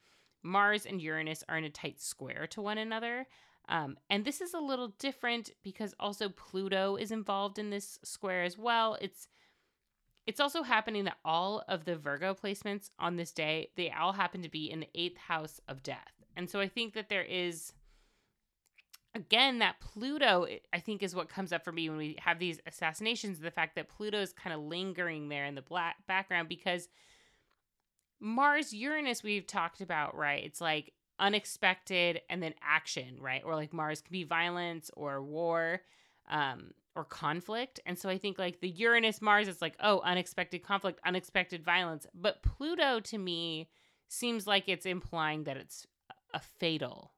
Mars 0.41 0.85
and 0.85 1.01
Uranus 1.01 1.43
are 1.49 1.57
in 1.57 1.65
a 1.65 1.69
tight 1.69 1.99
square 1.99 2.47
to 2.51 2.61
one 2.61 2.77
another. 2.77 3.27
Um, 3.69 3.97
and 4.09 4.25
this 4.25 4.41
is 4.41 4.53
a 4.53 4.59
little 4.59 4.95
different 4.97 5.51
because 5.61 5.93
also 5.99 6.29
Pluto 6.29 6.95
is 6.95 7.11
involved 7.11 7.59
in 7.59 7.69
this 7.69 7.99
square 8.03 8.43
as 8.43 8.57
well. 8.57 8.97
It's 9.01 9.27
it's 10.27 10.39
also 10.39 10.61
happening 10.63 11.05
that 11.05 11.17
all 11.25 11.63
of 11.67 11.85
the 11.85 11.95
Virgo 11.95 12.35
placements 12.35 12.91
on 12.99 13.15
this 13.15 13.31
day, 13.31 13.69
they 13.75 13.91
all 13.91 14.13
happen 14.13 14.43
to 14.43 14.49
be 14.49 14.69
in 14.69 14.81
the 14.81 14.89
eighth 14.93 15.17
house 15.17 15.59
of 15.67 15.81
death. 15.81 16.13
And 16.35 16.49
so 16.49 16.59
I 16.59 16.67
think 16.67 16.93
that 16.93 17.09
there 17.09 17.23
is 17.23 17.73
again 19.13 19.59
that 19.59 19.75
pluto 19.81 20.47
i 20.73 20.79
think 20.79 21.03
is 21.03 21.13
what 21.13 21.27
comes 21.27 21.51
up 21.51 21.63
for 21.63 21.71
me 21.71 21.89
when 21.89 21.97
we 21.97 22.15
have 22.19 22.39
these 22.39 22.59
assassinations 22.65 23.39
the 23.39 23.51
fact 23.51 23.75
that 23.75 23.89
pluto 23.89 24.19
is 24.19 24.31
kind 24.31 24.53
of 24.53 24.61
lingering 24.61 25.29
there 25.29 25.45
in 25.45 25.55
the 25.55 25.61
black 25.61 25.95
background 26.07 26.47
because 26.47 26.87
mars 28.21 28.71
uranus 28.71 29.23
we've 29.23 29.47
talked 29.47 29.81
about 29.81 30.15
right? 30.15 30.43
It's 30.45 30.61
like 30.61 30.93
unexpected 31.19 32.21
and 32.29 32.41
then 32.41 32.53
action 32.63 33.17
right? 33.19 33.41
Or 33.43 33.55
like 33.55 33.73
mars 33.73 34.01
can 34.01 34.13
be 34.13 34.23
violence 34.23 34.89
or 34.95 35.21
war 35.21 35.81
um 36.29 36.71
or 36.95 37.03
conflict. 37.03 37.79
And 37.85 37.97
so 37.97 38.07
i 38.09 38.17
think 38.17 38.37
like 38.37 38.61
the 38.61 38.69
uranus 38.69 39.21
mars 39.21 39.47
it's 39.47 39.61
like 39.61 39.75
oh 39.81 39.99
unexpected 40.01 40.63
conflict 40.63 40.99
unexpected 41.03 41.65
violence. 41.65 42.05
But 42.13 42.43
pluto 42.43 42.99
to 43.01 43.17
me 43.17 43.69
seems 44.07 44.45
like 44.45 44.69
it's 44.69 44.85
implying 44.85 45.45
that 45.45 45.57
it's 45.57 45.87
a 46.33 46.39
fatal 46.39 47.11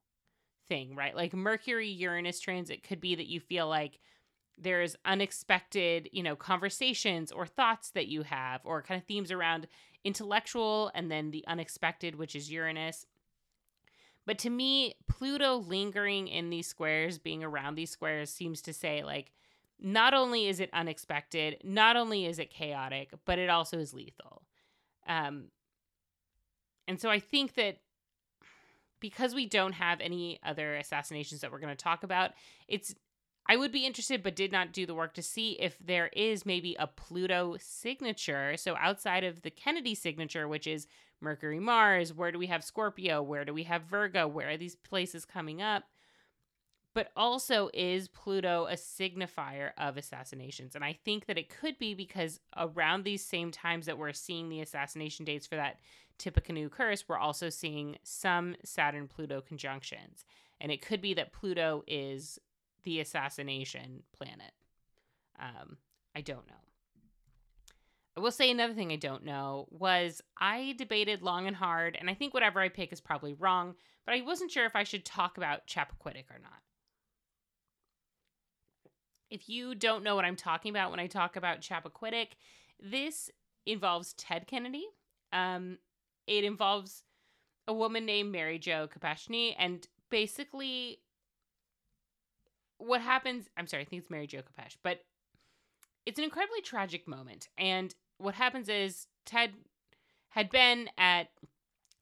thing, 0.73 0.95
right? 0.95 1.15
Like 1.15 1.35
Mercury 1.35 1.89
Uranus 1.89 2.39
transit 2.39 2.81
could 2.81 2.99
be 2.99 3.13
that 3.13 3.27
you 3.27 3.39
feel 3.39 3.67
like 3.67 3.99
there's 4.57 4.95
unexpected, 5.05 6.09
you 6.11 6.23
know, 6.23 6.35
conversations 6.35 7.31
or 7.31 7.45
thoughts 7.45 7.91
that 7.91 8.07
you 8.07 8.23
have, 8.23 8.61
or 8.63 8.81
kind 8.81 8.99
of 8.99 9.05
themes 9.05 9.31
around 9.31 9.67
intellectual 10.03 10.89
and 10.95 11.11
then 11.11 11.29
the 11.29 11.45
unexpected, 11.47 12.15
which 12.15 12.35
is 12.35 12.51
Uranus. 12.51 13.05
But 14.25 14.39
to 14.39 14.49
me, 14.49 14.95
Pluto 15.07 15.57
lingering 15.57 16.27
in 16.27 16.49
these 16.49 16.65
squares, 16.65 17.19
being 17.19 17.43
around 17.43 17.75
these 17.75 17.91
squares, 17.91 18.31
seems 18.31 18.59
to 18.63 18.73
say, 18.73 19.03
like, 19.03 19.31
not 19.79 20.15
only 20.15 20.47
is 20.47 20.59
it 20.59 20.71
unexpected, 20.73 21.57
not 21.63 21.95
only 21.95 22.25
is 22.25 22.39
it 22.39 22.49
chaotic, 22.49 23.11
but 23.25 23.37
it 23.37 23.49
also 23.49 23.77
is 23.77 23.93
lethal. 23.93 24.41
Um, 25.07 25.49
and 26.87 26.99
so 26.99 27.11
I 27.11 27.19
think 27.19 27.53
that 27.55 27.77
because 29.03 29.35
we 29.35 29.45
don't 29.45 29.73
have 29.73 29.99
any 29.99 30.39
other 30.45 30.77
assassinations 30.77 31.41
that 31.41 31.51
we're 31.51 31.59
going 31.59 31.75
to 31.75 31.83
talk 31.83 32.03
about, 32.03 32.31
it's 32.69 32.95
I 33.45 33.57
would 33.57 33.73
be 33.73 33.85
interested, 33.85 34.23
but 34.23 34.37
did 34.37 34.53
not 34.53 34.71
do 34.71 34.85
the 34.85 34.95
work 34.95 35.13
to 35.15 35.21
see 35.21 35.59
if 35.59 35.77
there 35.77 36.07
is 36.13 36.45
maybe 36.45 36.77
a 36.79 36.87
Pluto 36.87 37.57
signature. 37.59 38.55
So 38.55 38.77
outside 38.79 39.25
of 39.25 39.41
the 39.41 39.51
Kennedy 39.51 39.93
signature, 39.93 40.47
which 40.47 40.65
is 40.65 40.87
Mercury, 41.19 41.59
Mars, 41.59 42.13
where 42.13 42.31
do 42.31 42.39
we 42.39 42.47
have 42.47 42.63
Scorpio? 42.63 43.21
Where 43.21 43.43
do 43.43 43.53
we 43.53 43.63
have 43.63 43.83
Virgo? 43.83 44.25
Where 44.25 44.51
are 44.51 44.57
these 44.57 44.77
places 44.77 45.25
coming 45.25 45.61
up? 45.61 45.83
But 46.93 47.11
also, 47.15 47.69
is 47.73 48.07
Pluto 48.07 48.67
a 48.69 48.73
signifier 48.73 49.71
of 49.77 49.97
assassinations? 49.97 50.75
And 50.75 50.85
I 50.85 50.93
think 50.93 51.25
that 51.25 51.39
it 51.39 51.49
could 51.49 51.79
be 51.79 51.95
because 51.95 52.39
around 52.55 53.03
these 53.03 53.25
same 53.25 53.49
times 53.49 53.87
that 53.87 53.97
we're 53.97 54.13
seeing 54.13 54.49
the 54.49 54.61
assassination 54.61 55.25
dates 55.25 55.47
for 55.47 55.55
that 55.55 55.79
Tippecanoe 56.19 56.69
curse, 56.69 57.05
we're 57.07 57.17
also 57.17 57.49
seeing 57.49 57.97
some 58.03 58.55
Saturn 58.63 59.07
Pluto 59.07 59.41
conjunctions. 59.41 60.23
And 60.61 60.71
it 60.71 60.85
could 60.85 61.01
be 61.01 61.15
that 61.15 61.33
Pluto 61.33 61.83
is 61.87 62.37
the 62.83 62.99
assassination 62.99 64.03
planet. 64.15 64.51
Um, 65.39 65.77
I 66.15 66.21
don't 66.21 66.47
know. 66.47 66.53
I 68.15 68.19
will 68.19 68.31
say 68.31 68.51
another 68.51 68.75
thing 68.75 68.91
I 68.91 68.97
don't 68.97 69.25
know 69.25 69.67
was 69.71 70.21
I 70.39 70.75
debated 70.77 71.23
long 71.23 71.47
and 71.47 71.55
hard, 71.55 71.97
and 71.99 72.09
I 72.09 72.13
think 72.13 72.33
whatever 72.33 72.59
I 72.59 72.69
pick 72.69 72.93
is 72.93 73.01
probably 73.01 73.33
wrong, 73.33 73.73
but 74.05 74.13
I 74.13 74.21
wasn't 74.21 74.51
sure 74.51 74.65
if 74.65 74.75
I 74.75 74.83
should 74.83 75.03
talk 75.03 75.37
about 75.37 75.65
Chappaquiddick 75.65 76.29
or 76.29 76.39
not. 76.39 76.61
If 79.29 79.49
you 79.49 79.75
don't 79.75 80.03
know 80.03 80.15
what 80.15 80.25
I'm 80.25 80.35
talking 80.35 80.69
about 80.69 80.91
when 80.91 80.99
I 80.99 81.07
talk 81.07 81.35
about 81.35 81.61
Chappaquiddick, 81.61 82.29
this 82.79 83.29
involves 83.65 84.13
Ted 84.13 84.47
Kennedy. 84.47 84.85
Um, 85.31 85.77
it 86.27 86.43
involves 86.43 87.03
a 87.67 87.73
woman 87.73 88.05
named 88.05 88.31
Mary 88.31 88.59
Jo 88.59 88.87
Kopechne, 88.87 89.55
and 89.57 89.87
basically 90.09 90.99
what 92.77 93.01
happens, 93.01 93.49
I'm 93.57 93.67
sorry, 93.67 93.83
I 93.83 93.85
think 93.85 94.01
it's 94.01 94.11
Mary 94.11 94.27
Jo 94.27 94.39
Kopech, 94.39 94.77
but 94.83 94.99
it's 96.05 96.19
an 96.19 96.25
incredibly 96.25 96.61
tragic 96.61 97.07
moment. 97.07 97.47
And 97.57 97.95
what 98.17 98.35
happens 98.35 98.67
is 98.67 99.07
Ted 99.25 99.53
had 100.29 100.49
been 100.49 100.89
at 100.97 101.29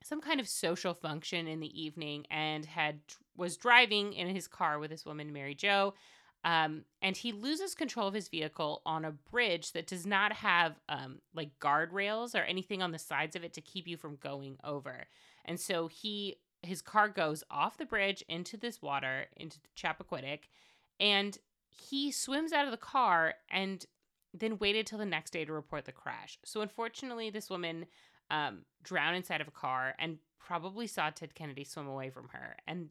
some 0.03 0.21
kind 0.21 0.39
of 0.39 0.47
social 0.47 0.93
function 0.93 1.47
in 1.47 1.59
the 1.59 1.81
evening 1.81 2.25
and 2.31 2.65
had 2.65 2.99
was 3.37 3.57
driving 3.57 4.13
in 4.13 4.33
his 4.33 4.47
car 4.47 4.79
with 4.79 4.89
this 4.89 5.05
woman 5.05 5.31
Mary 5.31 5.53
Jo 5.53 5.93
um, 6.43 6.85
and 7.01 7.15
he 7.15 7.31
loses 7.31 7.75
control 7.75 8.07
of 8.07 8.13
his 8.13 8.27
vehicle 8.27 8.81
on 8.85 9.05
a 9.05 9.11
bridge 9.11 9.73
that 9.73 9.87
does 9.87 10.05
not 10.05 10.33
have 10.33 10.79
um, 10.89 11.19
like 11.35 11.51
guardrails 11.59 12.33
or 12.33 12.43
anything 12.43 12.81
on 12.81 12.91
the 12.91 12.99
sides 12.99 13.35
of 13.35 13.43
it 13.43 13.53
to 13.53 13.61
keep 13.61 13.87
you 13.87 13.97
from 13.97 14.15
going 14.15 14.57
over. 14.63 15.05
And 15.45 15.59
so 15.59 15.87
he 15.87 16.37
his 16.63 16.81
car 16.81 17.09
goes 17.09 17.43
off 17.49 17.77
the 17.77 17.85
bridge 17.85 18.23
into 18.29 18.55
this 18.55 18.81
water 18.81 19.25
into 19.35 19.57
Chappaquiddick, 19.75 20.41
and 20.99 21.37
he 21.67 22.11
swims 22.11 22.53
out 22.53 22.65
of 22.65 22.71
the 22.71 22.77
car 22.77 23.35
and 23.49 23.85
then 24.33 24.57
waited 24.59 24.85
till 24.85 24.99
the 24.99 25.05
next 25.05 25.31
day 25.31 25.43
to 25.43 25.51
report 25.51 25.85
the 25.85 25.91
crash. 25.91 26.37
So 26.45 26.61
unfortunately, 26.61 27.29
this 27.29 27.49
woman 27.49 27.85
um, 28.29 28.65
drowned 28.83 29.17
inside 29.17 29.41
of 29.41 29.47
a 29.47 29.51
car 29.51 29.95
and 29.99 30.19
probably 30.39 30.87
saw 30.87 31.09
Ted 31.09 31.35
Kennedy 31.35 31.63
swim 31.63 31.87
away 31.87 32.09
from 32.09 32.29
her, 32.29 32.57
and 32.67 32.89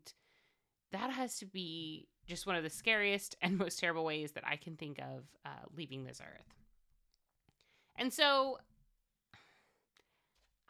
that 0.93 1.11
has 1.11 1.37
to 1.39 1.47
be 1.47 2.09
just 2.31 2.47
one 2.47 2.57
of 2.57 2.63
the 2.63 2.71
scariest 2.71 3.37
and 3.43 3.59
most 3.59 3.79
terrible 3.79 4.05
ways 4.05 4.33
that 4.33 4.47
I 4.47 4.57
can 4.57 4.77
think 4.77 4.99
of 4.99 5.25
uh, 5.45 5.67
leaving 5.77 6.05
this 6.05 6.21
earth. 6.21 6.55
And 7.97 8.13
so 8.13 8.59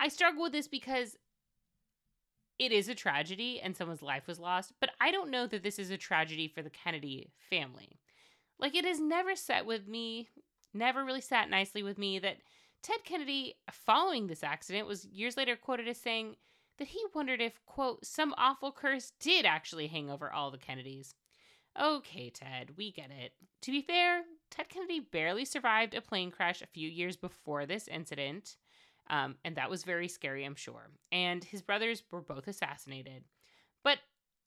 I 0.00 0.08
struggle 0.08 0.42
with 0.42 0.52
this 0.52 0.66
because 0.66 1.16
it 2.58 2.72
is 2.72 2.88
a 2.88 2.94
tragedy 2.94 3.60
and 3.62 3.76
someone's 3.76 4.02
life 4.02 4.26
was 4.26 4.40
lost, 4.40 4.72
but 4.80 4.90
I 5.00 5.10
don't 5.10 5.30
know 5.30 5.46
that 5.46 5.62
this 5.62 5.78
is 5.78 5.90
a 5.90 5.96
tragedy 5.96 6.48
for 6.48 6.62
the 6.62 6.70
Kennedy 6.70 7.30
family. 7.48 7.98
Like, 8.58 8.74
it 8.74 8.84
has 8.84 9.00
never 9.00 9.34
sat 9.34 9.64
with 9.64 9.88
me, 9.88 10.28
never 10.74 11.04
really 11.04 11.22
sat 11.22 11.48
nicely 11.48 11.82
with 11.82 11.96
me 11.96 12.18
that 12.18 12.36
Ted 12.82 13.04
Kennedy, 13.04 13.56
following 13.70 14.26
this 14.26 14.42
accident, 14.42 14.86
was 14.86 15.06
years 15.06 15.36
later 15.36 15.56
quoted 15.56 15.88
as 15.88 15.98
saying 15.98 16.36
that 16.78 16.88
he 16.88 17.02
wondered 17.14 17.40
if, 17.40 17.64
quote, 17.66 18.04
some 18.04 18.34
awful 18.36 18.72
curse 18.72 19.12
did 19.20 19.44
actually 19.44 19.86
hang 19.86 20.10
over 20.10 20.32
all 20.32 20.50
the 20.50 20.58
Kennedys. 20.58 21.14
Okay, 21.78 22.30
Ted, 22.30 22.72
we 22.76 22.90
get 22.90 23.10
it. 23.10 23.32
To 23.62 23.70
be 23.70 23.82
fair, 23.82 24.22
Ted 24.50 24.68
Kennedy 24.68 25.00
barely 25.00 25.44
survived 25.44 25.94
a 25.94 26.00
plane 26.00 26.30
crash 26.30 26.62
a 26.62 26.66
few 26.66 26.88
years 26.88 27.16
before 27.16 27.66
this 27.66 27.88
incident. 27.88 28.56
Um, 29.08 29.36
and 29.44 29.56
that 29.56 29.70
was 29.70 29.84
very 29.84 30.08
scary, 30.08 30.44
I'm 30.44 30.54
sure. 30.54 30.88
And 31.10 31.42
his 31.42 31.62
brothers 31.62 32.02
were 32.10 32.20
both 32.20 32.48
assassinated. 32.48 33.24
But 33.82 33.98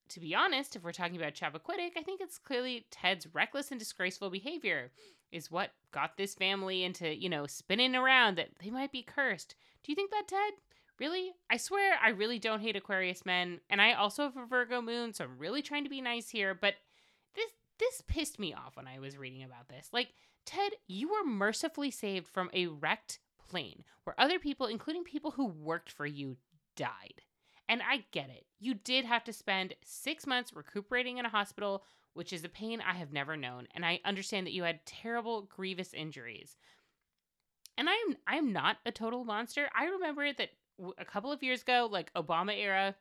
to 0.10 0.20
be 0.20 0.36
honest, 0.36 0.76
if 0.76 0.84
we're 0.84 0.92
talking 0.92 1.18
about 1.18 1.34
Chappaquiddick, 1.34 1.92
I 1.98 2.04
think 2.04 2.22
it's 2.22 2.38
clearly 2.38 2.86
Ted's 2.92 3.28
reckless 3.34 3.72
and 3.72 3.80
disgraceful 3.80 4.30
behavior 4.30 4.92
is 5.32 5.50
what 5.50 5.72
got 5.92 6.18
this 6.18 6.36
family 6.36 6.84
into, 6.84 7.14
you 7.14 7.30
know, 7.30 7.48
spinning 7.48 7.96
around 7.96 8.38
that 8.38 8.50
they 8.62 8.70
might 8.70 8.92
be 8.92 9.02
cursed. 9.02 9.56
Do 9.84 9.92
you 9.92 9.96
think 9.96 10.12
that, 10.12 10.28
Ted? 10.28 10.54
Really? 11.00 11.32
I 11.50 11.58
swear 11.58 11.98
I 12.02 12.10
really 12.10 12.38
don't 12.38 12.62
hate 12.62 12.76
Aquarius 12.76 13.26
men, 13.26 13.60
and 13.70 13.82
I 13.82 13.94
also 13.94 14.24
have 14.24 14.38
a 14.38 14.46
Virgo 14.46 14.82
moon, 14.82 15.14
so 15.14 15.24
I'm 15.24 15.40
really 15.40 15.62
trying 15.62 15.84
to 15.84 15.90
be 15.90 16.02
nice 16.02 16.30
here, 16.30 16.54
but 16.54 16.76
this 17.80 18.02
pissed 18.08 18.40
me 18.40 18.54
off 18.54 18.76
when 18.76 18.88
I 18.88 19.00
was 19.00 19.18
reading 19.18 19.44
about 19.44 19.68
this. 19.70 19.90
Like, 19.92 20.14
Ted, 20.46 20.74
you 20.88 21.10
were 21.10 21.26
mercifully 21.26 21.92
saved 21.92 22.28
from 22.28 22.50
a 22.54 22.68
wrecked 22.68 23.20
plane 23.50 23.84
where 24.04 24.20
other 24.20 24.40
people, 24.40 24.68
including 24.68 25.04
people 25.04 25.32
who 25.32 25.46
worked 25.46 25.92
for 25.92 26.06
you, 26.06 26.38
died. 26.76 27.22
And 27.70 27.82
I 27.82 28.06
get 28.12 28.30
it. 28.30 28.46
You 28.60 28.74
did 28.74 29.06
have 29.06 29.24
to 29.26 29.34
spend 29.34 29.76
six 29.84 30.28
months 30.28 30.54
recuperating 30.54 31.18
in 31.18 31.26
a 31.26 31.30
hospital, 31.30 31.84
which 32.14 32.34
is 32.34 32.44
a 32.44 32.50
pain 32.50 32.82
I 32.82 32.94
have 32.94 33.14
never 33.14 33.38
known. 33.38 33.68
And 33.74 33.86
I 33.86 34.00
understand 34.06 34.46
that 34.48 34.54
you 34.54 34.64
had 34.64 34.86
terrible, 34.86 35.44
grievous 35.44 35.94
injuries. 35.94 36.58
And 37.78 37.90
I'm 37.90 38.18
I'm 38.28 38.54
not 38.54 38.78
a 38.86 38.92
total 38.92 39.24
monster. 39.24 39.70
I 39.76 39.86
remember 39.86 40.32
that 40.34 40.50
a 40.98 41.06
couple 41.06 41.32
of 41.32 41.42
years 41.42 41.62
ago, 41.62 41.88
like 41.92 42.14
Obama 42.14 42.56
era, 42.56 42.96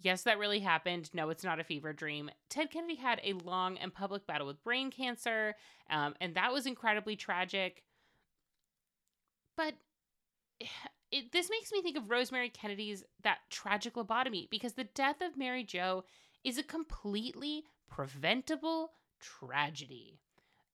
yes, 0.00 0.22
that 0.22 0.38
really 0.38 0.60
happened. 0.60 1.10
No, 1.12 1.30
it's 1.30 1.44
not 1.44 1.60
a 1.60 1.64
fever 1.64 1.92
dream. 1.92 2.30
Ted 2.48 2.70
Kennedy 2.70 2.96
had 2.96 3.20
a 3.24 3.32
long 3.32 3.78
and 3.78 3.92
public 3.92 4.26
battle 4.26 4.46
with 4.46 4.62
brain 4.62 4.90
cancer, 4.90 5.54
um, 5.90 6.14
and 6.20 6.34
that 6.34 6.52
was 6.52 6.66
incredibly 6.66 7.16
tragic. 7.16 7.82
But 9.56 9.74
it, 11.10 11.32
this 11.32 11.50
makes 11.50 11.72
me 11.72 11.82
think 11.82 11.96
of 11.96 12.10
Rosemary 12.10 12.48
Kennedy's 12.48 13.04
that 13.22 13.38
tragic 13.50 13.94
lobotomy 13.94 14.48
because 14.50 14.74
the 14.74 14.84
death 14.84 15.20
of 15.20 15.36
Mary 15.36 15.64
Jo 15.64 16.04
is 16.42 16.58
a 16.58 16.62
completely 16.62 17.64
preventable 17.88 18.92
tragedy. 19.20 20.20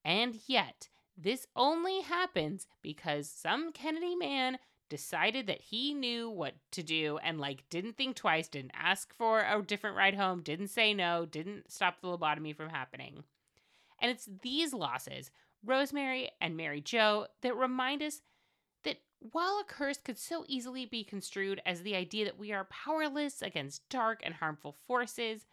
And 0.05 0.39
yet, 0.47 0.89
this 1.17 1.47
only 1.55 2.01
happens 2.01 2.67
because 2.83 3.29
some 3.29 3.73
Kennedy 3.73 4.17
man 4.17 4.59
decided 4.91 5.47
that 5.47 5.63
he 5.63 5.95
knew 5.95 6.29
what 6.29 6.55
to 6.73 6.83
do 6.83 7.19
and 7.23 7.41
like 7.41 7.63
didn't 7.71 7.97
think 7.97 8.17
twice, 8.17 8.49
didn't 8.49 8.73
ask 8.75 9.15
for 9.15 9.41
a 9.41 9.63
different 9.63 9.97
ride 9.97 10.17
home, 10.17 10.43
didn't 10.43 10.69
say 10.69 10.93
no, 10.93 11.25
didn't 11.25 11.73
stop 11.73 12.03
the 12.03 12.09
lobotomy 12.09 12.55
from 12.55 12.69
happening. 12.69 13.25
And 13.99 14.11
it's 14.11 14.29
these 14.43 14.75
losses, 14.75 15.31
Rosemary 15.65 16.31
and 16.41 16.57
Mary 16.57 16.83
Jo, 16.83 17.29
that 17.41 17.57
remind 17.57 18.03
us 18.03 18.21
that 18.83 18.99
while 19.21 19.59
a 19.61 19.65
curse 19.65 19.99
could 19.99 20.19
so 20.19 20.45
easily 20.49 20.85
be 20.85 21.05
construed 21.05 21.63
as 21.65 21.83
the 21.83 21.95
idea 21.95 22.27
that 22.27 22.39
we 22.39 22.53
are 22.53 22.65
powerless 22.65 23.41
against 23.41 23.89
dark 23.89 24.21
and 24.23 24.35
harmful 24.35 24.77
forces, 24.87 25.47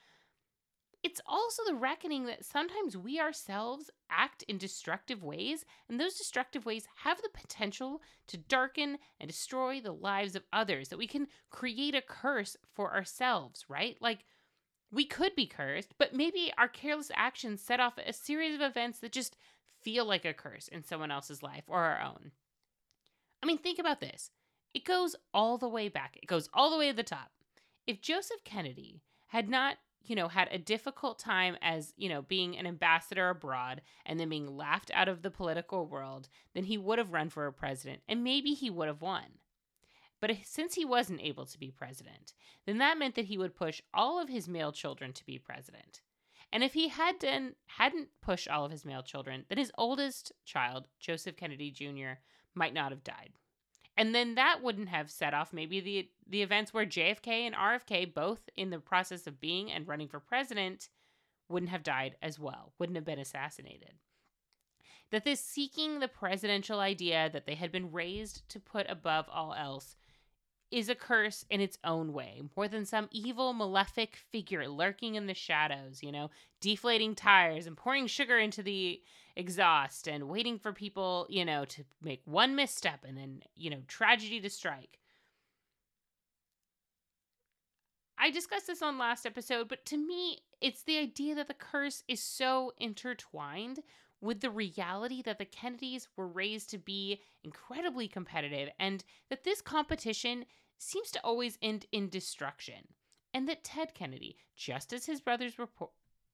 it's 1.08 1.22
also 1.26 1.64
the 1.66 1.74
reckoning 1.74 2.26
that 2.26 2.44
sometimes 2.44 2.98
we 2.98 3.18
ourselves 3.18 3.90
act 4.12 4.44
in 4.50 4.58
destructive 4.58 5.24
ways, 5.24 5.64
and 5.88 5.98
those 5.98 6.16
destructive 6.16 6.66
ways 6.66 6.86
have 7.04 7.22
the 7.22 7.30
potential 7.34 8.02
to 8.28 8.36
darken 8.36 8.98
and 9.18 9.30
destroy 9.30 9.80
the 9.80 9.94
lives 9.94 10.36
of 10.36 10.44
others, 10.52 10.90
that 10.90 10.98
we 10.98 11.08
can 11.08 11.28
create 11.50 11.96
a 11.96 12.02
curse 12.02 12.58
for 12.76 12.94
ourselves, 12.94 13.64
right? 13.70 13.96
Like, 14.02 14.26
we 14.92 15.06
could 15.06 15.34
be 15.34 15.48
cursed, 15.48 15.94
but 15.98 16.14
maybe 16.14 16.52
our 16.58 16.68
careless 16.68 17.10
actions 17.16 17.62
set 17.62 17.80
off 17.80 17.98
a 17.98 18.12
series 18.12 18.56
of 18.56 18.60
events 18.62 19.00
that 19.00 19.14
just 19.14 19.38
feel 19.82 20.04
like 20.04 20.26
a 20.26 20.34
curse 20.34 20.68
in 20.68 20.84
someone 20.84 21.10
else's 21.10 21.42
life 21.42 21.64
or 21.70 21.80
our 21.80 22.02
own. 22.02 22.32
I 23.42 23.46
mean, 23.46 23.60
think 23.60 23.80
about 23.80 24.02
this. 24.02 24.30
It 24.74 24.84
goes 24.84 25.16
all 25.34 25.58
the 25.58 25.70
way 25.70 25.88
back. 25.88 26.18
It 26.22 26.28
goes 26.28 26.50
all 26.54 26.70
the 26.70 26.78
way 26.78 26.90
to 26.90 26.96
the 26.98 27.02
top. 27.02 27.32
If 27.86 28.02
Joseph 28.02 28.44
Kennedy 28.44 29.04
had 29.28 29.48
not, 29.48 29.78
you 30.08 30.16
know, 30.16 30.28
had 30.28 30.48
a 30.52 30.58
difficult 30.58 31.20
time 31.20 31.58
as, 31.62 31.94
you 31.98 32.10
know, 32.10 32.22
being 32.22 32.58
an 32.58 32.66
ambassador 32.66 33.30
abroad 33.30 33.82
and 34.06 34.20
then 34.20 34.30
being 34.30 34.56
laughed 34.56 34.92
out 34.94 35.08
of 35.08 35.22
the 35.22 35.32
political 35.32 35.86
world, 35.86 36.30
then 36.54 36.64
he 36.64 36.78
would 36.78 36.98
have 36.98 37.14
run 37.14 37.30
for 37.30 37.46
a 37.46 37.54
president 37.54 38.02
and 38.08 38.24
maybe 38.24 38.54
he 38.54 38.70
would 38.70 38.88
have 38.88 39.02
won. 39.02 39.24
But 40.20 40.32
since 40.44 40.76
he 40.76 40.86
wasn't 40.86 41.22
able 41.22 41.46
to 41.46 41.60
be 41.60 41.70
president, 41.70 42.34
then 42.66 42.80
that 42.80 42.98
meant 42.98 43.16
that 43.16 43.26
he 43.26 43.38
would 43.38 43.56
push 43.56 43.82
all 43.94 44.20
of 44.20 44.30
his 44.30 44.48
male 44.48 44.72
children 44.72 45.14
to 45.14 45.26
be 45.26 45.38
president. 45.38 46.02
And 46.52 46.64
if 46.64 46.74
he 46.74 46.88
had 46.88 47.20
done, 47.20 47.56
hadn't 47.66 48.10
pushed 48.22 48.48
all 48.48 48.66
of 48.66 48.72
his 48.72 48.86
male 48.86 49.04
children, 49.04 49.46
then 49.50 49.58
his 49.58 49.72
oldest 49.78 50.32
child, 50.46 50.88
Joseph 51.00 51.36
Kennedy 51.38 51.72
Jr., 51.72 52.20
might 52.56 52.74
not 52.74 52.92
have 52.92 53.04
died. 53.04 53.34
And 53.98 54.14
then 54.14 54.36
that 54.36 54.62
wouldn't 54.62 54.90
have 54.90 55.10
set 55.10 55.34
off 55.34 55.52
maybe 55.52 55.80
the 55.80 56.10
the 56.30 56.44
events 56.44 56.74
where 56.74 56.86
JFK 56.86 57.28
and 57.28 57.56
RFK 57.56 58.14
both 58.14 58.50
in 58.56 58.70
the 58.70 58.80
process 58.80 59.28
of 59.28 59.42
being 59.42 59.72
and 59.72 59.88
running 59.88 60.08
for 60.08 60.20
president 60.20 60.90
wouldn't 61.50 61.72
have 61.72 61.84
died 61.84 62.16
as 62.22 62.38
well, 62.38 62.74
wouldn't 62.78 62.98
have 62.98 63.06
been 63.06 63.20
assassinated. 63.20 63.94
That 65.12 65.24
this 65.24 65.40
seeking 65.40 66.00
the 66.00 66.10
presidential 66.10 66.80
idea 66.80 67.30
that 67.32 67.46
they 67.46 67.56
had 67.56 67.72
been 67.72 67.92
raised 67.92 68.48
to 68.50 68.60
put 68.60 68.90
above 68.90 69.26
all 69.32 69.54
else 69.54 69.96
is 70.72 70.90
a 70.90 70.96
curse 70.96 71.46
in 71.50 71.62
its 71.62 71.78
own 71.84 72.12
way, 72.14 72.42
more 72.56 72.68
than 72.68 72.86
some 72.86 73.08
evil, 73.12 73.54
malefic 73.54 74.16
figure 74.16 74.68
lurking 74.68 75.16
in 75.16 75.28
the 75.28 75.34
shadows, 75.34 76.04
you 76.04 76.12
know, 76.12 76.30
deflating 76.60 77.16
tires 77.16 77.68
and 77.68 77.78
pouring 77.78 78.08
sugar 78.08 78.38
into 78.38 78.62
the 78.62 79.02
exhaust 79.36 80.08
and 80.08 80.28
waiting 80.28 80.60
for 80.60 80.74
people, 80.74 81.26
you 81.30 81.46
know, 81.46 81.64
to 81.66 81.84
make 82.02 82.22
one 82.26 82.56
misstep 82.56 83.06
and 83.08 83.18
then, 83.18 83.42
you 83.56 83.70
know, 83.70 83.82
tragedy 83.88 84.42
to 84.42 84.50
strike. 84.50 85.00
I 88.18 88.32
discussed 88.32 88.68
this 88.68 88.82
on 88.82 88.98
last 88.98 89.26
episode, 89.26 89.70
but 89.70 89.86
to 89.86 89.98
me, 89.98 90.40
it's 90.60 90.82
the 90.82 90.98
idea 90.98 91.36
that 91.36 91.48
the 91.48 91.54
curse 91.54 92.04
is 92.08 92.22
so 92.22 92.74
intertwined 92.80 93.80
with 94.22 94.42
the 94.42 94.50
reality 94.50 95.22
that 95.22 95.38
the 95.38 95.46
Kennedys 95.46 96.08
were 96.16 96.28
raised 96.28 96.70
to 96.72 96.78
be 96.78 97.22
incredibly 97.44 98.08
competitive 98.08 98.70
and 98.80 99.04
that 99.30 99.44
this 99.44 99.62
competition 99.62 100.46
seems 100.78 101.12
to 101.12 101.22
always 101.24 101.58
end 101.62 101.86
in 101.92 102.10
destruction. 102.10 102.88
And 103.34 103.48
that 103.48 103.64
Ted 103.64 103.94
Kennedy, 103.94 104.38
just 104.56 104.94
as 104.94 105.06
his 105.06 105.22
brothers 105.22 105.58
were 105.58 105.70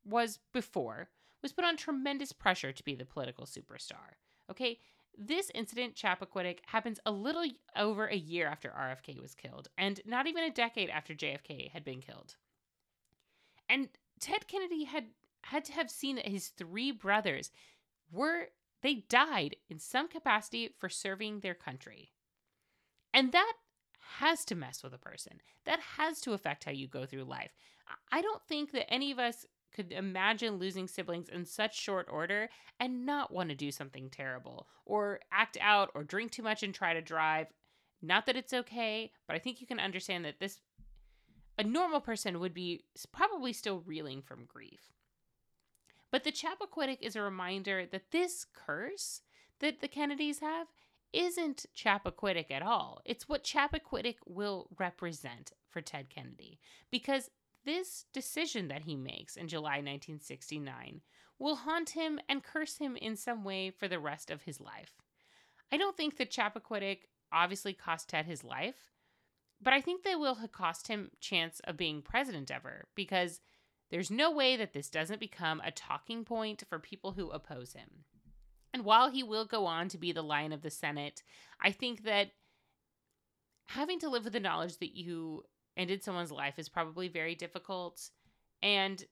was 0.05 0.39
before, 0.53 1.09
was 1.41 1.53
put 1.53 1.65
on 1.65 1.77
tremendous 1.77 2.31
pressure 2.31 2.71
to 2.71 2.83
be 2.83 2.95
the 2.95 3.05
political 3.05 3.45
superstar. 3.45 4.17
Okay, 4.49 4.79
this 5.17 5.51
incident, 5.53 5.95
Chappaquiddick, 5.95 6.59
happens 6.65 6.99
a 7.05 7.11
little 7.11 7.45
over 7.75 8.07
a 8.07 8.15
year 8.15 8.47
after 8.47 8.69
RFK 8.69 9.21
was 9.21 9.35
killed, 9.35 9.67
and 9.77 10.01
not 10.05 10.27
even 10.27 10.43
a 10.43 10.51
decade 10.51 10.89
after 10.89 11.13
JFK 11.13 11.71
had 11.71 11.83
been 11.83 12.01
killed. 12.01 12.35
And 13.69 13.89
Ted 14.19 14.47
Kennedy 14.47 14.85
had 14.85 15.05
had 15.43 15.65
to 15.65 15.73
have 15.73 15.91
seen 15.91 16.15
that 16.15 16.27
his 16.27 16.47
three 16.49 16.91
brothers 16.91 17.51
were 18.13 18.47
they 18.83 19.05
died 19.09 19.55
in 19.69 19.79
some 19.79 20.07
capacity 20.07 20.69
for 20.77 20.89
serving 20.89 21.39
their 21.39 21.55
country. 21.55 22.11
And 23.13 23.31
that 23.31 23.53
has 24.17 24.43
to 24.45 24.55
mess 24.55 24.83
with 24.83 24.93
a 24.93 24.97
person. 24.97 25.41
That 25.65 25.79
has 25.97 26.19
to 26.21 26.33
affect 26.33 26.65
how 26.65 26.71
you 26.71 26.87
go 26.87 27.05
through 27.05 27.23
life. 27.23 27.51
I 28.11 28.21
don't 28.21 28.43
think 28.43 28.71
that 28.73 28.91
any 28.91 29.11
of 29.11 29.19
us 29.19 29.45
could 29.73 29.91
imagine 29.91 30.57
losing 30.57 30.87
siblings 30.87 31.29
in 31.29 31.45
such 31.45 31.79
short 31.79 32.07
order 32.11 32.49
and 32.79 33.05
not 33.05 33.31
want 33.31 33.49
to 33.49 33.55
do 33.55 33.71
something 33.71 34.09
terrible 34.09 34.67
or 34.85 35.21
act 35.31 35.57
out 35.61 35.89
or 35.95 36.03
drink 36.03 36.31
too 36.31 36.43
much 36.43 36.61
and 36.61 36.73
try 36.73 36.93
to 36.93 37.01
drive. 37.01 37.47
Not 38.01 38.25
that 38.25 38.35
it's 38.35 38.53
okay, 38.53 39.11
but 39.27 39.35
I 39.35 39.39
think 39.39 39.61
you 39.61 39.67
can 39.67 39.79
understand 39.79 40.25
that 40.25 40.39
this 40.39 40.59
a 41.57 41.63
normal 41.63 42.01
person 42.01 42.39
would 42.39 42.53
be 42.53 42.83
probably 43.11 43.53
still 43.53 43.79
reeling 43.85 44.21
from 44.21 44.45
grief. 44.45 44.91
But 46.13 46.25
the 46.25 46.31
Chappaquiddick 46.31 46.99
is 47.01 47.15
a 47.15 47.23
reminder 47.23 47.87
that 47.87 48.11
this 48.11 48.45
curse 48.53 49.21
that 49.61 49.81
the 49.81 49.87
Kennedys 49.87 50.41
have 50.41 50.67
isn't 51.11 51.65
Chappaquiddick 51.75 52.51
at 52.51 52.61
all. 52.61 53.01
It's 53.03 53.27
what 53.27 53.43
Chappaquiddick 53.43 54.17
will 54.27 54.67
represent 54.77 55.53
for 55.71 55.81
Ted 55.81 56.11
Kennedy. 56.11 56.59
Because 56.91 57.31
this 57.65 58.05
decision 58.13 58.67
that 58.67 58.83
he 58.83 58.95
makes 58.95 59.35
in 59.35 59.47
July 59.47 59.77
1969 59.77 61.01
will 61.39 61.55
haunt 61.55 61.89
him 61.89 62.19
and 62.29 62.43
curse 62.43 62.77
him 62.77 62.95
in 62.95 63.15
some 63.15 63.43
way 63.43 63.71
for 63.71 63.87
the 63.87 63.99
rest 63.99 64.29
of 64.29 64.43
his 64.43 64.61
life. 64.61 65.01
I 65.71 65.77
don't 65.77 65.97
think 65.97 66.17
that 66.17 66.29
Chappaquiddick 66.29 67.07
obviously 67.31 67.73
cost 67.73 68.09
Ted 68.09 68.27
his 68.27 68.43
life, 68.43 68.91
but 69.59 69.73
I 69.73 69.81
think 69.81 70.03
they 70.03 70.15
will 70.15 70.35
have 70.35 70.51
cost 70.51 70.89
him 70.89 71.09
chance 71.19 71.59
of 71.63 71.75
being 71.75 72.03
president 72.03 72.51
ever 72.51 72.85
because 72.93 73.39
there's 73.93 74.09
no 74.09 74.31
way 74.31 74.57
that 74.57 74.73
this 74.73 74.89
doesn't 74.89 75.19
become 75.19 75.61
a 75.63 75.69
talking 75.69 76.25
point 76.25 76.63
for 76.67 76.79
people 76.79 77.11
who 77.11 77.29
oppose 77.29 77.73
him. 77.73 78.05
And 78.73 78.83
while 78.83 79.11
he 79.11 79.21
will 79.21 79.45
go 79.45 79.67
on 79.67 79.87
to 79.89 79.99
be 79.99 80.11
the 80.11 80.23
lion 80.23 80.51
of 80.51 80.63
the 80.63 80.71
Senate, 80.71 81.21
I 81.61 81.69
think 81.69 82.03
that 82.03 82.31
having 83.67 83.99
to 83.99 84.09
live 84.09 84.23
with 84.23 84.33
the 84.33 84.39
knowledge 84.39 84.79
that 84.79 84.97
you 84.97 85.43
ended 85.77 86.03
someone's 86.03 86.31
life 86.31 86.57
is 86.57 86.69
probably 86.69 87.07
very 87.07 87.35
difficult. 87.35 88.09
And 88.63 89.05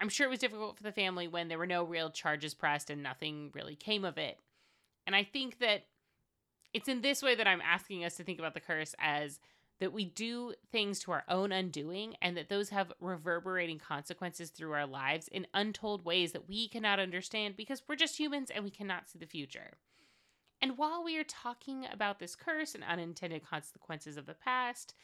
I'm 0.00 0.08
sure 0.08 0.26
it 0.26 0.30
was 0.30 0.38
difficult 0.38 0.78
for 0.78 0.82
the 0.82 0.90
family 0.90 1.28
when 1.28 1.48
there 1.48 1.58
were 1.58 1.66
no 1.66 1.84
real 1.84 2.08
charges 2.08 2.54
pressed 2.54 2.88
and 2.88 3.02
nothing 3.02 3.50
really 3.52 3.76
came 3.76 4.06
of 4.06 4.16
it. 4.16 4.38
And 5.06 5.14
I 5.14 5.22
think 5.22 5.58
that 5.58 5.82
it's 6.72 6.88
in 6.88 7.02
this 7.02 7.22
way 7.22 7.34
that 7.34 7.46
I'm 7.46 7.60
asking 7.60 8.06
us 8.06 8.14
to 8.14 8.24
think 8.24 8.38
about 8.38 8.54
the 8.54 8.60
curse 8.60 8.94
as 8.98 9.38
that 9.80 9.92
we 9.92 10.04
do 10.04 10.54
things 10.70 11.00
to 11.00 11.10
our 11.10 11.24
own 11.28 11.50
undoing 11.50 12.14
and 12.22 12.36
that 12.36 12.48
those 12.48 12.68
have 12.68 12.92
reverberating 13.00 13.78
consequences 13.78 14.50
through 14.50 14.72
our 14.72 14.86
lives 14.86 15.26
in 15.28 15.46
untold 15.54 16.04
ways 16.04 16.32
that 16.32 16.48
we 16.48 16.68
cannot 16.68 17.00
understand 17.00 17.56
because 17.56 17.82
we're 17.88 17.96
just 17.96 18.18
humans 18.18 18.50
and 18.54 18.62
we 18.62 18.70
cannot 18.70 19.08
see 19.08 19.18
the 19.18 19.26
future. 19.26 19.72
And 20.62 20.76
while 20.76 21.02
we 21.02 21.18
are 21.18 21.24
talking 21.24 21.86
about 21.90 22.18
this 22.18 22.36
curse 22.36 22.74
and 22.74 22.84
unintended 22.84 23.42
consequences 23.42 24.18
of 24.18 24.26
the 24.26 24.34
past, 24.34 24.94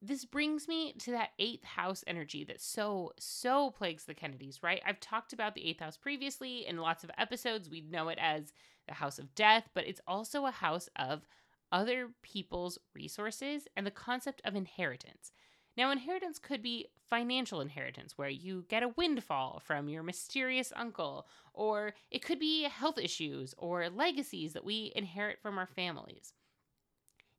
this 0.00 0.24
brings 0.24 0.68
me 0.68 0.92
to 1.00 1.10
that 1.10 1.30
eighth 1.40 1.64
house 1.64 2.04
energy 2.06 2.44
that 2.44 2.60
so, 2.60 3.12
so 3.18 3.70
plagues 3.70 4.04
the 4.04 4.14
Kennedys, 4.14 4.62
right? 4.62 4.80
I've 4.86 5.00
talked 5.00 5.32
about 5.32 5.56
the 5.56 5.66
eighth 5.66 5.80
house 5.80 5.96
previously 5.96 6.64
in 6.66 6.76
lots 6.76 7.02
of 7.02 7.10
episodes. 7.18 7.68
We 7.68 7.80
know 7.80 8.08
it 8.08 8.18
as 8.20 8.52
the 8.86 8.94
house 8.94 9.18
of 9.18 9.34
death, 9.34 9.68
but 9.74 9.88
it's 9.88 10.00
also 10.06 10.46
a 10.46 10.52
house 10.52 10.88
of 10.94 11.26
other 11.72 12.10
people's 12.22 12.78
resources 12.94 13.68
and 13.76 13.86
the 13.86 13.90
concept 13.90 14.42
of 14.44 14.54
inheritance. 14.54 15.32
Now, 15.76 15.92
inheritance 15.92 16.40
could 16.40 16.60
be 16.60 16.86
financial 17.08 17.60
inheritance, 17.60 18.18
where 18.18 18.28
you 18.28 18.64
get 18.68 18.82
a 18.82 18.88
windfall 18.88 19.62
from 19.64 19.88
your 19.88 20.02
mysterious 20.02 20.72
uncle, 20.74 21.26
or 21.54 21.94
it 22.10 22.24
could 22.24 22.40
be 22.40 22.64
health 22.64 22.98
issues 22.98 23.54
or 23.56 23.88
legacies 23.88 24.54
that 24.54 24.64
we 24.64 24.92
inherit 24.96 25.38
from 25.40 25.56
our 25.56 25.68
families. 25.68 26.32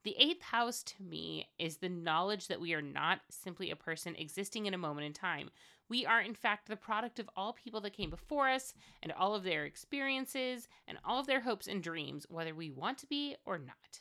The 0.06 0.16
eighth 0.18 0.42
house 0.42 0.82
to 0.84 1.04
me 1.04 1.50
is 1.60 1.78
the 1.78 1.90
knowledge 1.90 2.48
that 2.48 2.62
we 2.62 2.74
are 2.74 2.82
not 2.82 3.20
simply 3.30 3.70
a 3.70 3.76
person 3.76 4.16
existing 4.16 4.66
in 4.66 4.74
a 4.74 4.78
moment 4.78 5.06
in 5.06 5.14
time. 5.14 5.50
We 5.90 6.06
are, 6.06 6.22
in 6.22 6.34
fact, 6.34 6.70
the 6.70 6.78
product 6.78 7.20
of 7.20 7.30
all 7.36 7.52
people 7.52 7.82
that 7.82 7.98
came 7.98 8.10
before 8.10 8.48
us 8.48 8.74
and 9.04 9.12
all 9.12 9.36
of 9.36 9.44
their 9.44 9.66
experiences 9.66 10.70
and 10.88 10.98
all 11.04 11.20
of 11.20 11.28
their 11.28 11.42
hopes 11.42 11.68
and 11.68 11.84
dreams, 11.84 12.26
whether 12.30 12.56
we 12.56 12.72
want 12.72 13.00
to 13.00 13.08
be 13.08 13.36
or 13.46 13.58
not. 13.58 14.00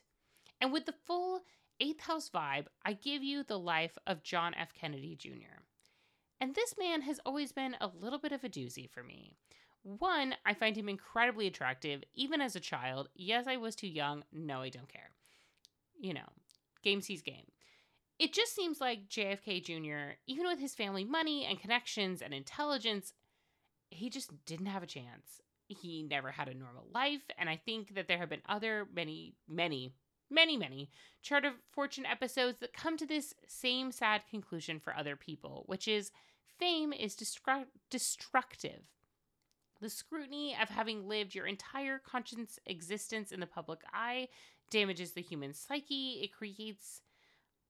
And 0.60 0.72
with 0.72 0.86
the 0.86 0.94
full 1.06 1.42
eighth 1.80 2.00
house 2.00 2.30
vibe, 2.30 2.66
I 2.84 2.92
give 2.92 3.22
you 3.22 3.42
the 3.42 3.58
life 3.58 3.96
of 4.06 4.22
John 4.22 4.54
F. 4.54 4.74
Kennedy 4.74 5.16
Jr. 5.16 5.62
And 6.40 6.54
this 6.54 6.74
man 6.78 7.02
has 7.02 7.20
always 7.24 7.52
been 7.52 7.76
a 7.80 7.90
little 8.00 8.18
bit 8.18 8.32
of 8.32 8.44
a 8.44 8.48
doozy 8.48 8.88
for 8.88 9.02
me. 9.02 9.34
One, 9.82 10.34
I 10.44 10.54
find 10.54 10.76
him 10.76 10.88
incredibly 10.88 11.46
attractive, 11.46 12.02
even 12.14 12.40
as 12.40 12.56
a 12.56 12.60
child. 12.60 13.08
Yes, 13.14 13.46
I 13.46 13.56
was 13.56 13.74
too 13.74 13.88
young. 13.88 14.24
No, 14.32 14.60
I 14.60 14.68
don't 14.68 14.88
care. 14.88 15.10
You 16.00 16.14
know, 16.14 16.28
game 16.82 17.00
sees 17.00 17.22
game. 17.22 17.46
It 18.18 18.32
just 18.32 18.54
seems 18.54 18.80
like 18.80 19.08
JFK 19.08 19.64
Jr., 19.64 20.16
even 20.26 20.46
with 20.46 20.58
his 20.58 20.74
family 20.74 21.04
money 21.04 21.46
and 21.46 21.60
connections 21.60 22.20
and 22.20 22.34
intelligence, 22.34 23.12
he 23.90 24.10
just 24.10 24.44
didn't 24.44 24.66
have 24.66 24.82
a 24.82 24.86
chance. 24.86 25.40
He 25.68 26.02
never 26.02 26.30
had 26.30 26.48
a 26.48 26.54
normal 26.54 26.86
life, 26.92 27.22
and 27.38 27.48
I 27.48 27.56
think 27.56 27.94
that 27.94 28.08
there 28.08 28.18
have 28.18 28.30
been 28.30 28.42
other 28.48 28.88
many, 28.92 29.34
many 29.48 29.92
many, 30.30 30.56
many 30.56 30.90
Chart 31.22 31.44
of 31.44 31.54
Fortune 31.70 32.06
episodes 32.06 32.60
that 32.60 32.72
come 32.72 32.96
to 32.96 33.06
this 33.06 33.34
same 33.46 33.92
sad 33.92 34.22
conclusion 34.30 34.80
for 34.80 34.94
other 34.94 35.16
people, 35.16 35.64
which 35.66 35.88
is 35.88 36.10
fame 36.58 36.92
is 36.92 37.16
destru- 37.16 37.66
destructive. 37.90 38.82
The 39.80 39.90
scrutiny 39.90 40.56
of 40.60 40.68
having 40.70 41.08
lived 41.08 41.34
your 41.34 41.46
entire 41.46 41.98
conscious 41.98 42.58
existence 42.66 43.30
in 43.30 43.40
the 43.40 43.46
public 43.46 43.80
eye 43.92 44.28
damages 44.70 45.12
the 45.12 45.22
human 45.22 45.54
psyche. 45.54 46.20
It 46.22 46.32
creates 46.32 47.00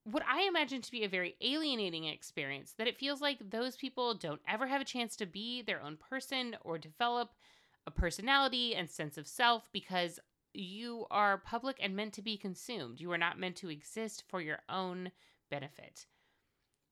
what 0.05 0.23
I 0.27 0.43
imagine 0.43 0.81
to 0.81 0.91
be 0.91 1.05
a 1.05 1.09
very 1.09 1.37
alienating 1.43 2.05
experience 2.05 2.73
that 2.79 2.87
it 2.87 2.99
feels 2.99 3.21
like 3.21 3.51
those 3.51 3.77
people 3.77 4.15
don't 4.15 4.41
ever 4.49 4.67
have 4.67 4.81
a 4.81 4.87
chance 4.87 5.17
to 5.17 5.27
be 5.27 5.61
their 5.61 5.83
own 5.83 5.99
person 5.99 6.57
or 6.63 6.79
develop 6.79 7.31
a 7.87 7.91
personality 7.91 8.75
and 8.75 8.89
sense 8.89 9.19
of 9.19 9.27
self 9.27 9.69
because 9.73 10.19
you 10.59 11.07
are 11.11 11.39
public 11.39 11.77
and 11.81 11.95
meant 11.95 12.13
to 12.15 12.23
be 12.23 12.37
consumed. 12.37 13.01
You 13.01 13.13
are 13.13 13.19
not 13.19 13.39
meant 13.39 13.57
to 13.57 13.71
exist 13.71 14.25
for 14.29 14.41
your 14.41 14.59
own 14.69 15.13
benefit. 15.51 16.07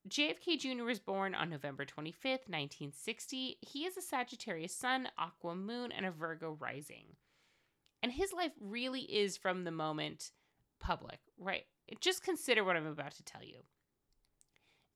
JFK 0.07 0.57
Jr. 0.57 0.83
was 0.83 0.99
born 0.99 1.35
on 1.35 1.49
November 1.49 1.85
25th, 1.85 2.47
1960. 2.47 3.57
He 3.61 3.85
is 3.85 3.97
a 3.97 4.01
Sagittarius 4.01 4.73
sun, 4.73 5.09
Aqua 5.17 5.53
moon, 5.53 5.91
and 5.91 6.05
a 6.05 6.11
Virgo 6.11 6.57
rising. 6.59 7.17
And 8.01 8.13
his 8.13 8.31
life 8.31 8.53
really 8.61 9.01
is 9.01 9.35
from 9.35 9.65
the 9.65 9.71
moment 9.71 10.31
public, 10.79 11.19
right? 11.37 11.65
Just 11.99 12.23
consider 12.23 12.63
what 12.63 12.77
I'm 12.77 12.85
about 12.85 13.11
to 13.15 13.23
tell 13.23 13.43
you. 13.43 13.57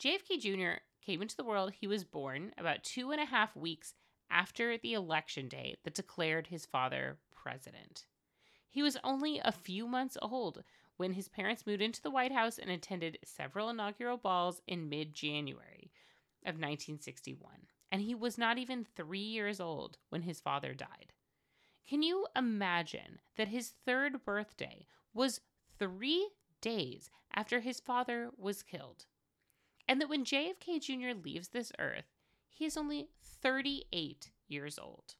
JFK 0.01 0.39
Jr. 0.39 0.79
came 1.05 1.21
into 1.21 1.35
the 1.35 1.43
world, 1.43 1.73
he 1.73 1.87
was 1.87 2.05
born 2.05 2.53
about 2.57 2.83
two 2.83 3.11
and 3.11 3.19
a 3.19 3.25
half 3.25 3.53
weeks 3.55 3.93
after 4.29 4.77
the 4.77 4.93
election 4.93 5.49
day 5.49 5.75
that 5.83 5.93
declared 5.93 6.47
his 6.47 6.65
father 6.65 7.17
president. 7.35 8.05
He 8.71 8.81
was 8.81 8.97
only 9.03 9.39
a 9.43 9.51
few 9.51 9.85
months 9.85 10.17
old 10.21 10.63
when 10.95 11.11
his 11.11 11.27
parents 11.27 11.67
moved 11.67 11.81
into 11.81 12.01
the 12.01 12.09
White 12.09 12.31
House 12.31 12.57
and 12.57 12.71
attended 12.71 13.19
several 13.21 13.69
inaugural 13.69 14.15
balls 14.15 14.61
in 14.65 14.87
mid 14.87 15.13
January 15.13 15.91
of 16.43 16.55
1961. 16.55 17.51
And 17.91 18.01
he 18.01 18.15
was 18.15 18.37
not 18.37 18.57
even 18.57 18.85
three 18.85 19.19
years 19.19 19.59
old 19.59 19.97
when 20.07 20.21
his 20.21 20.39
father 20.39 20.73
died. 20.73 21.11
Can 21.85 22.01
you 22.01 22.27
imagine 22.33 23.19
that 23.35 23.49
his 23.49 23.73
third 23.85 24.23
birthday 24.23 24.87
was 25.13 25.41
three 25.77 26.29
days 26.61 27.09
after 27.33 27.59
his 27.59 27.81
father 27.81 28.29
was 28.37 28.63
killed? 28.63 29.05
And 29.85 29.99
that 29.99 30.07
when 30.07 30.23
JFK 30.23 30.79
Jr. 30.79 31.19
leaves 31.21 31.49
this 31.49 31.73
earth, 31.77 32.05
he 32.49 32.63
is 32.63 32.77
only 32.77 33.09
38 33.21 34.31
years 34.47 34.79
old. 34.79 35.15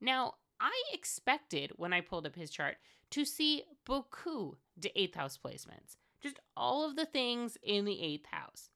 Now, 0.00 0.34
I 0.60 0.72
expected 0.92 1.72
when 1.76 1.92
I 1.92 2.00
pulled 2.00 2.26
up 2.26 2.36
his 2.36 2.50
chart 2.50 2.76
to 3.10 3.24
see 3.24 3.64
beaucoup 3.84 4.56
de 4.78 4.90
eighth 4.98 5.14
house 5.14 5.38
placements, 5.42 5.96
just 6.22 6.40
all 6.56 6.88
of 6.88 6.96
the 6.96 7.06
things 7.06 7.58
in 7.62 7.84
the 7.84 8.00
eighth 8.00 8.26
house. 8.26 8.70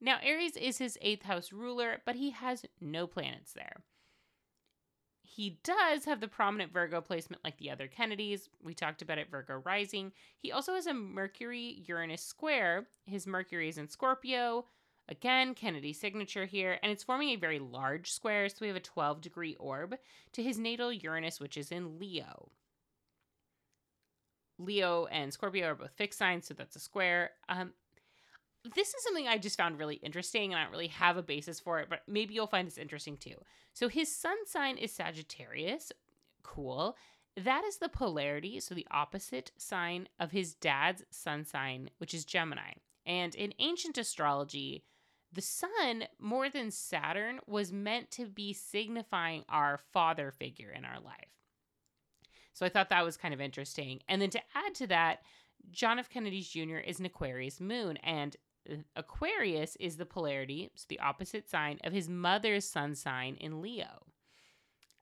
Now, 0.00 0.18
Aries 0.22 0.56
is 0.56 0.78
his 0.78 0.96
eighth 1.02 1.24
house 1.24 1.52
ruler, 1.52 2.02
but 2.06 2.16
he 2.16 2.30
has 2.30 2.64
no 2.80 3.06
planets 3.06 3.52
there. 3.52 3.82
He 5.22 5.58
does 5.62 6.04
have 6.06 6.20
the 6.20 6.28
prominent 6.28 6.72
Virgo 6.72 7.00
placement 7.00 7.44
like 7.44 7.58
the 7.58 7.70
other 7.70 7.86
Kennedys. 7.86 8.48
We 8.62 8.74
talked 8.74 9.02
about 9.02 9.18
it, 9.18 9.30
Virgo 9.30 9.62
rising. 9.64 10.12
He 10.36 10.50
also 10.52 10.74
has 10.74 10.86
a 10.86 10.94
Mercury 10.94 11.84
Uranus 11.86 12.22
square. 12.22 12.88
His 13.04 13.26
Mercury 13.26 13.68
is 13.68 13.78
in 13.78 13.88
Scorpio. 13.88 14.64
Again, 15.08 15.54
Kennedy 15.54 15.94
signature 15.94 16.44
here, 16.44 16.78
and 16.82 16.92
it's 16.92 17.02
forming 17.02 17.30
a 17.30 17.36
very 17.36 17.58
large 17.58 18.10
square, 18.10 18.48
so 18.48 18.56
we 18.60 18.66
have 18.66 18.76
a 18.76 18.80
12 18.80 19.22
degree 19.22 19.56
orb 19.58 19.96
to 20.32 20.42
his 20.42 20.58
natal 20.58 20.92
Uranus, 20.92 21.40
which 21.40 21.56
is 21.56 21.72
in 21.72 21.98
Leo. 21.98 22.50
Leo 24.58 25.06
and 25.06 25.32
Scorpio 25.32 25.68
are 25.68 25.74
both 25.74 25.92
fixed 25.96 26.18
signs, 26.18 26.46
so 26.46 26.54
that's 26.54 26.76
a 26.76 26.80
square. 26.80 27.30
Um, 27.48 27.72
this 28.74 28.88
is 28.88 29.02
something 29.02 29.26
I 29.26 29.38
just 29.38 29.56
found 29.56 29.78
really 29.78 29.96
interesting, 29.96 30.52
and 30.52 30.60
I 30.60 30.64
don't 30.64 30.72
really 30.72 30.88
have 30.88 31.16
a 31.16 31.22
basis 31.22 31.58
for 31.58 31.80
it, 31.80 31.88
but 31.88 32.02
maybe 32.06 32.34
you'll 32.34 32.46
find 32.46 32.66
this 32.66 32.76
interesting 32.76 33.16
too. 33.16 33.36
So 33.72 33.88
his 33.88 34.14
sun 34.14 34.36
sign 34.46 34.76
is 34.76 34.92
Sagittarius. 34.92 35.92
Cool. 36.42 36.96
That 37.36 37.64
is 37.64 37.78
the 37.78 37.88
polarity, 37.88 38.60
so 38.60 38.74
the 38.74 38.86
opposite 38.90 39.52
sign 39.56 40.08
of 40.18 40.32
his 40.32 40.54
dad's 40.54 41.04
sun 41.10 41.44
sign, 41.44 41.90
which 41.98 42.12
is 42.12 42.24
Gemini. 42.24 42.72
And 43.06 43.34
in 43.34 43.54
ancient 43.58 43.96
astrology, 43.96 44.82
the 45.32 45.42
sun, 45.42 46.04
more 46.18 46.48
than 46.48 46.70
Saturn, 46.70 47.40
was 47.46 47.72
meant 47.72 48.10
to 48.12 48.26
be 48.26 48.52
signifying 48.52 49.44
our 49.48 49.78
father 49.92 50.30
figure 50.30 50.70
in 50.70 50.84
our 50.84 51.00
life. 51.00 51.28
So 52.52 52.66
I 52.66 52.70
thought 52.70 52.88
that 52.88 53.04
was 53.04 53.16
kind 53.16 53.34
of 53.34 53.40
interesting. 53.40 54.00
And 54.08 54.20
then 54.20 54.30
to 54.30 54.40
add 54.54 54.74
to 54.76 54.86
that, 54.88 55.22
John 55.70 55.98
F. 55.98 56.08
Kennedy 56.08 56.40
Jr. 56.40 56.78
is 56.78 56.98
an 56.98 57.06
Aquarius 57.06 57.60
moon, 57.60 57.98
and 57.98 58.36
Aquarius 58.96 59.76
is 59.76 59.96
the 59.96 60.06
polarity, 60.06 60.70
so 60.74 60.86
the 60.88 61.00
opposite 61.00 61.48
sign 61.48 61.78
of 61.84 61.92
his 61.92 62.08
mother's 62.08 62.64
sun 62.64 62.94
sign 62.94 63.34
in 63.36 63.62
Leo. 63.62 64.06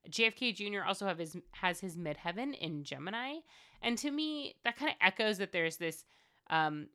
JFK 0.09 0.55
Jr. 0.55 0.85
also 0.87 1.07
have 1.07 1.19
his 1.19 1.37
has 1.53 1.81
his 1.81 1.97
midheaven 1.97 2.57
in 2.57 2.85
Gemini, 2.85 3.39
and 3.83 3.99
to 3.99 4.11
me 4.11 4.55
that 4.65 4.77
kind 4.77 4.91
of 4.91 4.97
echoes 5.01 5.39
that 5.39 5.53
there's 5.53 5.79
this 5.79 6.05
um, 6.49 6.89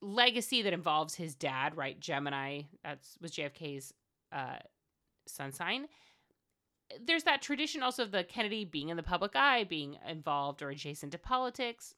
legacy 0.00 0.62
that 0.62 0.72
involves 0.72 1.14
his 1.14 1.34
dad, 1.34 1.76
right? 1.76 1.98
Gemini, 2.00 2.62
that's 2.82 3.16
was 3.20 3.32
JFK's 3.32 3.92
uh, 4.32 4.58
sun 5.26 5.52
sign. 5.52 5.86
There's 7.04 7.24
that 7.24 7.42
tradition 7.42 7.82
also 7.82 8.02
of 8.02 8.10
the 8.10 8.24
Kennedy 8.24 8.64
being 8.64 8.88
in 8.88 8.96
the 8.96 9.02
public 9.02 9.36
eye, 9.36 9.64
being 9.64 9.96
involved 10.08 10.62
or 10.62 10.70
adjacent 10.70 11.12
to 11.12 11.18
politics. 11.18 11.94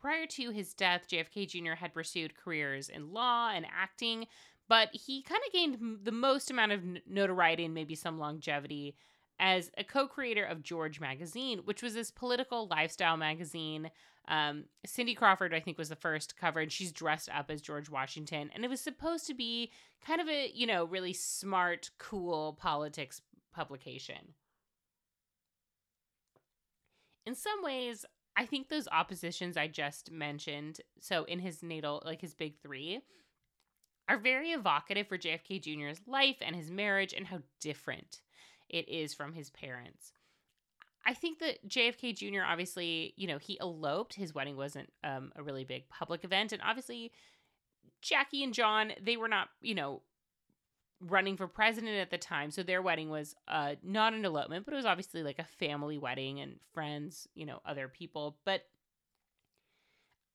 Prior 0.00 0.26
to 0.26 0.50
his 0.50 0.74
death, 0.74 1.06
JFK 1.10 1.48
Jr. 1.48 1.72
had 1.72 1.94
pursued 1.94 2.36
careers 2.36 2.88
in 2.88 3.12
law 3.12 3.50
and 3.50 3.66
acting, 3.74 4.26
but 4.68 4.88
he 4.92 5.22
kind 5.22 5.40
of 5.46 5.52
gained 5.52 6.00
the 6.04 6.12
most 6.12 6.50
amount 6.50 6.72
of 6.72 6.82
notoriety 7.06 7.64
and 7.64 7.74
maybe 7.74 7.94
some 7.94 8.18
longevity 8.18 8.96
as 9.38 9.70
a 9.76 9.84
co 9.84 10.06
creator 10.06 10.44
of 10.44 10.62
George 10.62 11.00
Magazine, 11.00 11.60
which 11.64 11.82
was 11.82 11.94
this 11.94 12.10
political 12.10 12.66
lifestyle 12.68 13.16
magazine 13.16 13.90
um, 14.28 14.64
Cindy 14.86 15.14
Crawford, 15.14 15.52
I 15.52 15.60
think, 15.60 15.76
was 15.76 15.90
the 15.90 15.96
first 15.96 16.36
cover, 16.36 16.60
and 16.60 16.72
she's 16.72 16.92
dressed 16.92 17.28
up 17.28 17.50
as 17.50 17.60
George 17.60 17.90
Washington. 17.90 18.50
And 18.54 18.64
it 18.64 18.70
was 18.70 18.80
supposed 18.80 19.26
to 19.26 19.34
be 19.34 19.70
kind 20.04 20.20
of 20.20 20.28
a, 20.28 20.50
you 20.54 20.66
know, 20.66 20.84
really 20.84 21.12
smart, 21.12 21.90
cool 21.98 22.54
politics 22.54 23.20
publication. 23.54 24.34
In 27.26 27.34
some 27.34 27.62
ways, 27.62 28.04
I 28.36 28.46
think 28.46 28.68
those 28.68 28.88
oppositions 28.88 29.56
I 29.56 29.68
just 29.68 30.10
mentioned, 30.10 30.80
so 31.00 31.24
in 31.24 31.38
his 31.38 31.62
natal, 31.62 32.02
like 32.04 32.20
his 32.20 32.34
big 32.34 32.58
three, 32.60 33.00
are 34.08 34.18
very 34.18 34.50
evocative 34.50 35.06
for 35.06 35.16
JFK 35.16 35.62
Jr.'s 35.62 36.00
life 36.06 36.36
and 36.40 36.56
his 36.56 36.70
marriage 36.70 37.14
and 37.14 37.26
how 37.26 37.40
different 37.60 38.20
it 38.68 38.88
is 38.88 39.14
from 39.14 39.32
his 39.34 39.50
parents. 39.50 40.12
I 41.06 41.14
think 41.14 41.38
that 41.40 41.68
JFK 41.68 42.16
Jr. 42.16 42.42
obviously, 42.46 43.12
you 43.16 43.26
know, 43.26 43.38
he 43.38 43.58
eloped. 43.60 44.14
His 44.14 44.34
wedding 44.34 44.56
wasn't 44.56 44.90
um, 45.02 45.32
a 45.36 45.42
really 45.42 45.64
big 45.64 45.88
public 45.88 46.24
event, 46.24 46.52
and 46.52 46.62
obviously, 46.62 47.12
Jackie 48.00 48.42
and 48.42 48.54
John 48.54 48.92
they 49.02 49.16
were 49.16 49.28
not, 49.28 49.48
you 49.60 49.74
know, 49.74 50.02
running 51.00 51.36
for 51.36 51.46
president 51.46 51.96
at 51.96 52.10
the 52.10 52.18
time, 52.18 52.50
so 52.50 52.62
their 52.62 52.82
wedding 52.82 53.10
was 53.10 53.34
uh, 53.48 53.74
not 53.82 54.14
an 54.14 54.24
elopement, 54.24 54.64
but 54.64 54.72
it 54.72 54.76
was 54.76 54.86
obviously 54.86 55.22
like 55.22 55.38
a 55.38 55.44
family 55.44 55.98
wedding 55.98 56.40
and 56.40 56.58
friends, 56.72 57.28
you 57.34 57.44
know, 57.44 57.60
other 57.66 57.88
people. 57.88 58.38
But 58.44 58.62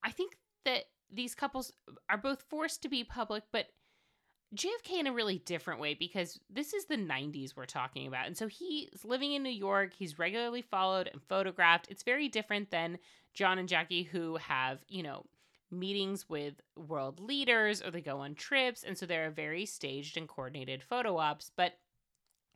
I 0.03 0.11
think 0.11 0.37
that 0.65 0.83
these 1.11 1.33
couples 1.33 1.73
are 2.09 2.17
both 2.17 2.43
forced 2.49 2.83
to 2.83 2.89
be 2.89 3.03
public, 3.03 3.43
but 3.51 3.67
JFK 4.55 4.99
in 4.99 5.07
a 5.07 5.13
really 5.13 5.39
different 5.39 5.79
way 5.79 5.93
because 5.93 6.39
this 6.49 6.73
is 6.73 6.85
the 6.85 6.97
90s 6.97 7.55
we're 7.55 7.65
talking 7.65 8.07
about. 8.07 8.25
And 8.25 8.35
so 8.35 8.47
he's 8.47 9.05
living 9.05 9.33
in 9.33 9.43
New 9.43 9.49
York. 9.49 9.93
He's 9.93 10.17
regularly 10.17 10.63
followed 10.63 11.07
and 11.11 11.21
photographed. 11.21 11.87
It's 11.89 12.03
very 12.03 12.27
different 12.27 12.71
than 12.71 12.97
John 13.33 13.59
and 13.59 13.69
Jackie, 13.69 14.03
who 14.03 14.37
have, 14.37 14.79
you 14.87 15.03
know, 15.03 15.25
meetings 15.71 16.27
with 16.27 16.55
world 16.75 17.19
leaders 17.19 17.83
or 17.83 17.91
they 17.91 18.01
go 18.01 18.19
on 18.19 18.33
trips. 18.33 18.83
And 18.83 18.97
so 18.97 19.05
there 19.05 19.27
are 19.27 19.31
very 19.31 19.65
staged 19.67 20.17
and 20.17 20.27
coordinated 20.27 20.81
photo 20.81 21.17
ops. 21.17 21.51
But 21.55 21.73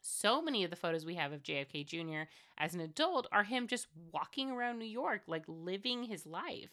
so 0.02 0.41
many 0.41 0.64
of 0.64 0.72
the 0.72 0.76
photos 0.76 1.06
we 1.06 1.16
have 1.16 1.32
of 1.32 1.44
JFK 1.44 1.86
Jr. 1.86 2.30
as 2.58 2.74
an 2.74 2.82
adult 2.82 3.28
are 3.32 3.44
him 3.44 3.68
just 3.68 3.88
walking 4.12 4.52
around 4.52 4.80
New 4.80 4.86
York, 4.86 5.22
like 5.28 5.44
living 5.48 6.04
his 6.04 6.26
life. 6.26 6.72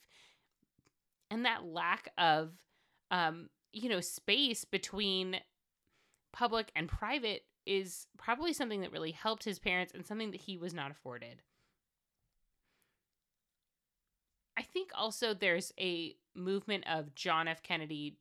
And 1.31 1.45
that 1.45 1.65
lack 1.65 2.11
of, 2.17 2.53
um, 3.11 3.51
you 3.73 3.89
know, 3.89 4.01
space 4.01 4.65
between 4.65 5.41
public 6.33 6.71
and 6.75 6.89
private 6.89 7.43
is 7.67 8.07
probably 8.19 8.53
something 8.53 8.81
that 8.81 8.93
really 8.93 9.11
helped 9.13 9.45
his 9.45 9.59
parents 9.59 9.93
and 9.95 10.07
something 10.07 10.31
that 10.31 10.41
he 10.41 10.57
was 10.57 10.75
not 10.75 10.91
afforded. 10.91 11.43
I 14.57 14.63
think 14.63 14.91
also 14.95 15.33
there's 15.33 15.73
a 15.79 16.17
movement 16.35 16.85
of 16.87 17.15
John 17.15 17.49
F. 17.49 17.63
Kennedy, 17.63 18.19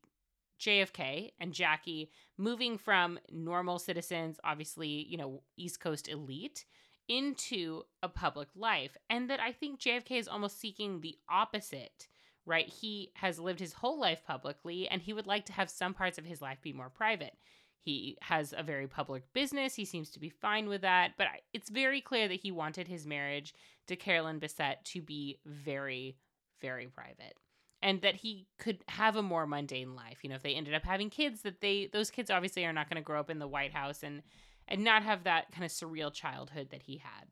JFK, 0.60 1.32
and 1.40 1.54
Jackie 1.54 2.12
moving 2.38 2.78
from 2.78 3.20
normal 3.32 3.80
citizens, 3.80 4.40
obviously, 4.44 5.06
you 5.10 5.18
know, 5.18 5.42
East 5.58 5.80
Coast 5.80 6.08
elite, 6.08 6.66
into 7.08 7.84
a 8.04 8.08
public 8.08 8.48
life. 8.56 8.96
And 9.10 9.30
that 9.30 9.40
I 9.40 9.52
think 9.52 9.80
JFK 9.80 10.12
is 10.12 10.28
almost 10.28 10.60
seeking 10.60 11.02
the 11.02 11.18
opposite 11.30 12.08
right? 12.46 12.68
He 12.68 13.12
has 13.16 13.40
lived 13.40 13.60
his 13.60 13.74
whole 13.74 14.00
life 14.00 14.24
publicly 14.26 14.88
and 14.88 15.02
he 15.02 15.14
would 15.14 15.28
like 15.28 15.46
to 15.46 15.54
have 15.54 15.70
some 15.70 15.94
parts 15.94 16.18
of 16.18 16.26
his 16.26 16.42
life 16.42 16.62
be 16.62 16.74
more 16.74 16.90
private. 16.90 17.34
He 17.82 18.18
has 18.22 18.54
a 18.56 18.64
very 18.64 18.88
public 18.88 19.24
business. 19.34 19.76
He 19.76 19.86
seems 19.86 20.12
to 20.12 20.20
be 20.20 20.30
fine 20.30 20.68
with 20.68 20.82
that. 20.82 21.12
But 21.18 21.28
it's 21.54 21.70
very 21.70 22.02
clear 22.02 22.28
that 22.28 22.42
he 22.42 22.52
wanted 22.52 22.88
his 22.88 23.08
marriage 23.08 23.54
to 23.88 23.96
Carolyn 23.96 24.40
Bessette 24.40 24.84
to 24.86 25.02
be 25.02 25.40
very, 25.46 26.18
very 26.62 26.88
private. 26.88 27.36
And 27.82 28.02
that 28.02 28.16
he 28.16 28.48
could 28.58 28.84
have 28.90 29.16
a 29.16 29.22
more 29.22 29.48
mundane 29.48 29.96
life. 29.96 30.20
You 30.24 30.30
know, 30.30 30.36
if 30.36 30.44
they 30.44 30.56
ended 30.56 30.74
up 30.74 30.84
having 30.84 31.10
kids, 31.10 31.44
that 31.44 31.62
they 31.62 31.90
those 31.92 32.12
kids 32.12 32.30
obviously 32.30 32.66
are 32.66 32.74
not 32.74 32.90
going 32.90 33.02
to 33.02 33.06
grow 33.06 33.22
up 33.22 33.30
in 33.30 33.40
the 33.40 33.48
White 33.48 33.74
House 33.74 34.04
and 34.04 34.22
and 34.68 34.84
not 34.84 35.04
have 35.04 35.24
that 35.24 35.52
kind 35.52 35.64
of 35.64 35.72
surreal 35.72 36.14
childhood 36.14 36.72
that 36.72 36.84
he 36.84 36.98
had. 36.98 37.26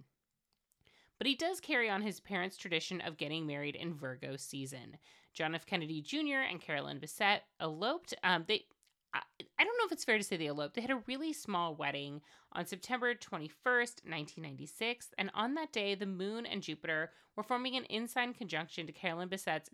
But 1.17 1.27
he 1.27 1.35
does 1.35 1.59
carry 1.59 1.89
on 1.89 2.01
his 2.01 2.19
parents' 2.19 2.57
tradition 2.57 3.01
of 3.01 3.17
getting 3.17 3.45
married 3.45 3.75
in 3.75 3.93
Virgo 3.93 4.35
season. 4.37 4.97
John 5.33 5.55
F. 5.55 5.65
Kennedy 5.65 6.01
Jr. 6.01 6.45
and 6.49 6.61
Carolyn 6.61 6.99
Bessette 6.99 7.41
eloped. 7.61 8.13
Um, 8.23 8.45
they, 8.47 8.65
I, 9.13 9.21
I 9.59 9.63
don't 9.63 9.77
know 9.77 9.85
if 9.85 9.91
it's 9.91 10.03
fair 10.03 10.17
to 10.17 10.23
say 10.23 10.37
they 10.37 10.47
eloped. 10.47 10.75
They 10.75 10.81
had 10.81 10.91
a 10.91 11.03
really 11.07 11.33
small 11.33 11.75
wedding 11.75 12.21
on 12.53 12.65
September 12.65 13.13
21st, 13.13 14.03
1996, 14.03 15.09
and 15.17 15.29
on 15.33 15.53
that 15.55 15.71
day, 15.71 15.95
the 15.95 16.05
moon 16.05 16.45
and 16.45 16.61
Jupiter 16.61 17.11
were 17.35 17.43
forming 17.43 17.75
an 17.75 17.83
in-sign 17.85 18.33
conjunction 18.33 18.87
to 18.87 18.93
Carolyn 18.93 19.29
Bessette's 19.29 19.69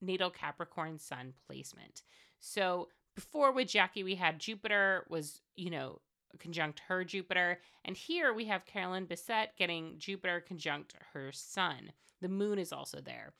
natal 0.00 0.30
Capricorn 0.30 0.98
sun 0.98 1.34
placement. 1.46 2.02
So 2.40 2.88
before 3.14 3.52
with 3.52 3.68
Jackie, 3.68 4.02
we 4.02 4.16
had 4.16 4.40
Jupiter 4.40 5.06
was, 5.08 5.40
you 5.54 5.70
know, 5.70 6.00
conjunct 6.38 6.80
her 6.88 7.04
Jupiter. 7.04 7.60
And 7.84 7.96
here 7.96 8.32
we 8.32 8.46
have 8.46 8.66
Carolyn 8.66 9.06
Bessette 9.06 9.56
getting 9.58 9.94
Jupiter 9.98 10.40
conjunct 10.40 10.94
her 11.12 11.32
sun. 11.32 11.92
The 12.20 12.28
moon 12.28 12.58
is 12.58 12.72
also 12.72 13.00
there. 13.00 13.32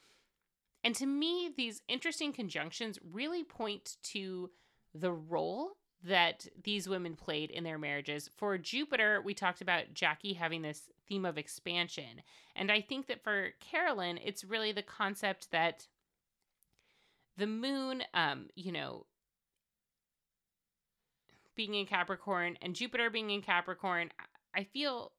And 0.84 0.94
to 0.96 1.06
me, 1.06 1.50
these 1.56 1.82
interesting 1.88 2.32
conjunctions 2.32 2.98
really 3.12 3.44
point 3.44 3.96
to 4.04 4.50
the 4.94 5.12
role 5.12 5.76
that 6.04 6.48
these 6.64 6.88
women 6.88 7.14
played 7.14 7.50
in 7.50 7.62
their 7.62 7.78
marriages. 7.78 8.28
For 8.36 8.58
Jupiter, 8.58 9.20
we 9.24 9.34
talked 9.34 9.60
about 9.60 9.94
Jackie 9.94 10.32
having 10.32 10.62
this 10.62 10.90
theme 11.08 11.24
of 11.24 11.38
expansion. 11.38 12.22
And 12.56 12.72
I 12.72 12.80
think 12.80 13.06
that 13.06 13.22
for 13.22 13.50
Carolyn, 13.60 14.18
it's 14.22 14.44
really 14.44 14.72
the 14.72 14.82
concept 14.82 15.52
that 15.52 15.86
the 17.36 17.46
moon, 17.46 18.02
um, 18.14 18.48
you 18.56 18.72
know, 18.72 19.06
being 21.56 21.74
in 21.74 21.86
Capricorn 21.86 22.56
and 22.62 22.74
Jupiter 22.74 23.10
being 23.10 23.30
in 23.30 23.42
Capricorn, 23.42 24.10
I 24.54 24.64
feel 24.64 25.12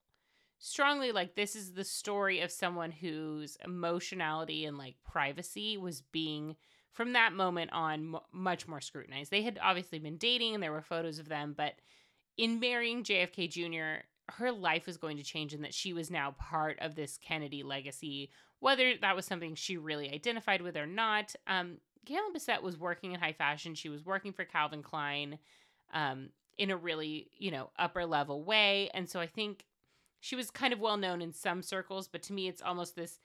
strongly 0.59 1.11
like 1.11 1.35
this 1.35 1.55
is 1.55 1.73
the 1.73 1.83
story 1.83 2.39
of 2.39 2.51
someone 2.51 2.91
whose 2.91 3.57
emotionality 3.63 4.65
and 4.65 4.77
like 4.77 4.95
privacy 5.03 5.77
was 5.77 6.01
being 6.01 6.55
from 6.93 7.13
that 7.13 7.33
moment 7.33 7.71
on 7.73 8.15
m- 8.15 8.21
much 8.31 8.67
more 8.67 8.79
scrutinized. 8.79 9.31
They 9.31 9.41
had 9.41 9.59
obviously 9.61 9.99
been 9.99 10.17
dating 10.17 10.53
and 10.53 10.63
there 10.63 10.71
were 10.71 10.81
photos 10.81 11.19
of 11.19 11.27
them, 11.27 11.53
but 11.57 11.73
in 12.37 12.59
marrying 12.59 13.03
JFK 13.03 13.49
Jr., 13.49 14.05
her 14.29 14.51
life 14.51 14.85
was 14.85 14.97
going 14.97 15.17
to 15.17 15.23
change 15.23 15.53
and 15.53 15.63
that 15.65 15.73
she 15.73 15.91
was 15.91 16.09
now 16.09 16.31
part 16.39 16.79
of 16.79 16.95
this 16.95 17.17
Kennedy 17.17 17.61
legacy, 17.61 18.29
whether 18.59 18.93
that 19.01 19.15
was 19.15 19.25
something 19.25 19.55
she 19.55 19.75
really 19.75 20.13
identified 20.13 20.61
with 20.61 20.77
or 20.77 20.87
not. 20.87 21.35
Um, 21.45 21.79
Carolyn 22.05 22.33
Bessette 22.33 22.63
was 22.63 22.77
working 22.77 23.11
in 23.11 23.19
high 23.19 23.33
fashion. 23.33 23.75
She 23.75 23.89
was 23.89 24.05
working 24.05 24.31
for 24.31 24.45
Calvin 24.45 24.81
Klein 24.81 25.39
um, 25.93 26.29
in 26.57 26.71
a 26.71 26.77
really, 26.77 27.29
you 27.37 27.51
know, 27.51 27.69
upper 27.77 28.05
level 28.05 28.43
way. 28.43 28.89
And 28.93 29.09
so 29.09 29.19
I 29.19 29.27
think 29.27 29.65
she 30.19 30.35
was 30.35 30.51
kind 30.51 30.73
of 30.73 30.79
well 30.79 30.97
known 30.97 31.21
in 31.21 31.33
some 31.33 31.61
circles, 31.61 32.07
but 32.07 32.23
to 32.23 32.33
me, 32.33 32.47
it's 32.47 32.61
almost 32.61 32.95
this 32.95 33.19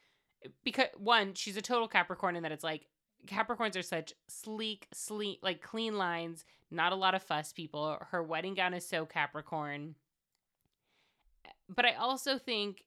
because 0.64 0.86
one, 0.96 1.34
she's 1.34 1.56
a 1.56 1.62
total 1.62 1.88
Capricorn 1.88 2.36
in 2.36 2.42
that 2.42 2.52
it's 2.52 2.64
like 2.64 2.86
Capricorns 3.26 3.76
are 3.76 3.82
such 3.82 4.12
sleek, 4.28 4.86
sleek, 4.92 5.40
like 5.42 5.60
clean 5.62 5.96
lines, 5.98 6.44
not 6.70 6.92
a 6.92 6.96
lot 6.96 7.14
of 7.14 7.22
fuss 7.22 7.52
people. 7.52 7.98
Her 8.10 8.22
wedding 8.22 8.54
gown 8.54 8.74
is 8.74 8.88
so 8.88 9.06
Capricorn. 9.06 9.96
But 11.68 11.84
I 11.84 11.94
also 11.94 12.38
think 12.38 12.84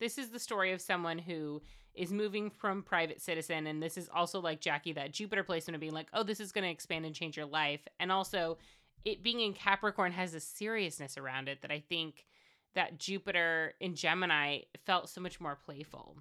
this 0.00 0.18
is 0.18 0.30
the 0.30 0.38
story 0.38 0.72
of 0.72 0.80
someone 0.80 1.18
who 1.18 1.62
is 1.98 2.12
moving 2.12 2.50
from 2.50 2.82
private 2.82 3.20
citizen 3.20 3.66
and 3.66 3.82
this 3.82 3.98
is 3.98 4.08
also 4.14 4.40
like 4.40 4.60
Jackie 4.60 4.92
that 4.92 5.12
Jupiter 5.12 5.42
placement 5.42 5.74
of 5.74 5.80
being 5.80 5.92
like, 5.92 6.08
"Oh, 6.12 6.22
this 6.22 6.40
is 6.40 6.52
going 6.52 6.64
to 6.64 6.70
expand 6.70 7.04
and 7.04 7.14
change 7.14 7.36
your 7.36 7.46
life." 7.46 7.86
And 7.98 8.12
also 8.12 8.58
it 9.04 9.22
being 9.22 9.40
in 9.40 9.54
Capricorn 9.54 10.12
has 10.12 10.34
a 10.34 10.40
seriousness 10.40 11.16
around 11.16 11.48
it 11.48 11.62
that 11.62 11.70
I 11.70 11.80
think 11.80 12.26
that 12.74 12.98
Jupiter 12.98 13.74
in 13.80 13.94
Gemini 13.94 14.60
felt 14.84 15.08
so 15.08 15.20
much 15.20 15.40
more 15.40 15.56
playful. 15.56 16.16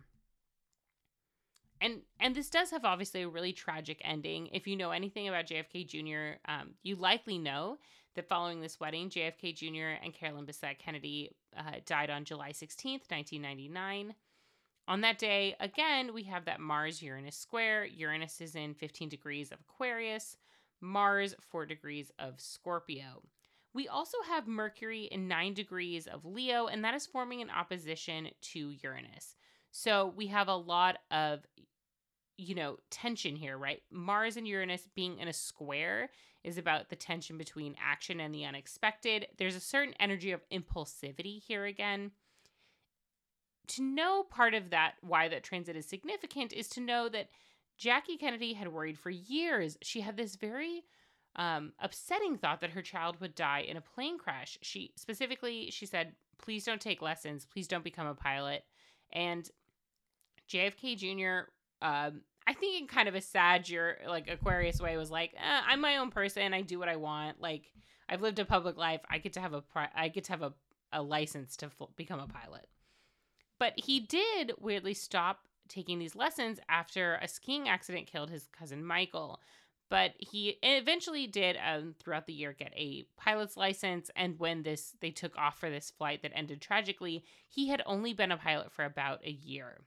And 1.80 2.02
and 2.20 2.36
this 2.36 2.50
does 2.50 2.72
have 2.72 2.86
obviously 2.86 3.22
a 3.22 3.30
really 3.30 3.54
tragic 3.54 4.02
ending. 4.04 4.48
If 4.48 4.68
you 4.68 4.76
know 4.76 4.92
anything 4.92 5.28
about 5.28 5.46
JFK 5.46 5.88
Jr., 5.88 6.40
um, 6.52 6.72
you 6.82 6.96
likely 6.96 7.38
know 7.38 7.78
that 8.16 8.28
following 8.28 8.62
this 8.62 8.80
wedding, 8.80 9.10
JFK 9.10 9.56
Jr. 9.56 10.04
and 10.04 10.14
Carolyn 10.14 10.46
Bessette 10.46 10.80
Kennedy 10.80 11.32
uh, 11.56 11.74
died 11.86 12.10
on 12.10 12.26
July 12.26 12.50
16th, 12.50 13.12
1999. 13.12 14.16
On 14.88 15.02
that 15.02 15.18
day, 15.18 15.56
again, 15.60 16.14
we 16.14 16.24
have 16.24 16.46
that 16.46 16.62
Mars 16.62 17.02
Uranus 17.02 17.36
square. 17.36 17.86
Uranus 17.86 18.40
is 18.40 18.56
in 18.56 18.74
15 18.74 19.10
degrees 19.10 19.52
of 19.52 19.60
Aquarius, 19.60 20.38
Mars 20.80 21.36
4 21.50 21.66
degrees 21.66 22.12
of 22.20 22.40
Scorpio. 22.40 23.24
We 23.74 23.90
also 23.90 24.18
have 24.30 24.48
Mercury 24.48 25.04
in 25.04 25.28
9 25.28 25.54
degrees 25.54 26.08
of 26.08 26.24
Leo, 26.24 26.68
and 26.68 26.86
that 26.86 26.96
is 26.96 27.06
forming 27.06 27.42
an 27.42 27.50
opposition 27.50 28.30
to 28.54 28.74
Uranus. 28.82 29.36
So 29.72 30.14
we 30.16 30.28
have 30.28 30.48
a 30.48 30.56
lot 30.56 31.00
of, 31.12 31.46
you 32.38 32.56
know, 32.56 32.78
tension 32.90 33.36
here, 33.36 33.58
right? 33.58 33.84
Mars 33.92 34.38
and 34.38 34.48
Uranus 34.48 34.88
being 34.96 35.20
in 35.20 35.28
a 35.28 35.34
square 35.34 36.10
is 36.46 36.58
about 36.58 36.90
the 36.90 36.96
tension 36.96 37.38
between 37.38 37.76
action 37.84 38.22
and 38.22 38.34
the 38.34 38.46
unexpected. 38.46 39.28
There's 39.38 39.56
a 39.56 39.60
certain 39.60 39.94
energy 40.00 40.32
of 40.32 40.42
impulsivity 40.50 41.42
here 41.44 41.66
again 41.66 42.12
to 43.68 43.84
know 43.84 44.24
part 44.24 44.54
of 44.54 44.70
that, 44.70 44.94
why 45.02 45.28
that 45.28 45.44
transit 45.44 45.76
is 45.76 45.86
significant, 45.86 46.54
is 46.54 46.68
to 46.70 46.82
know 46.82 47.10
that 47.10 47.30
Jackie 47.78 48.18
Kennedy 48.18 48.54
had 48.54 48.74
worried 48.74 48.98
for 48.98 49.10
years. 49.10 49.78
She 49.82 50.02
had 50.02 50.18
this 50.18 50.36
very 50.36 50.84
um, 51.36 51.74
upsetting 51.80 52.38
thought 52.38 52.62
that 52.62 52.72
her 52.72 52.82
child 52.82 53.20
would 53.22 53.36
die 53.36 53.66
in 53.68 53.78
a 53.78 53.82
plane 53.82 54.18
crash. 54.18 54.58
She 54.62 54.92
specifically, 54.96 55.70
she 55.72 55.86
said, 55.86 56.14
please 56.38 56.66
don't 56.66 56.82
take 56.82 57.02
lessons. 57.02 57.46
Please 57.46 57.68
don't 57.68 57.84
become 57.84 58.08
a 58.08 58.16
pilot. 58.16 58.64
And 59.12 59.50
JFK 60.50 60.98
Jr., 60.98 61.50
um, 61.82 62.22
I 62.48 62.54
think 62.54 62.82
in 62.82 62.88
kind 62.88 63.10
of 63.10 63.16
a 63.16 63.22
sad, 63.22 63.68
your 63.68 63.98
like 64.08 64.30
Aquarius 64.30 64.80
way, 64.80 64.96
was 64.98 65.12
like, 65.12 65.34
eh, 65.36 65.62
I'm 65.68 65.82
my 65.82 65.98
own 65.98 66.10
person. 66.10 66.54
I 66.54 66.62
do 66.62 66.80
what 66.80 66.88
I 66.88 66.96
want. 66.96 67.42
Like 67.42 67.74
I've 68.08 68.22
lived 68.22 68.40
a 68.40 68.46
public 68.46 68.78
life. 68.78 69.02
I 69.10 69.18
get 69.18 69.34
to 69.34 69.42
have 69.42 69.54
a 69.54 69.62
pri- 69.62 69.92
I 69.94 70.08
get 70.08 70.24
to 70.26 70.32
have 70.32 70.42
a, 70.42 70.54
a 70.94 71.02
license 71.02 71.58
to 71.58 71.66
f- 71.66 71.90
become 71.98 72.20
a 72.20 72.28
pilot. 72.28 72.68
But 73.60 73.74
he 73.78 74.00
did 74.00 74.54
weirdly 74.60 74.94
stop 74.94 75.48
taking 75.68 76.00
these 76.00 76.16
lessons 76.16 76.60
after 76.70 77.16
a 77.22 77.28
skiing 77.28 77.68
accident 77.68 78.08
killed 78.08 78.30
his 78.30 78.48
cousin 78.58 78.86
Michael. 78.86 79.42
But 79.90 80.14
he 80.20 80.58
eventually 80.64 81.28
did, 81.28 81.58
um, 81.66 81.96
throughout 81.98 82.28
the 82.28 82.34
year, 82.34 82.54
get 82.54 82.74
a 82.76 83.06
pilot's 83.16 83.56
license. 83.56 84.12
And 84.16 84.38
when 84.38 84.64
this 84.64 84.94
they 85.00 85.12
took 85.12 85.38
off 85.38 85.60
for 85.60 85.70
this 85.70 85.92
flight 85.92 86.22
that 86.24 86.34
ended 86.36 86.62
tragically, 86.62 87.24
he 87.48 87.70
had 87.70 87.82
only 87.86 88.14
been 88.14 88.32
a 88.32 88.38
pilot 88.38 88.72
for 88.72 88.84
about 88.84 89.26
a 89.26 89.32
year. 89.32 89.80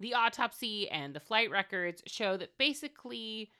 The 0.00 0.14
autopsy 0.14 0.88
and 0.88 1.12
the 1.12 1.20
flight 1.20 1.50
records 1.50 2.02
show 2.06 2.36
that 2.36 2.56
basically 2.56 3.50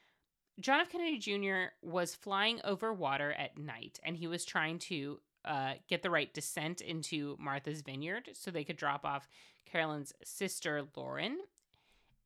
John 0.60 0.80
F. 0.80 0.90
Kennedy 0.90 1.18
Jr. 1.18 1.72
was 1.82 2.14
flying 2.14 2.60
over 2.62 2.92
water 2.92 3.32
at 3.32 3.58
night 3.58 3.98
and 4.04 4.16
he 4.16 4.28
was 4.28 4.44
trying 4.44 4.78
to 4.80 5.20
uh, 5.48 5.72
get 5.88 6.02
the 6.02 6.10
right 6.10 6.32
descent 6.32 6.80
into 6.80 7.36
Martha's 7.40 7.80
Vineyard 7.80 8.30
so 8.34 8.50
they 8.50 8.64
could 8.64 8.76
drop 8.76 9.04
off 9.04 9.26
Carolyn's 9.64 10.12
sister, 10.22 10.84
Lauren. 10.94 11.38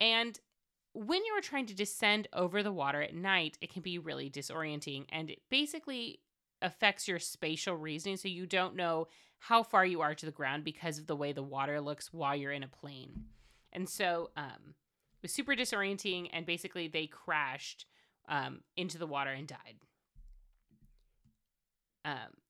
And 0.01 0.39
when 0.93 1.25
you 1.25 1.33
are 1.33 1.41
trying 1.41 1.66
to 1.66 1.75
descend 1.75 2.29
over 2.33 2.62
the 2.62 2.73
water 2.73 3.01
at 3.01 3.14
night, 3.14 3.57
it 3.61 3.73
can 3.73 3.83
be 3.83 3.99
really 3.99 4.29
disorienting 4.29 5.07
and 5.11 5.31
it 5.31 5.41
basically 5.51 6.20
affects 6.61 7.09
your 7.09 7.18
spatial 7.18 7.77
reasoning. 7.77 8.16
So 8.16 8.29
you 8.29 8.47
don't 8.47 8.77
know 8.77 9.09
how 9.39 9.62
far 9.62 9.85
you 9.87 10.01
are 10.01 10.14
to 10.14 10.27
the 10.27 10.33
ground 10.33 10.64
because 10.64 10.99
of 10.99 11.07
the 11.07 11.16
way 11.16 11.33
the 11.33 11.43
water 11.43 11.81
looks 11.81 12.12
while 12.12 12.37
you're 12.37 12.53
in 12.53 12.62
a 12.62 12.68
plane. 12.68 13.25
And 13.73 13.89
so 13.89 14.31
um, 14.37 14.75
it 14.75 15.23
was 15.23 15.33
super 15.33 15.55
disorienting. 15.55 16.29
And 16.33 16.45
basically, 16.45 16.89
they 16.89 17.07
crashed 17.07 17.87
um, 18.29 18.61
into 18.77 18.99
the 18.99 19.07
water 19.07 19.31
and 19.31 19.49
died. 19.49 19.77
Um, 22.05 22.41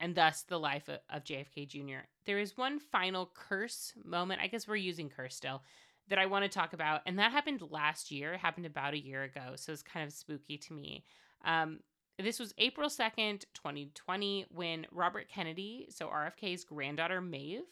and 0.00 0.14
thus 0.14 0.42
the 0.42 0.58
life 0.58 0.88
of, 0.88 1.24
JFK 1.24 1.68
Jr. 1.68 2.06
There 2.26 2.38
is 2.38 2.56
one 2.56 2.78
final 2.78 3.30
curse 3.34 3.92
moment. 4.04 4.40
I 4.42 4.46
guess 4.46 4.68
we're 4.68 4.76
using 4.76 5.08
curse 5.08 5.34
still 5.34 5.62
that 6.08 6.18
I 6.18 6.26
want 6.26 6.44
to 6.44 6.48
talk 6.48 6.72
about, 6.72 7.02
and 7.06 7.18
that 7.18 7.32
happened 7.32 7.62
last 7.70 8.10
year. 8.10 8.34
It 8.34 8.40
happened 8.40 8.66
about 8.66 8.94
a 8.94 8.98
year 8.98 9.24
ago, 9.24 9.52
so 9.56 9.72
it's 9.72 9.82
kind 9.82 10.06
of 10.06 10.12
spooky 10.12 10.56
to 10.56 10.72
me. 10.72 11.04
Um, 11.44 11.80
this 12.18 12.40
was 12.40 12.54
April 12.58 12.88
2nd, 12.88 13.44
2020, 13.54 14.46
when 14.50 14.86
Robert 14.90 15.28
Kennedy, 15.28 15.86
so 15.90 16.08
RFK's 16.08 16.64
granddaughter 16.64 17.20
Maeve, 17.20 17.62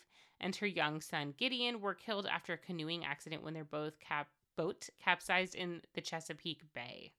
and 0.40 0.54
her 0.56 0.66
young 0.66 1.00
son 1.00 1.34
Gideon 1.36 1.80
were 1.80 1.94
killed 1.94 2.26
after 2.26 2.52
a 2.52 2.58
canoeing 2.58 3.04
accident 3.04 3.42
when 3.42 3.54
their 3.54 3.64
both 3.64 3.98
cap- 3.98 4.28
boat 4.56 4.88
capsized 5.02 5.54
in 5.54 5.82
the 5.94 6.00
Chesapeake 6.00 6.62
Bay. 6.74 7.12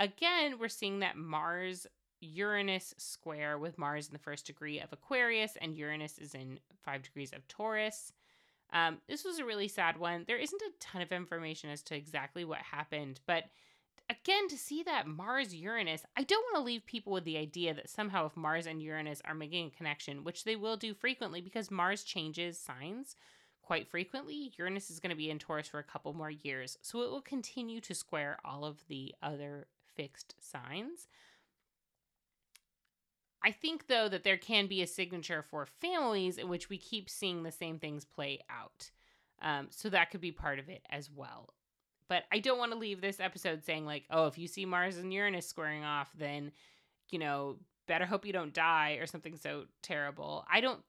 Again, 0.00 0.58
we're 0.58 0.68
seeing 0.68 1.00
that 1.00 1.16
Mars 1.16 1.86
Uranus 2.22 2.94
square 2.96 3.58
with 3.58 3.78
Mars 3.78 4.06
in 4.06 4.12
the 4.12 4.18
first 4.18 4.46
degree 4.46 4.80
of 4.80 4.92
Aquarius, 4.92 5.56
and 5.60 5.76
Uranus 5.76 6.18
is 6.18 6.34
in 6.34 6.60
five 6.82 7.02
degrees 7.02 7.32
of 7.32 7.46
Taurus. 7.48 8.12
Um, 8.72 8.98
this 9.08 9.24
was 9.24 9.38
a 9.38 9.44
really 9.44 9.68
sad 9.68 9.98
one. 9.98 10.24
There 10.26 10.38
isn't 10.38 10.62
a 10.62 10.72
ton 10.80 11.02
of 11.02 11.12
information 11.12 11.68
as 11.68 11.82
to 11.82 11.96
exactly 11.96 12.44
what 12.44 12.58
happened, 12.58 13.20
but 13.26 13.44
again, 14.08 14.48
to 14.48 14.56
see 14.56 14.82
that 14.84 15.06
Mars 15.06 15.54
Uranus, 15.54 16.04
I 16.16 16.22
don't 16.22 16.44
want 16.52 16.56
to 16.56 16.66
leave 16.66 16.86
people 16.86 17.12
with 17.12 17.24
the 17.24 17.38
idea 17.38 17.74
that 17.74 17.90
somehow 17.90 18.26
if 18.26 18.36
Mars 18.36 18.66
and 18.66 18.82
Uranus 18.82 19.20
are 19.24 19.34
making 19.34 19.66
a 19.66 19.76
connection, 19.76 20.24
which 20.24 20.44
they 20.44 20.56
will 20.56 20.76
do 20.76 20.94
frequently 20.94 21.40
because 21.40 21.70
Mars 21.70 22.04
changes 22.04 22.58
signs 22.58 23.16
quite 23.62 23.88
frequently, 23.88 24.52
Uranus 24.58 24.90
is 24.90 25.00
going 25.00 25.10
to 25.10 25.16
be 25.16 25.30
in 25.30 25.38
Taurus 25.38 25.68
for 25.68 25.78
a 25.78 25.84
couple 25.84 26.12
more 26.12 26.30
years. 26.30 26.78
So 26.82 27.02
it 27.02 27.10
will 27.10 27.22
continue 27.22 27.80
to 27.80 27.94
square 27.94 28.38
all 28.44 28.64
of 28.64 28.86
the 28.88 29.14
other 29.22 29.66
fixed 29.94 30.34
signs. 30.40 31.08
I 33.44 33.50
think, 33.50 33.86
though, 33.88 34.08
that 34.08 34.24
there 34.24 34.36
can 34.36 34.66
be 34.66 34.82
a 34.82 34.86
signature 34.86 35.42
for 35.42 35.66
families 35.66 36.38
in 36.38 36.48
which 36.48 36.68
we 36.68 36.78
keep 36.78 37.10
seeing 37.10 37.42
the 37.42 37.52
same 37.52 37.78
things 37.78 38.04
play 38.04 38.40
out. 38.48 38.90
Um, 39.40 39.68
so 39.70 39.88
that 39.88 40.10
could 40.10 40.20
be 40.20 40.32
part 40.32 40.58
of 40.58 40.68
it 40.68 40.82
as 40.88 41.10
well. 41.10 41.54
But 42.08 42.24
I 42.30 42.38
don't 42.38 42.58
want 42.58 42.72
to 42.72 42.78
leave 42.78 43.00
this 43.00 43.20
episode 43.20 43.64
saying, 43.64 43.86
like, 43.86 44.04
oh, 44.10 44.26
if 44.26 44.38
you 44.38 44.46
see 44.46 44.64
Mars 44.64 44.98
and 44.98 45.12
Uranus 45.12 45.48
squaring 45.48 45.82
off, 45.82 46.10
then, 46.16 46.52
you 47.10 47.18
know, 47.18 47.56
better 47.88 48.06
hope 48.06 48.24
you 48.24 48.32
don't 48.32 48.54
die 48.54 48.98
or 49.00 49.06
something 49.06 49.36
so 49.36 49.64
terrible. 49.82 50.44
I 50.50 50.60
don't 50.60 50.80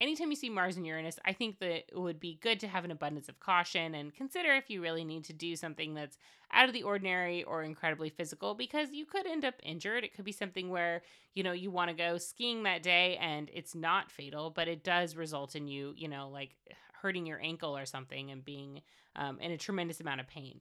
anytime 0.00 0.30
you 0.30 0.36
see 0.36 0.50
Mars 0.50 0.76
and 0.76 0.86
Uranus, 0.86 1.18
I 1.24 1.32
think 1.32 1.58
that 1.60 1.70
it 1.70 1.98
would 1.98 2.20
be 2.20 2.38
good 2.42 2.60
to 2.60 2.68
have 2.68 2.84
an 2.84 2.90
abundance 2.90 3.28
of 3.28 3.40
caution 3.40 3.94
and 3.94 4.14
consider 4.14 4.54
if 4.54 4.68
you 4.68 4.82
really 4.82 5.04
need 5.04 5.24
to 5.24 5.32
do 5.32 5.56
something 5.56 5.94
that's 5.94 6.18
out 6.52 6.68
of 6.68 6.74
the 6.74 6.82
ordinary 6.82 7.44
or 7.44 7.62
incredibly 7.62 8.10
physical 8.10 8.54
because 8.54 8.90
you 8.92 9.06
could 9.06 9.26
end 9.26 9.44
up 9.44 9.54
injured. 9.62 10.04
It 10.04 10.14
could 10.14 10.24
be 10.24 10.32
something 10.32 10.70
where, 10.70 11.02
you 11.34 11.42
know, 11.42 11.52
you 11.52 11.70
want 11.70 11.90
to 11.90 11.96
go 11.96 12.18
skiing 12.18 12.64
that 12.64 12.82
day 12.82 13.16
and 13.20 13.50
it's 13.52 13.74
not 13.74 14.10
fatal, 14.10 14.50
but 14.50 14.68
it 14.68 14.84
does 14.84 15.16
result 15.16 15.56
in 15.56 15.68
you, 15.68 15.94
you 15.96 16.08
know, 16.08 16.28
like 16.28 16.50
hurting 17.02 17.26
your 17.26 17.40
ankle 17.42 17.76
or 17.76 17.86
something 17.86 18.30
and 18.30 18.44
being 18.44 18.82
um, 19.16 19.38
in 19.40 19.52
a 19.52 19.58
tremendous 19.58 20.00
amount 20.00 20.20
of 20.20 20.26
pain. 20.26 20.60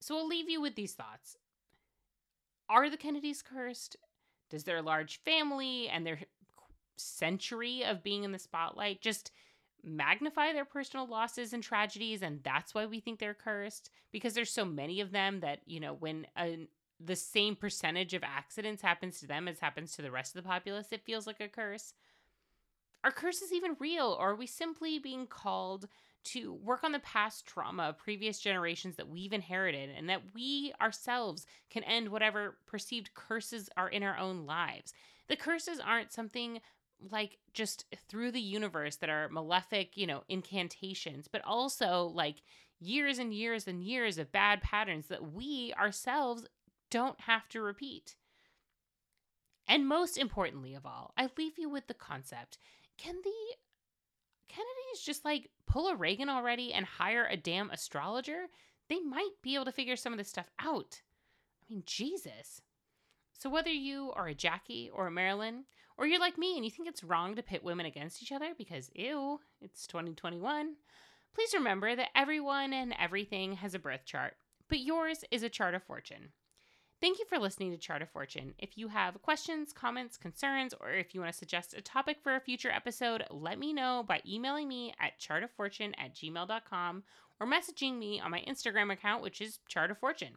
So 0.00 0.16
I'll 0.16 0.28
leave 0.28 0.48
you 0.48 0.60
with 0.60 0.76
these 0.76 0.92
thoughts. 0.92 1.36
Are 2.68 2.90
the 2.90 2.96
Kennedys 2.96 3.42
cursed? 3.42 3.96
Does 4.50 4.64
their 4.64 4.82
large 4.82 5.20
family 5.24 5.88
and 5.88 6.06
their 6.06 6.20
century 6.96 7.84
of 7.84 8.02
being 8.02 8.24
in 8.24 8.32
the 8.32 8.38
spotlight 8.38 9.00
just 9.00 9.30
magnify 9.82 10.52
their 10.52 10.64
personal 10.64 11.06
losses 11.06 11.52
and 11.52 11.62
tragedies 11.62 12.22
and 12.22 12.42
that's 12.42 12.74
why 12.74 12.86
we 12.86 12.98
think 12.98 13.18
they're 13.18 13.34
cursed 13.34 13.90
because 14.10 14.34
there's 14.34 14.50
so 14.50 14.64
many 14.64 15.00
of 15.00 15.12
them 15.12 15.40
that 15.40 15.60
you 15.66 15.78
know 15.78 15.94
when 15.94 16.26
the 16.98 17.16
same 17.16 17.54
percentage 17.54 18.14
of 18.14 18.24
accidents 18.24 18.82
happens 18.82 19.20
to 19.20 19.26
them 19.26 19.48
as 19.48 19.60
happens 19.60 19.94
to 19.94 20.02
the 20.02 20.10
rest 20.10 20.34
of 20.34 20.42
the 20.42 20.48
populace 20.48 20.88
it 20.90 21.04
feels 21.04 21.26
like 21.26 21.40
a 21.40 21.48
curse. 21.48 21.92
Are 23.04 23.12
curses 23.12 23.52
even 23.52 23.76
real. 23.78 24.16
Or 24.18 24.30
are 24.30 24.34
we 24.34 24.46
simply 24.46 24.98
being 24.98 25.26
called 25.26 25.88
to 26.24 26.54
work 26.54 26.82
on 26.82 26.90
the 26.90 26.98
past 27.00 27.46
trauma 27.46 27.84
of 27.84 27.98
previous 27.98 28.40
generations 28.40 28.96
that 28.96 29.08
we've 29.08 29.32
inherited 29.32 29.90
and 29.96 30.08
that 30.08 30.22
we 30.34 30.72
ourselves 30.80 31.46
can 31.70 31.84
end 31.84 32.08
whatever 32.08 32.56
perceived 32.66 33.14
curses 33.14 33.70
are 33.76 33.88
in 33.88 34.02
our 34.02 34.18
own 34.18 34.44
lives? 34.44 34.92
The 35.28 35.36
curses 35.36 35.78
aren't 35.78 36.12
something 36.12 36.60
like 37.00 37.38
just 37.52 37.84
through 38.08 38.32
the 38.32 38.40
universe 38.40 38.96
that 38.96 39.10
are 39.10 39.28
malefic, 39.28 39.96
you 39.96 40.06
know, 40.06 40.22
incantations, 40.28 41.28
but 41.28 41.44
also 41.44 42.10
like 42.14 42.42
years 42.80 43.18
and 43.18 43.32
years 43.32 43.66
and 43.66 43.82
years 43.82 44.18
of 44.18 44.32
bad 44.32 44.62
patterns 44.62 45.08
that 45.08 45.32
we 45.32 45.72
ourselves 45.78 46.46
don't 46.90 47.20
have 47.20 47.48
to 47.48 47.60
repeat. 47.60 48.16
And 49.68 49.88
most 49.88 50.16
importantly 50.16 50.74
of 50.74 50.86
all, 50.86 51.12
I 51.16 51.28
leave 51.36 51.58
you 51.58 51.68
with 51.68 51.86
the 51.86 51.94
concept 51.94 52.58
can 52.98 53.16
the 53.22 53.56
Kennedys 54.48 55.04
just 55.04 55.24
like 55.24 55.50
pull 55.66 55.88
a 55.88 55.96
Reagan 55.96 56.28
already 56.28 56.72
and 56.72 56.86
hire 56.86 57.26
a 57.26 57.36
damn 57.36 57.70
astrologer? 57.70 58.46
They 58.88 59.00
might 59.00 59.32
be 59.42 59.54
able 59.54 59.64
to 59.66 59.72
figure 59.72 59.96
some 59.96 60.12
of 60.12 60.18
this 60.18 60.28
stuff 60.28 60.48
out. 60.60 61.02
I 61.60 61.64
mean, 61.68 61.82
Jesus. 61.84 62.62
So, 63.32 63.50
whether 63.50 63.70
you 63.70 64.12
are 64.14 64.28
a 64.28 64.34
Jackie 64.34 64.90
or 64.90 65.08
a 65.08 65.10
Marilyn, 65.10 65.64
or 65.98 66.06
you're 66.06 66.20
like 66.20 66.38
me 66.38 66.56
and 66.56 66.64
you 66.64 66.70
think 66.70 66.88
it's 66.88 67.04
wrong 67.04 67.34
to 67.34 67.42
pit 67.42 67.64
women 67.64 67.86
against 67.86 68.22
each 68.22 68.32
other 68.32 68.52
because, 68.56 68.90
ew, 68.94 69.40
it's 69.60 69.86
2021, 69.86 70.74
please 71.34 71.54
remember 71.54 71.96
that 71.96 72.10
everyone 72.14 72.72
and 72.72 72.94
everything 72.98 73.54
has 73.54 73.74
a 73.74 73.78
birth 73.78 74.04
chart, 74.04 74.34
but 74.68 74.80
yours 74.80 75.24
is 75.30 75.42
a 75.42 75.48
chart 75.48 75.74
of 75.74 75.82
fortune. 75.82 76.32
Thank 76.98 77.18
you 77.18 77.26
for 77.28 77.38
listening 77.38 77.72
to 77.72 77.76
Chart 77.76 78.00
of 78.00 78.08
Fortune. 78.08 78.54
If 78.58 78.78
you 78.78 78.88
have 78.88 79.20
questions, 79.20 79.70
comments, 79.70 80.16
concerns, 80.16 80.72
or 80.80 80.92
if 80.92 81.14
you 81.14 81.20
want 81.20 81.30
to 81.30 81.38
suggest 81.38 81.74
a 81.74 81.82
topic 81.82 82.16
for 82.22 82.34
a 82.34 82.40
future 82.40 82.70
episode, 82.70 83.22
let 83.30 83.58
me 83.58 83.74
know 83.74 84.02
by 84.08 84.22
emailing 84.26 84.66
me 84.66 84.94
at 84.98 85.20
chartoffortune 85.20 85.92
at 85.98 86.14
gmail.com 86.14 87.02
or 87.38 87.46
messaging 87.46 87.98
me 87.98 88.18
on 88.18 88.30
my 88.30 88.42
Instagram 88.48 88.90
account, 88.90 89.22
which 89.22 89.42
is 89.42 89.58
Chart 89.68 89.90
of 89.90 89.98
Fortune. 89.98 90.36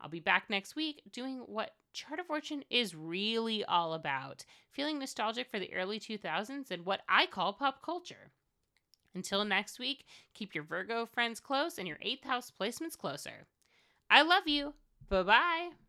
I'll 0.00 0.08
be 0.08 0.20
back 0.20 0.48
next 0.48 0.76
week 0.76 1.02
doing 1.12 1.38
what 1.38 1.74
Chart 1.92 2.20
of 2.20 2.26
Fortune 2.26 2.64
is 2.70 2.94
really 2.94 3.64
all 3.64 3.94
about 3.94 4.44
feeling 4.70 4.98
nostalgic 4.98 5.50
for 5.50 5.58
the 5.58 5.74
early 5.74 5.98
2000s 5.98 6.70
and 6.70 6.86
what 6.86 7.00
I 7.08 7.26
call 7.26 7.52
pop 7.52 7.82
culture. 7.82 8.30
Until 9.14 9.44
next 9.44 9.78
week, 9.78 10.04
keep 10.34 10.54
your 10.54 10.64
Virgo 10.64 11.06
friends 11.06 11.40
close 11.40 11.78
and 11.78 11.88
your 11.88 11.96
8th 11.96 12.24
house 12.24 12.52
placements 12.58 12.96
closer. 12.96 13.46
I 14.10 14.22
love 14.22 14.46
you. 14.46 14.74
Bye 15.08 15.22
bye. 15.22 15.87